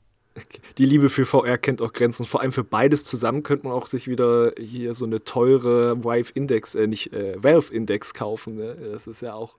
die 0.79 0.87
Liebe 0.87 1.09
für 1.09 1.27
VR 1.27 1.59
kennt 1.59 1.83
auch 1.83 1.93
Grenzen. 1.93 2.25
Vor 2.25 2.41
allem 2.41 2.53
für 2.53 2.65
beides 2.65 3.05
zusammen 3.05 3.43
könnte 3.43 3.67
man 3.67 3.75
auch 3.75 3.87
sich 3.87 4.09
wieder 4.09 4.53
hier 4.59 4.95
so 4.95 5.05
eine 5.05 5.25
teure 5.25 6.03
Vive 6.03 6.33
Index, 6.35 6.75
äh, 6.75 6.87
nicht 6.87 7.13
äh, 7.13 7.43
Valve 7.43 7.73
Index 7.73 8.15
kaufen. 8.15 8.57
Ne? 8.57 8.77
Das 8.93 9.07
ist 9.07 9.23
ja 9.23 9.35
auch. 9.35 9.57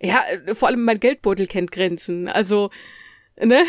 Ja, 0.00 0.22
äh, 0.46 0.54
vor 0.54 0.68
allem 0.68 0.84
mein 0.84 1.00
Geldbeutel 1.00 1.46
kennt 1.46 1.72
Grenzen. 1.72 2.28
Also, 2.28 2.70
ne? 3.36 3.64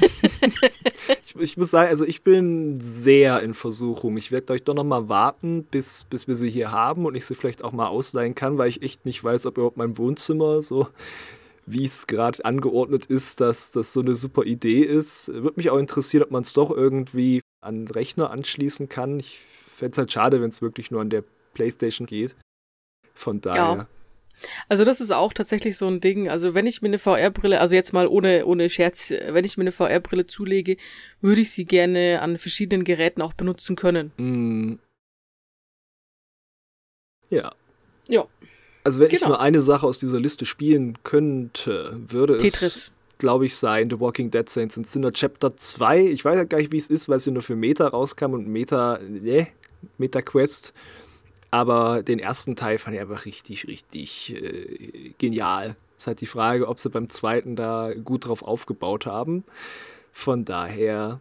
ich, 1.24 1.36
ich, 1.36 1.56
muss 1.56 1.70
sagen, 1.70 1.90
also 1.90 2.04
ich 2.04 2.22
bin 2.22 2.80
sehr 2.80 3.40
in 3.42 3.54
Versuchung. 3.54 4.16
Ich 4.16 4.32
werde 4.32 4.52
euch 4.52 4.64
doch 4.64 4.74
noch 4.74 4.84
mal 4.84 5.08
warten, 5.08 5.64
bis, 5.64 6.04
bis 6.04 6.26
wir 6.26 6.36
sie 6.36 6.50
hier 6.50 6.72
haben 6.72 7.04
und 7.04 7.14
ich 7.14 7.26
sie 7.26 7.34
vielleicht 7.34 7.62
auch 7.62 7.72
mal 7.72 7.88
ausleihen 7.88 8.34
kann, 8.34 8.56
weil 8.56 8.70
ich 8.70 8.82
echt 8.82 9.04
nicht 9.04 9.22
weiß, 9.22 9.46
ob 9.46 9.58
überhaupt 9.58 9.76
mein 9.76 9.98
Wohnzimmer 9.98 10.62
so 10.62 10.88
wie 11.66 11.84
es 11.84 12.06
gerade 12.06 12.44
angeordnet 12.44 13.06
ist, 13.06 13.40
dass 13.40 13.70
das 13.70 13.92
so 13.92 14.00
eine 14.00 14.14
super 14.14 14.44
Idee 14.44 14.80
ist. 14.80 15.28
Würde 15.28 15.56
mich 15.56 15.70
auch 15.70 15.78
interessieren, 15.78 16.24
ob 16.24 16.30
man 16.30 16.42
es 16.42 16.52
doch 16.52 16.70
irgendwie 16.70 17.40
an 17.60 17.86
den 17.86 17.88
Rechner 17.88 18.30
anschließen 18.30 18.88
kann. 18.88 19.18
Ich 19.18 19.40
fände 19.68 19.92
es 19.92 19.98
halt 19.98 20.12
schade, 20.12 20.40
wenn 20.40 20.50
es 20.50 20.62
wirklich 20.62 20.90
nur 20.90 21.00
an 21.00 21.10
der 21.10 21.24
PlayStation 21.54 22.06
geht. 22.06 22.36
Von 23.14 23.40
daher. 23.40 23.62
Ja. 23.62 23.88
Also 24.68 24.84
das 24.84 25.00
ist 25.00 25.12
auch 25.12 25.32
tatsächlich 25.32 25.76
so 25.76 25.86
ein 25.86 26.00
Ding. 26.00 26.28
Also 26.28 26.54
wenn 26.54 26.66
ich 26.66 26.82
mir 26.82 26.88
eine 26.88 26.98
VR-Brille, 26.98 27.60
also 27.60 27.74
jetzt 27.74 27.92
mal 27.92 28.06
ohne, 28.06 28.46
ohne 28.46 28.68
Scherz, 28.68 29.10
wenn 29.10 29.44
ich 29.44 29.56
mir 29.56 29.62
eine 29.62 29.72
VR-Brille 29.72 30.26
zulege, 30.26 30.76
würde 31.20 31.40
ich 31.40 31.52
sie 31.52 31.64
gerne 31.64 32.20
an 32.20 32.38
verschiedenen 32.38 32.84
Geräten 32.84 33.22
auch 33.22 33.32
benutzen 33.32 33.76
können. 33.76 34.12
Mm. 34.16 34.78
Ja. 37.30 37.54
Ja. 38.08 38.26
Also 38.84 39.00
wenn 39.00 39.08
genau. 39.08 39.22
ich 39.22 39.28
nur 39.28 39.40
eine 39.40 39.62
Sache 39.62 39.86
aus 39.86 39.98
dieser 39.98 40.20
Liste 40.20 40.44
spielen 40.44 40.98
könnte, 41.04 41.98
würde 42.06 42.36
Tetris. 42.36 42.62
es, 42.62 42.90
glaube 43.18 43.46
ich, 43.46 43.56
sein 43.56 43.88
The 43.88 43.98
Walking 43.98 44.30
Dead 44.30 44.48
Saints 44.48 44.76
in 44.76 44.84
Sinner 44.84 45.12
Chapter 45.12 45.56
2. 45.56 46.02
Ich 46.02 46.24
weiß 46.24 46.36
ja 46.36 46.44
gar 46.44 46.58
nicht, 46.58 46.70
wie 46.70 46.76
es 46.76 46.90
ist, 46.90 47.08
weil 47.08 47.16
es 47.16 47.24
ja 47.24 47.32
nur 47.32 47.42
für 47.42 47.56
Meta 47.56 47.88
rauskam 47.88 48.34
und 48.34 48.46
Meta, 48.46 48.98
ne, 49.08 49.48
Meta 49.96 50.20
Quest. 50.20 50.74
Aber 51.50 52.02
den 52.02 52.18
ersten 52.18 52.56
Teil 52.56 52.78
fand 52.78 52.96
ich 52.96 53.00
einfach 53.00 53.24
richtig, 53.24 53.66
richtig 53.68 54.34
äh, 54.34 55.12
genial. 55.18 55.76
Es 55.96 56.02
ist 56.02 56.06
halt 56.08 56.20
die 56.20 56.26
Frage, 56.26 56.68
ob 56.68 56.78
sie 56.78 56.90
beim 56.90 57.08
zweiten 57.08 57.56
da 57.56 57.92
gut 57.94 58.26
drauf 58.26 58.42
aufgebaut 58.42 59.06
haben. 59.06 59.44
Von 60.12 60.44
daher, 60.44 61.20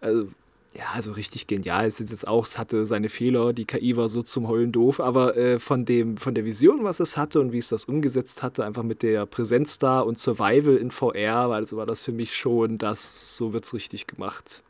also, 0.00 0.28
ja, 0.74 0.84
also 0.94 1.12
richtig 1.12 1.46
genial. 1.46 1.86
Es 1.86 2.00
ist 2.00 2.10
jetzt 2.10 2.26
auch, 2.26 2.46
es 2.46 2.56
hatte 2.58 2.86
seine 2.86 3.08
Fehler, 3.08 3.52
die 3.52 3.66
KI 3.66 3.96
war 3.96 4.08
so 4.08 4.22
zum 4.22 4.48
Heulen 4.48 4.72
doof, 4.72 5.00
aber 5.00 5.36
äh, 5.36 5.58
von, 5.58 5.84
dem, 5.84 6.16
von 6.16 6.34
der 6.34 6.44
Vision, 6.44 6.82
was 6.82 7.00
es 7.00 7.16
hatte 7.16 7.40
und 7.40 7.52
wie 7.52 7.58
es 7.58 7.68
das 7.68 7.84
umgesetzt 7.84 8.42
hatte, 8.42 8.64
einfach 8.64 8.82
mit 8.82 9.02
der 9.02 9.26
Präsenz 9.26 9.78
da 9.78 10.00
und 10.00 10.18
Survival 10.18 10.76
in 10.76 10.90
VR, 10.90 11.50
also 11.50 11.76
war 11.76 11.86
das 11.86 12.00
für 12.00 12.12
mich 12.12 12.34
schon, 12.34 12.78
das, 12.78 13.36
so 13.36 13.52
wird 13.52 13.64
es 13.64 13.74
richtig 13.74 14.06
gemacht. 14.06 14.62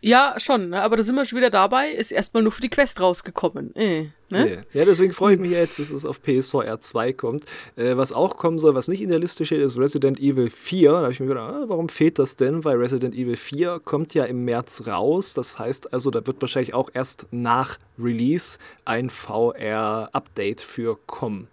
Ja, 0.00 0.34
schon, 0.38 0.70
ne? 0.70 0.82
aber 0.82 0.96
da 0.96 1.02
sind 1.02 1.14
wir 1.14 1.24
schon 1.26 1.38
wieder 1.38 1.50
dabei, 1.50 1.90
ist 1.90 2.12
erstmal 2.12 2.42
nur 2.42 2.52
für 2.52 2.60
die 2.60 2.68
Quest 2.68 3.00
rausgekommen. 3.00 3.74
Äh, 3.74 4.08
ne? 4.30 4.64
Ja, 4.72 4.84
deswegen 4.84 5.12
freue 5.12 5.34
ich 5.34 5.40
mich 5.40 5.50
jetzt, 5.50 5.78
dass 5.78 5.90
es 5.90 6.04
auf 6.04 6.22
PSVR 6.22 6.80
2 6.80 7.12
kommt. 7.12 7.44
Äh, 7.76 7.96
was 7.96 8.12
auch 8.12 8.36
kommen 8.36 8.58
soll, 8.58 8.74
was 8.74 8.88
nicht 8.88 9.02
in 9.02 9.10
der 9.10 9.18
Liste 9.18 9.44
steht, 9.44 9.60
ist 9.60 9.78
Resident 9.78 10.18
Evil 10.18 10.50
4. 10.50 10.90
Da 10.90 10.98
habe 11.02 11.12
ich 11.12 11.20
mir 11.20 11.26
gedacht, 11.26 11.54
ah, 11.54 11.64
warum 11.66 11.88
fehlt 11.88 12.18
das 12.18 12.36
denn? 12.36 12.64
Weil 12.64 12.76
Resident 12.76 13.14
Evil 13.14 13.36
4 13.36 13.80
kommt 13.80 14.14
ja 14.14 14.24
im 14.24 14.44
März 14.44 14.86
raus. 14.86 15.34
Das 15.34 15.58
heißt 15.58 15.92
also, 15.92 16.10
da 16.10 16.26
wird 16.26 16.40
wahrscheinlich 16.40 16.74
auch 16.74 16.90
erst 16.92 17.26
nach 17.30 17.78
Release 17.98 18.58
ein 18.84 19.10
VR-Update 19.10 20.60
für 20.60 20.98
kommen. 21.06 21.48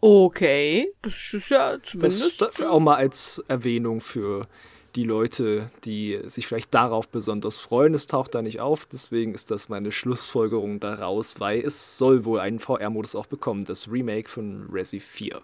Okay, 0.00 0.92
das 1.02 1.34
ist 1.34 1.50
ja 1.50 1.76
zumindest. 1.82 2.40
Das 2.40 2.60
auch 2.60 2.80
mal 2.80 2.96
als 2.96 3.42
Erwähnung 3.48 4.00
für 4.00 4.46
die 4.94 5.04
Leute, 5.04 5.70
die 5.84 6.20
sich 6.24 6.46
vielleicht 6.46 6.72
darauf 6.72 7.08
besonders 7.08 7.56
freuen. 7.56 7.94
Es 7.94 8.06
taucht 8.06 8.34
da 8.34 8.42
nicht 8.42 8.60
auf, 8.60 8.86
deswegen 8.86 9.34
ist 9.34 9.50
das 9.50 9.68
meine 9.68 9.90
Schlussfolgerung 9.90 10.80
daraus, 10.80 11.40
weil 11.40 11.60
es 11.60 11.98
soll 11.98 12.24
wohl 12.24 12.40
einen 12.40 12.60
VR-Modus 12.60 13.14
auch 13.14 13.26
bekommen, 13.26 13.64
das 13.64 13.90
Remake 13.90 14.28
von 14.28 14.68
Resi 14.70 15.00
4. 15.00 15.40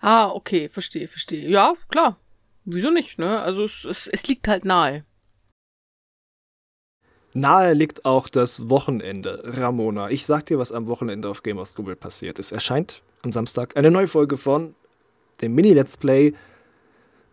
Ah, 0.00 0.30
okay, 0.30 0.68
verstehe, 0.68 1.08
verstehe. 1.08 1.48
Ja, 1.48 1.74
klar. 1.88 2.18
Wieso 2.64 2.90
nicht, 2.90 3.18
ne? 3.18 3.40
Also 3.40 3.64
es, 3.64 3.84
es, 3.84 4.06
es 4.06 4.26
liegt 4.26 4.48
halt 4.48 4.64
nahe. 4.64 5.04
Nahe 7.34 7.74
liegt 7.74 8.04
auch 8.04 8.28
das 8.28 8.70
Wochenende, 8.70 9.42
Ramona. 9.44 10.08
Ich 10.08 10.24
sag 10.24 10.46
dir, 10.46 10.58
was 10.58 10.72
am 10.72 10.86
Wochenende 10.86 11.28
auf 11.28 11.42
Gamers 11.42 11.74
Global 11.74 11.96
passiert 11.96 12.38
ist. 12.38 12.52
Erscheint 12.52 13.02
am 13.22 13.32
Samstag 13.32 13.76
eine 13.76 13.90
neue 13.90 14.06
Folge 14.06 14.36
von 14.36 14.74
dem 15.40 15.54
Mini-Let's 15.54 15.96
Play 15.96 16.32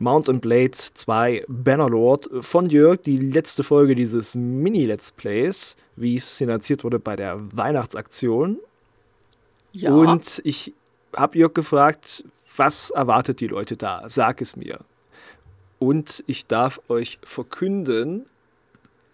Mountain 0.02 0.39
Blade 0.39 0.72
2 0.72 1.45
Bannerlord 1.47 2.28
von 2.41 2.68
Jörg, 2.72 3.02
die 3.02 3.18
letzte 3.18 3.62
Folge 3.62 3.93
dieses 3.93 4.34
Mini-Let's 4.34 5.12
Plays, 5.12 5.76
wie 5.95 6.16
es 6.16 6.38
finanziert 6.38 6.84
wurde 6.84 6.97
bei 6.97 7.16
der 7.16 7.39
Weihnachtsaktion. 7.56 8.58
Ja. 9.74 9.93
Und 9.93 10.41
ich 10.43 10.74
habe 11.16 11.38
Jörg 11.38 11.54
gefragt, 11.54 12.24
was 12.58 12.89
erwartet 12.89 13.41
die 13.41 13.47
Leute 13.47 13.78
da? 13.78 14.10
Sag 14.10 14.41
es 14.41 14.56
mir. 14.56 14.80
Und 15.78 16.24
ich 16.26 16.47
darf 16.47 16.82
euch 16.88 17.20
verkünden, 17.22 18.26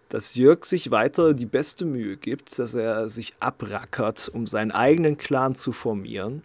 dass 0.08 0.36
Jörg 0.36 0.64
sich 0.64 0.90
weiter 0.90 1.34
die 1.34 1.46
beste 1.46 1.84
Mühe 1.84 2.16
gibt, 2.16 2.58
dass 2.60 2.76
er 2.76 3.10
sich 3.10 3.34
abrackert, 3.42 4.32
um 4.34 4.48
seinen 4.48 4.72
eigenen 4.72 5.18
Clan 5.18 5.54
zu 5.54 5.74
formieren 5.74 6.44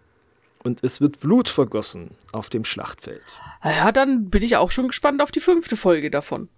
und 0.63 0.83
es 0.85 1.01
wird 1.01 1.21
Blut 1.21 1.49
vergossen 1.49 2.17
auf 2.33 2.51
dem 2.51 2.65
Schlachtfeld. 2.65 3.25
Ja, 3.65 3.93
dann 3.93 4.31
bin 4.31 4.43
ich 4.43 4.57
auch 4.57 4.71
schon 4.71 4.89
gespannt 4.89 5.21
auf 5.23 5.31
die 5.31 5.41
fünfte 5.41 5.77
Folge 5.77 6.11
davon. 6.11 6.49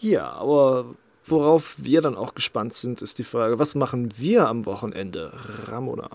Ja, 0.00 0.32
aber 0.32 0.94
worauf 1.24 1.76
wir 1.78 2.02
dann 2.02 2.16
auch 2.16 2.34
gespannt 2.34 2.74
sind, 2.74 3.02
ist 3.02 3.18
die 3.18 3.24
Frage, 3.24 3.58
was 3.58 3.74
machen 3.74 4.12
wir 4.16 4.48
am 4.48 4.66
Wochenende, 4.66 5.32
Ramona? 5.66 6.10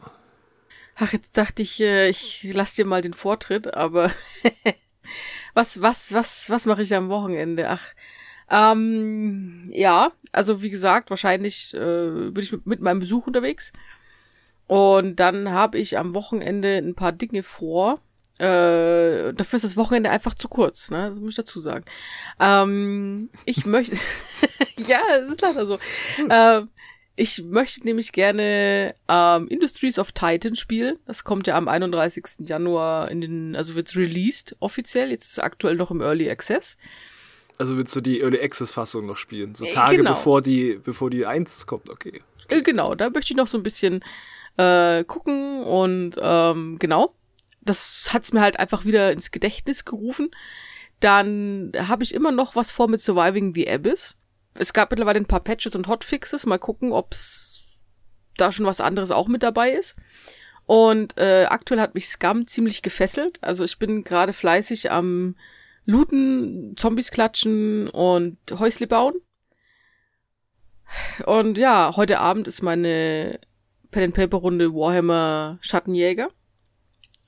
Ach, 0.96 1.12
jetzt 1.12 1.38
dachte 1.38 1.62
ich, 1.62 1.80
äh, 1.82 2.10
ich 2.10 2.48
lass 2.52 2.76
dir 2.76 2.86
mal 2.86 3.02
den 3.02 3.14
Vortritt, 3.14 3.74
aber 3.74 4.12
was, 5.54 5.82
was, 5.82 6.14
was, 6.14 6.50
was 6.50 6.66
mache 6.66 6.84
ich 6.84 6.94
am 6.96 7.10
Wochenende? 7.10 7.70
Ach, 7.70 7.84
ähm, 8.50 9.68
ja, 9.70 10.12
also 10.32 10.62
wie 10.62 10.70
gesagt, 10.70 11.10
wahrscheinlich 11.10 11.74
äh, 11.74 12.30
bin 12.30 12.44
ich 12.44 12.54
mit 12.66 12.82
meinem 12.82 13.00
Besuch 13.00 13.26
unterwegs. 13.28 13.74
Und 14.68 15.18
dann 15.18 15.52
habe 15.52 15.78
ich 15.78 15.98
am 15.98 16.14
Wochenende 16.14 16.78
ein 16.78 16.96
paar 16.96 17.12
Dinge 17.12 17.44
vor. 17.44 18.00
Äh, 18.40 19.34
dafür 19.34 19.58
ist 19.58 19.64
das 19.64 19.78
Wochenende 19.78 20.10
einfach 20.10 20.34
zu 20.34 20.48
kurz, 20.48 20.90
ne? 20.90 21.10
Das 21.10 21.20
muss 21.20 21.32
ich 21.32 21.36
dazu 21.36 21.60
sagen. 21.60 21.86
Ähm, 22.40 23.30
ich 23.46 23.66
möchte. 23.66 23.98
ja, 24.78 25.02
es 25.24 25.32
ist 25.32 25.42
leider 25.42 25.66
so. 25.66 25.78
Hm. 26.16 26.28
Ähm, 26.32 26.70
ich 27.16 27.44
möchte 27.44 27.84
nämlich 27.84 28.12
gerne 28.12 28.96
ähm, 29.08 29.48
Industries 29.48 30.00
of 30.00 30.14
Titan 30.14 30.56
spielen. 30.56 30.98
Das 31.06 31.24
kommt 31.24 31.46
ja 31.46 31.56
am 31.56 31.68
31. 31.68 32.48
Januar 32.48 33.12
in 33.12 33.22
den, 33.22 33.56
also 33.56 33.76
wird's 33.76 33.96
released 33.96 34.56
offiziell. 34.60 35.12
Jetzt 35.12 35.26
ist 35.26 35.32
es 35.34 35.40
aktuell 35.40 35.76
noch 35.76 35.92
im 35.92 36.02
Early 36.02 36.30
Access. 36.30 36.78
Also 37.60 37.78
willst 37.78 37.96
du 37.96 38.02
die 38.02 38.22
Early 38.22 38.42
Access 38.42 38.72
Fassung 38.72 39.06
noch 39.06 39.18
spielen? 39.18 39.54
So 39.54 39.66
äh, 39.66 39.72
Tage 39.72 39.98
genau. 39.98 40.14
bevor 40.14 40.42
die, 40.42 40.80
bevor 40.84 41.12
die 41.12 41.28
1 41.28 41.68
kommt, 41.68 41.92
okay. 41.92 42.24
Äh, 42.48 42.64
genau, 42.64 42.96
da 42.96 43.12
möchte 43.12 43.34
ich 43.34 43.38
noch 43.38 43.48
so 43.48 43.60
ein 43.60 43.64
bisschen 43.64 44.04
äh, 44.58 45.04
gucken 45.04 45.64
und 45.64 46.16
ähm, 46.22 46.78
genau, 46.80 47.16
das 47.62 48.10
hat's 48.12 48.34
mir 48.34 48.42
halt 48.42 48.60
einfach 48.60 48.86
wieder 48.86 49.12
ins 49.12 49.32
Gedächtnis 49.32 49.86
gerufen. 49.86 50.32
Dann 51.00 51.72
habe 51.78 52.04
ich 52.04 52.14
immer 52.14 52.32
noch 52.32 52.56
was 52.56 52.72
vor 52.72 52.88
mit 52.88 53.02
Surviving 53.02 53.54
the 53.54 53.70
Abyss. 53.70 54.16
Es 54.58 54.74
gab 54.74 54.92
mittlerweile 54.92 55.20
ein 55.20 55.26
paar 55.26 55.44
Patches 55.44 55.76
und 55.76 55.88
Hotfixes. 55.88 56.46
Mal 56.46 56.60
gucken, 56.60 56.92
ob's 56.92 57.64
da 58.38 58.52
schon 58.52 58.66
was 58.66 58.82
anderes 58.82 59.12
auch 59.12 59.28
mit 59.28 59.44
dabei 59.44 59.72
ist. 59.72 59.98
Und 60.66 61.18
äh, 61.18 61.46
aktuell 61.50 61.82
hat 61.82 61.94
mich 61.94 62.08
Scum 62.08 62.48
ziemlich 62.48 62.82
gefesselt. 62.82 63.40
Also 63.42 63.64
ich 63.64 63.80
bin 63.80 64.04
gerade 64.04 64.34
fleißig 64.34 64.92
am 64.92 65.36
Looten, 65.86 66.76
Zombies 66.78 67.12
klatschen 67.12 67.90
und 67.90 68.38
Häusle 68.58 68.88
bauen. 68.88 69.16
Und 71.26 71.58
ja, 71.58 71.94
heute 71.96 72.20
Abend 72.20 72.48
ist 72.48 72.62
meine 72.62 73.40
Pen 73.94 74.04
and 74.04 74.14
Paper 74.14 74.38
Runde 74.38 74.74
Warhammer 74.74 75.58
Schattenjäger. 75.62 76.30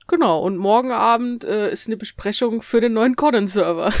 Genau, 0.08 0.40
und 0.40 0.56
morgen 0.56 0.92
Abend 0.92 1.44
äh, 1.44 1.72
ist 1.72 1.86
eine 1.86 1.96
Besprechung 1.96 2.62
für 2.62 2.80
den 2.80 2.92
neuen 2.92 3.16
Conan-Server. 3.16 3.92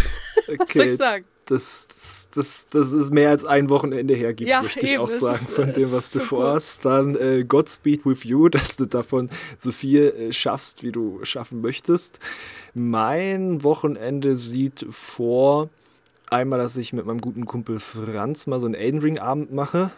Okay, 0.46 0.58
Was 0.58 0.72
soll 0.72 0.86
ich 0.86 0.96
sagen? 0.96 1.24
Das, 1.46 1.86
das, 1.88 2.28
das, 2.34 2.66
das 2.70 2.92
ist 2.92 3.12
mehr 3.12 3.30
als 3.30 3.44
ein 3.44 3.70
Wochenende 3.70 4.14
hergibt, 4.14 4.50
ja, 4.50 4.62
möchte 4.62 4.84
ich 4.84 4.94
eben, 4.94 5.02
auch 5.02 5.08
sagen, 5.08 5.44
ist, 5.44 5.50
von 5.50 5.72
dem, 5.72 5.92
was 5.92 6.12
du 6.12 6.20
vorhast. 6.20 6.84
Dann 6.84 7.16
äh, 7.16 7.44
Godspeed 7.44 8.04
with 8.04 8.24
you, 8.24 8.48
dass 8.50 8.76
du 8.76 8.86
davon 8.86 9.30
so 9.58 9.70
viel 9.72 10.12
äh, 10.16 10.32
schaffst, 10.32 10.82
wie 10.82 10.92
du 10.92 11.20
schaffen 11.24 11.60
möchtest. 11.60 12.18
Mein 12.74 13.62
Wochenende 13.62 14.36
sieht 14.36 14.86
vor, 14.90 15.70
einmal, 16.28 16.58
dass 16.58 16.76
ich 16.76 16.92
mit 16.92 17.06
meinem 17.06 17.20
guten 17.20 17.46
Kumpel 17.46 17.80
Franz 17.80 18.46
mal 18.46 18.60
so 18.60 18.66
einen 18.66 18.74
Elden 18.74 19.00
Ring-Abend 19.00 19.52
mache. 19.52 19.92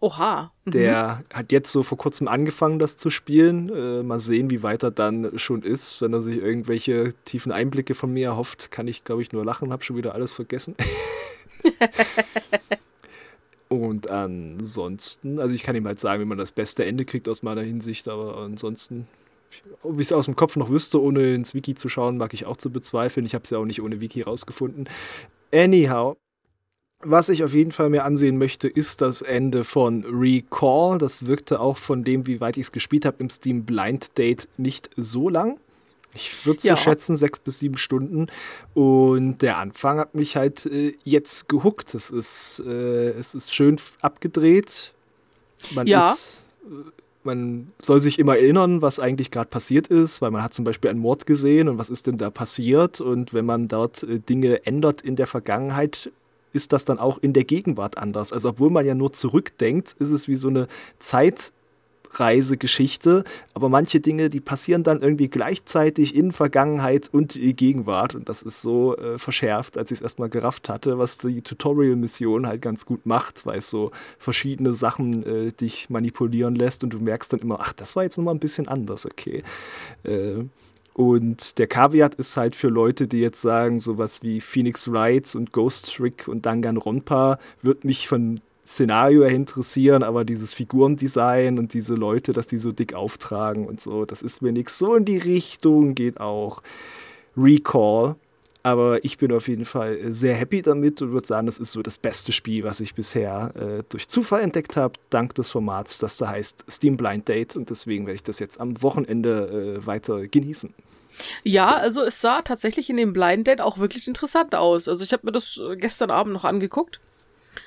Oha. 0.00 0.52
Mhm. 0.64 0.70
Der 0.70 1.24
hat 1.32 1.52
jetzt 1.52 1.70
so 1.70 1.82
vor 1.82 1.98
kurzem 1.98 2.26
angefangen, 2.26 2.78
das 2.78 2.96
zu 2.96 3.10
spielen. 3.10 3.68
Äh, 3.68 4.02
mal 4.02 4.18
sehen, 4.18 4.50
wie 4.50 4.62
weit 4.62 4.82
er 4.82 4.90
dann 4.90 5.38
schon 5.38 5.62
ist. 5.62 6.00
Wenn 6.00 6.12
er 6.12 6.22
sich 6.22 6.38
irgendwelche 6.38 7.12
tiefen 7.24 7.52
Einblicke 7.52 7.94
von 7.94 8.12
mir 8.12 8.28
erhofft, 8.28 8.70
kann 8.70 8.88
ich, 8.88 9.04
glaube 9.04 9.22
ich, 9.22 9.32
nur 9.32 9.44
lachen, 9.44 9.72
habe 9.72 9.84
schon 9.84 9.96
wieder 9.96 10.14
alles 10.14 10.32
vergessen. 10.32 10.74
Und 13.68 14.10
ansonsten, 14.10 15.38
also 15.38 15.54
ich 15.54 15.62
kann 15.62 15.76
ihm 15.76 15.86
halt 15.86 16.00
sagen, 16.00 16.20
wie 16.22 16.26
man 16.26 16.38
das 16.38 16.50
beste 16.50 16.84
Ende 16.84 17.04
kriegt 17.04 17.28
aus 17.28 17.44
meiner 17.44 17.62
Hinsicht, 17.62 18.08
aber 18.08 18.38
ansonsten, 18.38 19.06
ob 19.82 20.00
ich 20.00 20.08
es 20.08 20.12
aus 20.12 20.24
dem 20.24 20.34
Kopf 20.34 20.56
noch 20.56 20.70
wüsste, 20.70 21.00
ohne 21.00 21.34
ins 21.36 21.54
Wiki 21.54 21.76
zu 21.76 21.88
schauen, 21.88 22.16
mag 22.16 22.34
ich 22.34 22.46
auch 22.46 22.56
zu 22.56 22.70
bezweifeln. 22.70 23.26
Ich 23.26 23.34
habe 23.34 23.44
es 23.44 23.50
ja 23.50 23.58
auch 23.58 23.64
nicht 23.64 23.80
ohne 23.80 24.00
Wiki 24.00 24.22
rausgefunden. 24.22 24.88
Anyhow, 25.52 26.16
was 27.02 27.28
ich 27.28 27.44
auf 27.44 27.54
jeden 27.54 27.72
Fall 27.72 27.88
mir 27.88 28.04
ansehen 28.04 28.36
möchte, 28.36 28.68
ist 28.68 29.00
das 29.00 29.22
Ende 29.22 29.64
von 29.64 30.04
Recall. 30.04 30.98
Das 30.98 31.26
wirkte 31.26 31.60
auch 31.60 31.76
von 31.76 32.04
dem, 32.04 32.26
wie 32.26 32.40
weit 32.40 32.56
ich 32.56 32.64
es 32.64 32.72
gespielt 32.72 33.04
habe, 33.04 33.16
im 33.20 33.30
Steam 33.30 33.64
Blind 33.64 34.18
Date 34.18 34.48
nicht 34.56 34.90
so 34.96 35.28
lang. 35.28 35.58
Ich 36.12 36.44
würde 36.44 36.60
ja. 36.62 36.76
so 36.76 36.82
schätzen, 36.82 37.16
sechs 37.16 37.38
bis 37.38 37.60
sieben 37.60 37.76
Stunden. 37.76 38.26
Und 38.74 39.42
der 39.42 39.58
Anfang 39.58 39.98
hat 39.98 40.14
mich 40.14 40.36
halt 40.36 40.66
äh, 40.66 40.94
jetzt 41.04 41.48
gehuckt. 41.48 41.94
Es 41.94 42.10
ist, 42.10 42.62
äh, 42.66 43.10
es 43.10 43.34
ist 43.34 43.54
schön 43.54 43.76
abgedreht. 44.02 44.92
Man 45.72 45.86
ja. 45.86 46.12
ist 46.12 46.42
man 47.22 47.72
soll 47.82 48.00
sich 48.00 48.18
immer 48.18 48.36
erinnern, 48.36 48.82
was 48.82 48.98
eigentlich 48.98 49.30
gerade 49.30 49.50
passiert 49.50 49.88
ist, 49.88 50.22
weil 50.22 50.30
man 50.30 50.42
hat 50.42 50.54
zum 50.54 50.64
Beispiel 50.64 50.90
einen 50.90 51.00
Mord 51.00 51.26
gesehen 51.26 51.68
und 51.68 51.78
was 51.78 51.90
ist 51.90 52.06
denn 52.06 52.16
da 52.16 52.30
passiert 52.30 53.00
und 53.00 53.34
wenn 53.34 53.44
man 53.44 53.68
dort 53.68 54.02
äh, 54.02 54.18
Dinge 54.18 54.64
ändert 54.66 55.02
in 55.02 55.16
der 55.16 55.26
Vergangenheit, 55.26 56.10
ist 56.52 56.72
das 56.72 56.84
dann 56.84 56.98
auch 56.98 57.18
in 57.18 57.32
der 57.32 57.44
Gegenwart 57.44 57.98
anders. 57.98 58.32
Also 58.32 58.50
obwohl 58.50 58.70
man 58.70 58.86
ja 58.86 58.94
nur 58.94 59.12
zurückdenkt, 59.12 59.94
ist 59.98 60.10
es 60.10 60.28
wie 60.28 60.36
so 60.36 60.48
eine 60.48 60.68
Zeit 60.98 61.52
Reisegeschichte, 62.12 63.24
aber 63.54 63.68
manche 63.68 64.00
Dinge, 64.00 64.30
die 64.30 64.40
passieren 64.40 64.82
dann 64.82 65.00
irgendwie 65.00 65.28
gleichzeitig 65.28 66.14
in 66.14 66.32
Vergangenheit 66.32 67.08
und 67.12 67.34
Gegenwart 67.34 68.14
und 68.14 68.28
das 68.28 68.42
ist 68.42 68.62
so 68.62 68.96
äh, 68.96 69.18
verschärft, 69.18 69.78
als 69.78 69.90
ich 69.90 69.98
es 69.98 70.02
erstmal 70.02 70.28
gerafft 70.28 70.68
hatte, 70.68 70.98
was 70.98 71.18
die 71.18 71.42
Tutorial-Mission 71.42 72.46
halt 72.46 72.62
ganz 72.62 72.84
gut 72.84 73.06
macht, 73.06 73.46
weil 73.46 73.58
es 73.58 73.70
so 73.70 73.92
verschiedene 74.18 74.74
Sachen 74.74 75.24
äh, 75.24 75.52
dich 75.52 75.88
manipulieren 75.88 76.54
lässt 76.54 76.82
und 76.82 76.90
du 76.90 76.98
merkst 76.98 77.32
dann 77.32 77.40
immer, 77.40 77.60
ach, 77.60 77.72
das 77.72 77.94
war 77.94 78.02
jetzt 78.02 78.16
nochmal 78.16 78.34
ein 78.34 78.40
bisschen 78.40 78.66
anders, 78.66 79.06
okay. 79.06 79.42
Äh, 80.02 80.44
und 81.00 81.58
der 81.58 81.66
Kaviat 81.66 82.16
ist 82.16 82.36
halt 82.36 82.54
für 82.54 82.68
Leute, 82.68 83.08
die 83.08 83.20
jetzt 83.20 83.40
sagen, 83.40 83.80
sowas 83.80 84.22
wie 84.22 84.42
Phoenix 84.42 84.92
Wright 84.92 85.34
und 85.34 85.50
Ghost 85.50 85.94
Trick 85.94 86.28
und 86.28 86.44
Danganronpa 86.44 87.38
wird 87.62 87.86
mich 87.86 88.06
von 88.06 88.40
Szenario 88.66 89.22
interessieren, 89.22 90.02
aber 90.02 90.26
dieses 90.26 90.52
Figurendesign 90.52 91.58
und 91.58 91.72
diese 91.72 91.94
Leute, 91.94 92.32
dass 92.32 92.48
die 92.48 92.58
so 92.58 92.70
dick 92.70 92.92
auftragen 92.92 93.66
und 93.66 93.80
so, 93.80 94.04
das 94.04 94.20
ist 94.20 94.42
mir 94.42 94.52
nichts. 94.52 94.76
So 94.76 94.94
in 94.94 95.06
die 95.06 95.16
Richtung 95.16 95.94
geht 95.94 96.20
auch 96.20 96.60
Recall. 97.34 98.16
Aber 98.62 99.04
ich 99.04 99.16
bin 99.16 99.32
auf 99.32 99.48
jeden 99.48 99.64
Fall 99.64 100.12
sehr 100.12 100.34
happy 100.34 100.60
damit 100.60 101.00
und 101.00 101.12
würde 101.12 101.26
sagen, 101.26 101.46
das 101.46 101.58
ist 101.58 101.72
so 101.72 101.82
das 101.82 101.96
beste 101.96 102.32
Spiel, 102.32 102.64
was 102.64 102.80
ich 102.80 102.94
bisher 102.94 103.52
äh, 103.54 103.82
durch 103.88 104.08
Zufall 104.08 104.42
entdeckt 104.42 104.76
habe, 104.76 104.94
dank 105.08 105.34
des 105.34 105.50
Formats, 105.50 105.98
das 105.98 106.16
da 106.18 106.28
heißt 106.28 106.64
Steam 106.70 106.96
Blind 106.96 107.28
Date. 107.28 107.56
Und 107.56 107.70
deswegen 107.70 108.06
werde 108.06 108.16
ich 108.16 108.22
das 108.22 108.38
jetzt 108.38 108.60
am 108.60 108.82
Wochenende 108.82 109.78
äh, 109.80 109.86
weiter 109.86 110.26
genießen. 110.26 110.74
Ja, 111.42 111.76
also 111.76 112.02
es 112.02 112.20
sah 112.20 112.42
tatsächlich 112.42 112.90
in 112.90 112.96
dem 112.96 113.12
Blind 113.12 113.46
Date 113.46 113.60
auch 113.60 113.78
wirklich 113.78 114.06
interessant 114.08 114.54
aus. 114.54 114.88
Also 114.88 115.04
ich 115.04 115.12
habe 115.12 115.26
mir 115.26 115.32
das 115.32 115.60
gestern 115.76 116.10
Abend 116.10 116.32
noch 116.32 116.44
angeguckt. 116.44 117.00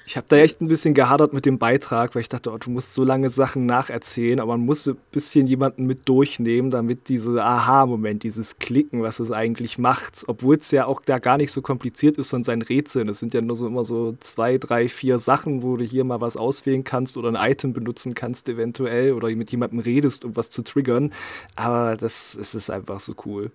Ich 0.06 0.18
habe 0.18 0.28
da 0.30 0.38
echt 0.38 0.62
ein 0.62 0.68
bisschen 0.68 0.94
gehadert 0.94 1.34
mit 1.34 1.46
dem 1.46 1.58
Beitrag, 1.58 2.14
weil 2.14 2.22
ich 2.22 2.30
dachte, 2.30 2.52
oh, 2.52 2.58
du 2.58 2.70
musst 2.70 2.94
so 2.94 3.04
lange 3.04 3.30
Sachen 3.30 3.66
nacherzählen, 3.66 4.40
aber 4.40 4.58
man 4.58 4.66
muss 4.66 4.86
ein 4.86 4.98
bisschen 5.12 5.48
jemanden 5.48 5.86
mit 5.86 6.08
durchnehmen, 6.10 6.72
damit 6.72 7.08
diese 7.10 7.44
Aha-Moment, 7.44 8.24
dieses 8.24 8.60
Klicken, 8.60 9.02
was 9.02 9.20
es 9.20 9.32
eigentlich 9.32 9.78
macht, 9.78 10.24
obwohl 10.28 10.58
es 10.58 10.72
ja 10.72 10.86
auch 10.86 11.02
da 11.02 11.18
gar 11.18 11.38
nicht 11.38 11.52
so 11.52 11.62
kompliziert 11.62 12.18
ist 12.18 12.30
von 12.30 12.44
seinen 12.44 12.62
Rätseln. 12.62 13.08
Es 13.10 13.20
sind 13.20 13.34
ja 13.34 13.42
nur 13.42 13.56
so 13.56 13.66
immer 13.66 13.86
so 13.86 14.16
zwei, 14.20 14.58
drei, 14.58 14.90
vier 14.90 15.20
Sachen, 15.20 15.64
wo 15.64 15.78
du 15.78 15.84
hier 15.84 16.04
mal 16.04 16.22
was 16.22 16.38
auswählen 16.38 16.84
kannst 16.84 17.16
oder 17.16 17.30
ein 17.30 17.52
Item 17.52 17.74
benutzen 17.74 18.14
kannst 18.14 18.50
eventuell 18.50 19.14
oder 19.14 19.30
mit 19.30 19.52
jemandem 19.52 19.80
redest, 19.80 20.26
um 20.26 20.36
was 20.36 20.50
zu 20.50 20.64
triggern. 20.64 21.14
Aber 21.56 21.96
das, 21.96 22.36
das 22.38 22.56
ist 22.56 22.70
einfach 22.70 23.00
so 23.00 23.14
cool. 23.26 23.52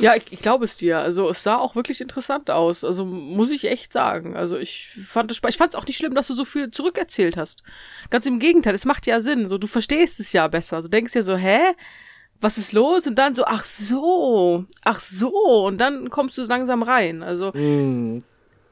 Ja, 0.00 0.14
ich, 0.16 0.24
ich 0.30 0.40
glaube 0.40 0.64
es 0.64 0.76
dir. 0.76 0.98
Also 0.98 1.28
es 1.28 1.42
sah 1.42 1.56
auch 1.56 1.76
wirklich 1.76 2.00
interessant 2.00 2.50
aus. 2.50 2.84
Also 2.84 3.04
muss 3.04 3.50
ich 3.50 3.64
echt 3.64 3.92
sagen. 3.92 4.36
Also 4.36 4.56
ich 4.56 4.88
fand 5.06 5.30
es 5.30 5.40
ich 5.48 5.56
fand 5.56 5.74
es 5.74 5.78
auch 5.78 5.86
nicht 5.86 5.96
schlimm, 5.96 6.14
dass 6.14 6.28
du 6.28 6.34
so 6.34 6.44
viel 6.44 6.70
zurückerzählt 6.70 7.36
hast. 7.36 7.62
Ganz 8.10 8.26
im 8.26 8.38
Gegenteil, 8.38 8.74
es 8.74 8.84
macht 8.84 9.06
ja 9.06 9.20
Sinn. 9.20 9.48
So 9.48 9.58
du 9.58 9.66
verstehst 9.66 10.20
es 10.20 10.32
ja 10.32 10.48
besser. 10.48 10.76
Also 10.76 10.88
denkst 10.88 11.14
ja 11.14 11.22
so, 11.22 11.36
hä? 11.36 11.60
Was 12.40 12.58
ist 12.58 12.72
los? 12.72 13.06
Und 13.06 13.16
dann 13.16 13.32
so, 13.32 13.44
ach 13.46 13.64
so, 13.64 14.64
ach 14.82 15.00
so. 15.00 15.30
Und 15.66 15.78
dann 15.78 16.10
kommst 16.10 16.36
du 16.36 16.44
langsam 16.44 16.82
rein. 16.82 17.22
Also 17.22 17.52
mm. 17.52 18.22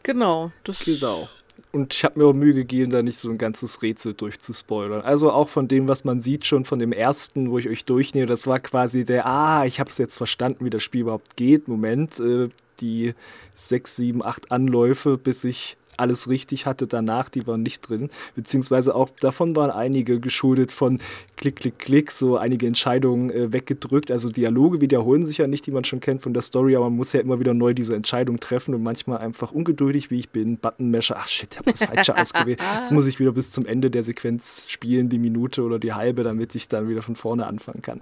genau. 0.03 0.51
Das 0.64 0.85
genau. 0.85 1.29
Und 1.73 1.95
ich 1.95 2.05
habe 2.05 2.18
mir 2.18 2.27
auch 2.27 2.35
Mühe 2.35 2.53
gegeben, 2.53 2.91
da 2.91 3.03
nicht 3.03 3.18
so 3.18 3.31
ein 3.31 3.39
ganzes 3.39 3.81
Rätsel 3.81 4.12
durchzuspoilern. 4.12 5.01
Also 5.01 5.31
auch 5.31 5.49
von 5.49 5.68
dem, 5.68 5.89
was 5.89 6.05
man 6.05 6.20
sieht, 6.20 6.45
schon 6.45 6.66
von 6.66 6.79
dem 6.79 6.93
ersten, 6.93 7.51
wo 7.51 7.59
ich 7.59 7.68
euch 7.68 7.87
durchnehme, 7.87 8.27
das 8.27 8.47
war 8.47 8.61
quasi 8.61 9.07
der, 9.07 9.25
ah, 9.27 9.64
ich 9.64 9.81
habe 9.81 9.89
es 9.89 9.97
jetzt 9.97 10.18
verstanden, 10.18 10.66
wie 10.66 10.70
das 10.70 10.83
Spiel 10.83 11.01
überhaupt 11.03 11.35
geht. 11.37 11.68
Moment, 11.68 12.20
äh, 12.20 12.51
die 12.81 13.14
sechs, 13.55 13.97
sieben, 13.97 14.23
acht 14.23 14.53
Anläufe, 14.53 15.16
bis 15.16 15.45
ich 15.45 15.79
alles 15.97 16.28
richtig 16.28 16.66
hatte 16.66 16.86
danach, 16.86 17.28
die 17.28 17.47
waren 17.47 17.62
nicht 17.62 17.88
drin. 17.88 18.11
Beziehungsweise 18.34 18.95
auch 18.95 19.11
davon 19.11 19.55
waren 19.57 19.70
einige 19.70 20.20
geschuldet 20.20 20.72
von 20.72 21.01
Klick, 21.36 21.57
Klick, 21.57 21.78
Klick, 21.78 22.11
so 22.11 22.36
einige 22.36 22.66
Entscheidungen 22.66 23.30
äh, 23.30 23.53
weggedrückt. 23.53 24.11
Also 24.11 24.28
Dialoge 24.28 24.80
wiederholen 24.80 25.24
sich 25.24 25.38
ja 25.38 25.47
nicht, 25.47 25.66
die 25.66 25.70
man 25.70 25.84
schon 25.84 26.01
kennt 26.01 26.22
von 26.22 26.32
der 26.32 26.43
Story, 26.43 26.76
aber 26.76 26.86
man 26.86 26.97
muss 26.97 27.12
ja 27.12 27.20
immer 27.20 27.40
wieder 27.40 27.55
neu 27.55 27.74
diese 27.74 27.95
Entscheidung 27.95 28.40
treffen 28.40 28.74
und 28.74 28.82
manchmal 28.82 29.18
einfach 29.18 29.53
ungeduldig, 29.53 30.11
wie 30.11 30.18
ich 30.18 30.30
bin, 30.30 30.57
Buttonmesher, 30.59 31.16
ach 31.18 31.28
shit, 31.28 31.49
ich 31.53 31.59
habe 31.59 31.70
das 31.72 31.84
falsche 31.84 32.16
ausgewählt. 32.16 32.61
Jetzt 32.76 32.93
muss 32.93 33.07
ich 33.07 33.18
wieder 33.18 33.32
bis 33.32 33.51
zum 33.51 33.66
Ende 33.66 33.90
der 33.90 34.03
Sequenz 34.03 34.66
spielen, 34.68 35.09
die 35.09 35.18
Minute 35.18 35.62
oder 35.62 35.78
die 35.78 35.93
halbe, 35.93 36.22
damit 36.22 36.55
ich 36.55 36.68
dann 36.68 36.88
wieder 36.88 37.03
von 37.03 37.16
vorne 37.16 37.47
anfangen 37.47 37.82
kann. 37.82 38.01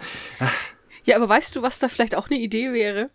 Ja, 1.04 1.16
aber 1.16 1.28
weißt 1.28 1.56
du, 1.56 1.62
was 1.62 1.78
da 1.78 1.88
vielleicht 1.88 2.14
auch 2.14 2.28
eine 2.30 2.38
Idee 2.38 2.72
wäre? 2.72 3.10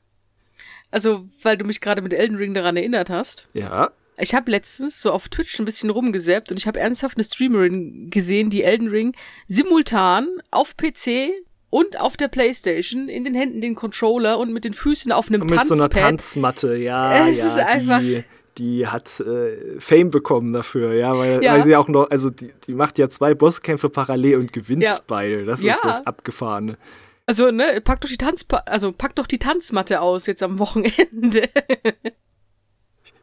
Also, 0.91 1.25
weil 1.41 1.57
du 1.57 1.65
mich 1.65 1.81
gerade 1.81 2.01
mit 2.01 2.13
Elden 2.13 2.37
Ring 2.37 2.53
daran 2.53 2.77
erinnert 2.77 3.09
hast. 3.09 3.47
Ja. 3.53 3.91
Ich 4.17 4.33
habe 4.33 4.51
letztens 4.51 5.01
so 5.01 5.11
auf 5.11 5.27
Twitch 5.29 5.59
ein 5.59 5.65
bisschen 5.65 5.89
rumgesäppt 5.89 6.51
und 6.51 6.57
ich 6.57 6.67
habe 6.67 6.79
ernsthaft 6.79 7.17
eine 7.17 7.23
Streamerin 7.23 8.09
gesehen, 8.09 8.49
die 8.49 8.63
Elden 8.63 8.87
Ring 8.87 9.15
simultan 9.47 10.27
auf 10.51 10.77
PC 10.77 11.31
und 11.69 11.99
auf 11.99 12.15
der 12.15 12.29
Playstation 12.29 13.09
in 13.09 13.25
den 13.25 13.35
Händen 13.35 13.59
den 13.59 13.75
Controller 13.75 14.39
und 14.39 14.53
mit 14.53 14.63
den 14.63 14.73
Füßen 14.73 15.11
auf 15.11 15.27
einem 15.27 15.41
Tanzpad. 15.41 15.59
Mit 15.59 15.67
so 15.67 15.73
einer 15.73 15.89
Tanzmatte, 15.89 16.75
ja, 16.77 17.27
es 17.27 17.39
ja. 17.39 17.47
Ist 17.47 17.57
einfach 17.57 17.99
die, 17.99 18.23
die 18.57 18.87
hat 18.87 19.19
äh, 19.19 19.79
Fame 19.79 20.11
bekommen 20.11 20.53
dafür, 20.53 20.93
ja, 20.93 21.17
weil, 21.17 21.43
ja. 21.43 21.53
weil 21.53 21.63
sie 21.63 21.75
auch 21.75 21.89
noch, 21.89 22.09
also 22.09 22.29
die, 22.29 22.53
die 22.65 22.73
macht 22.73 22.97
ja 22.97 23.09
zwei 23.09 23.33
Bosskämpfe 23.33 23.89
parallel 23.89 24.37
und 24.37 24.53
gewinnt 24.53 24.83
ja. 24.83 24.97
beide. 25.07 25.45
Das 25.45 25.61
ja. 25.61 25.73
ist 25.73 25.83
das 25.83 26.07
Abgefahrene. 26.07 26.77
Also, 27.25 27.51
ne, 27.51 27.81
pack 27.83 28.01
doch 28.01 28.09
die 28.09 28.17
Tanzpa 28.17 28.57
also 28.67 28.91
pack 28.91 29.15
doch 29.15 29.27
die 29.27 29.39
Tanzmatte 29.39 29.99
aus 29.99 30.27
jetzt 30.27 30.43
am 30.43 30.59
Wochenende. 30.59 31.49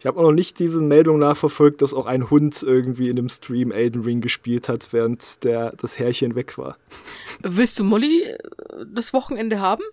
Ich 0.03 0.07
habe 0.07 0.19
auch 0.19 0.25
noch 0.25 0.33
nicht 0.33 0.59
diese 0.59 0.81
Meldung 0.81 1.21
nachverfolgt, 1.21 1.81
dass 1.81 1.95
auch 1.95 2.07
ein 2.07 2.29
Hund 2.29 2.61
irgendwie 2.61 3.09
in 3.09 3.15
dem 3.15 3.29
Stream 3.29 3.71
Elden 3.71 4.03
Ring 4.03 4.21
gespielt 4.21 4.69
hat, 4.69 4.93
während 4.93 5.45
der, 5.45 5.75
das 5.77 5.97
Herrchen 5.97 6.35
weg 6.35 6.59
war. 6.59 6.77
Willst 7.41 7.79
du 7.79 7.85
Molly 7.85 8.25
äh, 8.25 8.37
das 8.85 9.13
Wochenende 9.13 9.61
haben? 9.61 9.85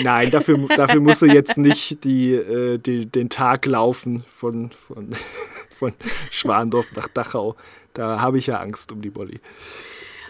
Nein, 0.00 0.30
dafür, 0.30 0.58
dafür 0.76 1.00
muss 1.00 1.22
er 1.22 1.34
jetzt 1.34 1.58
nicht 1.58 2.04
die, 2.04 2.34
äh, 2.34 2.78
die, 2.78 3.06
den 3.06 3.30
Tag 3.30 3.66
laufen 3.66 4.22
von, 4.32 4.70
von, 4.86 5.16
von 5.70 5.92
Schwandorf 6.30 6.94
nach 6.94 7.08
Dachau. 7.08 7.56
Da 7.94 8.20
habe 8.20 8.38
ich 8.38 8.46
ja 8.46 8.60
Angst 8.60 8.92
um 8.92 9.02
die 9.02 9.10
Molly. 9.10 9.40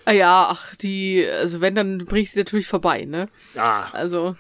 Ah 0.07 0.13
ja, 0.13 0.49
ach, 0.49 0.75
die, 0.77 1.27
also 1.27 1.61
wenn, 1.61 1.75
dann 1.75 1.99
bringe 1.99 2.23
ich 2.23 2.31
sie 2.31 2.39
natürlich 2.39 2.67
vorbei, 2.67 3.05
ne? 3.05 3.29
Ja. 3.55 3.91
Also. 3.93 4.37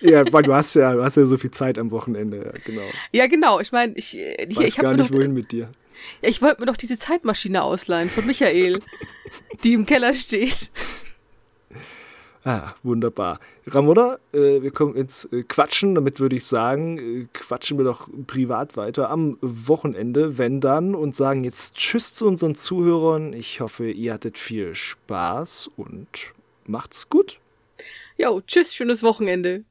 Ja, 0.00 0.22
weil 0.32 0.42
du 0.42 0.54
hast 0.54 0.74
ja, 0.74 0.94
du 0.94 1.02
hast 1.02 1.16
ja 1.16 1.24
so 1.24 1.36
viel 1.36 1.50
Zeit 1.50 1.78
am 1.78 1.90
Wochenende, 1.90 2.52
genau. 2.64 2.82
Ja, 3.12 3.26
genau. 3.26 3.60
Ich 3.60 3.72
meine, 3.72 3.94
ich, 3.96 4.18
ich, 4.18 4.56
Weiß 4.58 4.68
ich 4.68 4.76
gar 4.76 4.94
nicht, 4.94 5.12
wohin 5.12 5.32
mit 5.32 5.52
dir. 5.52 5.70
Ja, 6.22 6.28
ich 6.28 6.40
wollte 6.40 6.60
mir 6.60 6.66
doch 6.66 6.76
diese 6.76 6.98
Zeitmaschine 6.98 7.62
ausleihen 7.62 8.08
von 8.08 8.26
Michael, 8.26 8.80
die 9.64 9.74
im 9.74 9.86
Keller 9.86 10.14
steht. 10.14 10.70
Ah, 12.42 12.72
wunderbar. 12.82 13.38
Ramona, 13.66 14.18
äh, 14.32 14.62
wir 14.62 14.70
kommen 14.70 14.96
ins 14.96 15.26
äh, 15.26 15.42
Quatschen. 15.42 15.94
Damit 15.94 16.20
würde 16.20 16.36
ich 16.36 16.46
sagen, 16.46 16.98
äh, 16.98 17.26
quatschen 17.34 17.76
wir 17.76 17.84
doch 17.84 18.08
privat 18.26 18.78
weiter 18.78 19.10
am 19.10 19.36
Wochenende, 19.42 20.38
wenn 20.38 20.60
dann, 20.60 20.94
und 20.94 21.14
sagen 21.14 21.44
jetzt 21.44 21.74
Tschüss 21.74 22.14
zu 22.14 22.26
unseren 22.26 22.54
Zuhörern. 22.54 23.34
Ich 23.34 23.60
hoffe, 23.60 23.90
ihr 23.90 24.14
hattet 24.14 24.38
viel 24.38 24.74
Spaß 24.74 25.68
und 25.76 26.32
macht's 26.66 27.10
gut. 27.10 27.38
Jo, 28.16 28.40
tschüss, 28.46 28.74
schönes 28.74 29.02
Wochenende. 29.02 29.64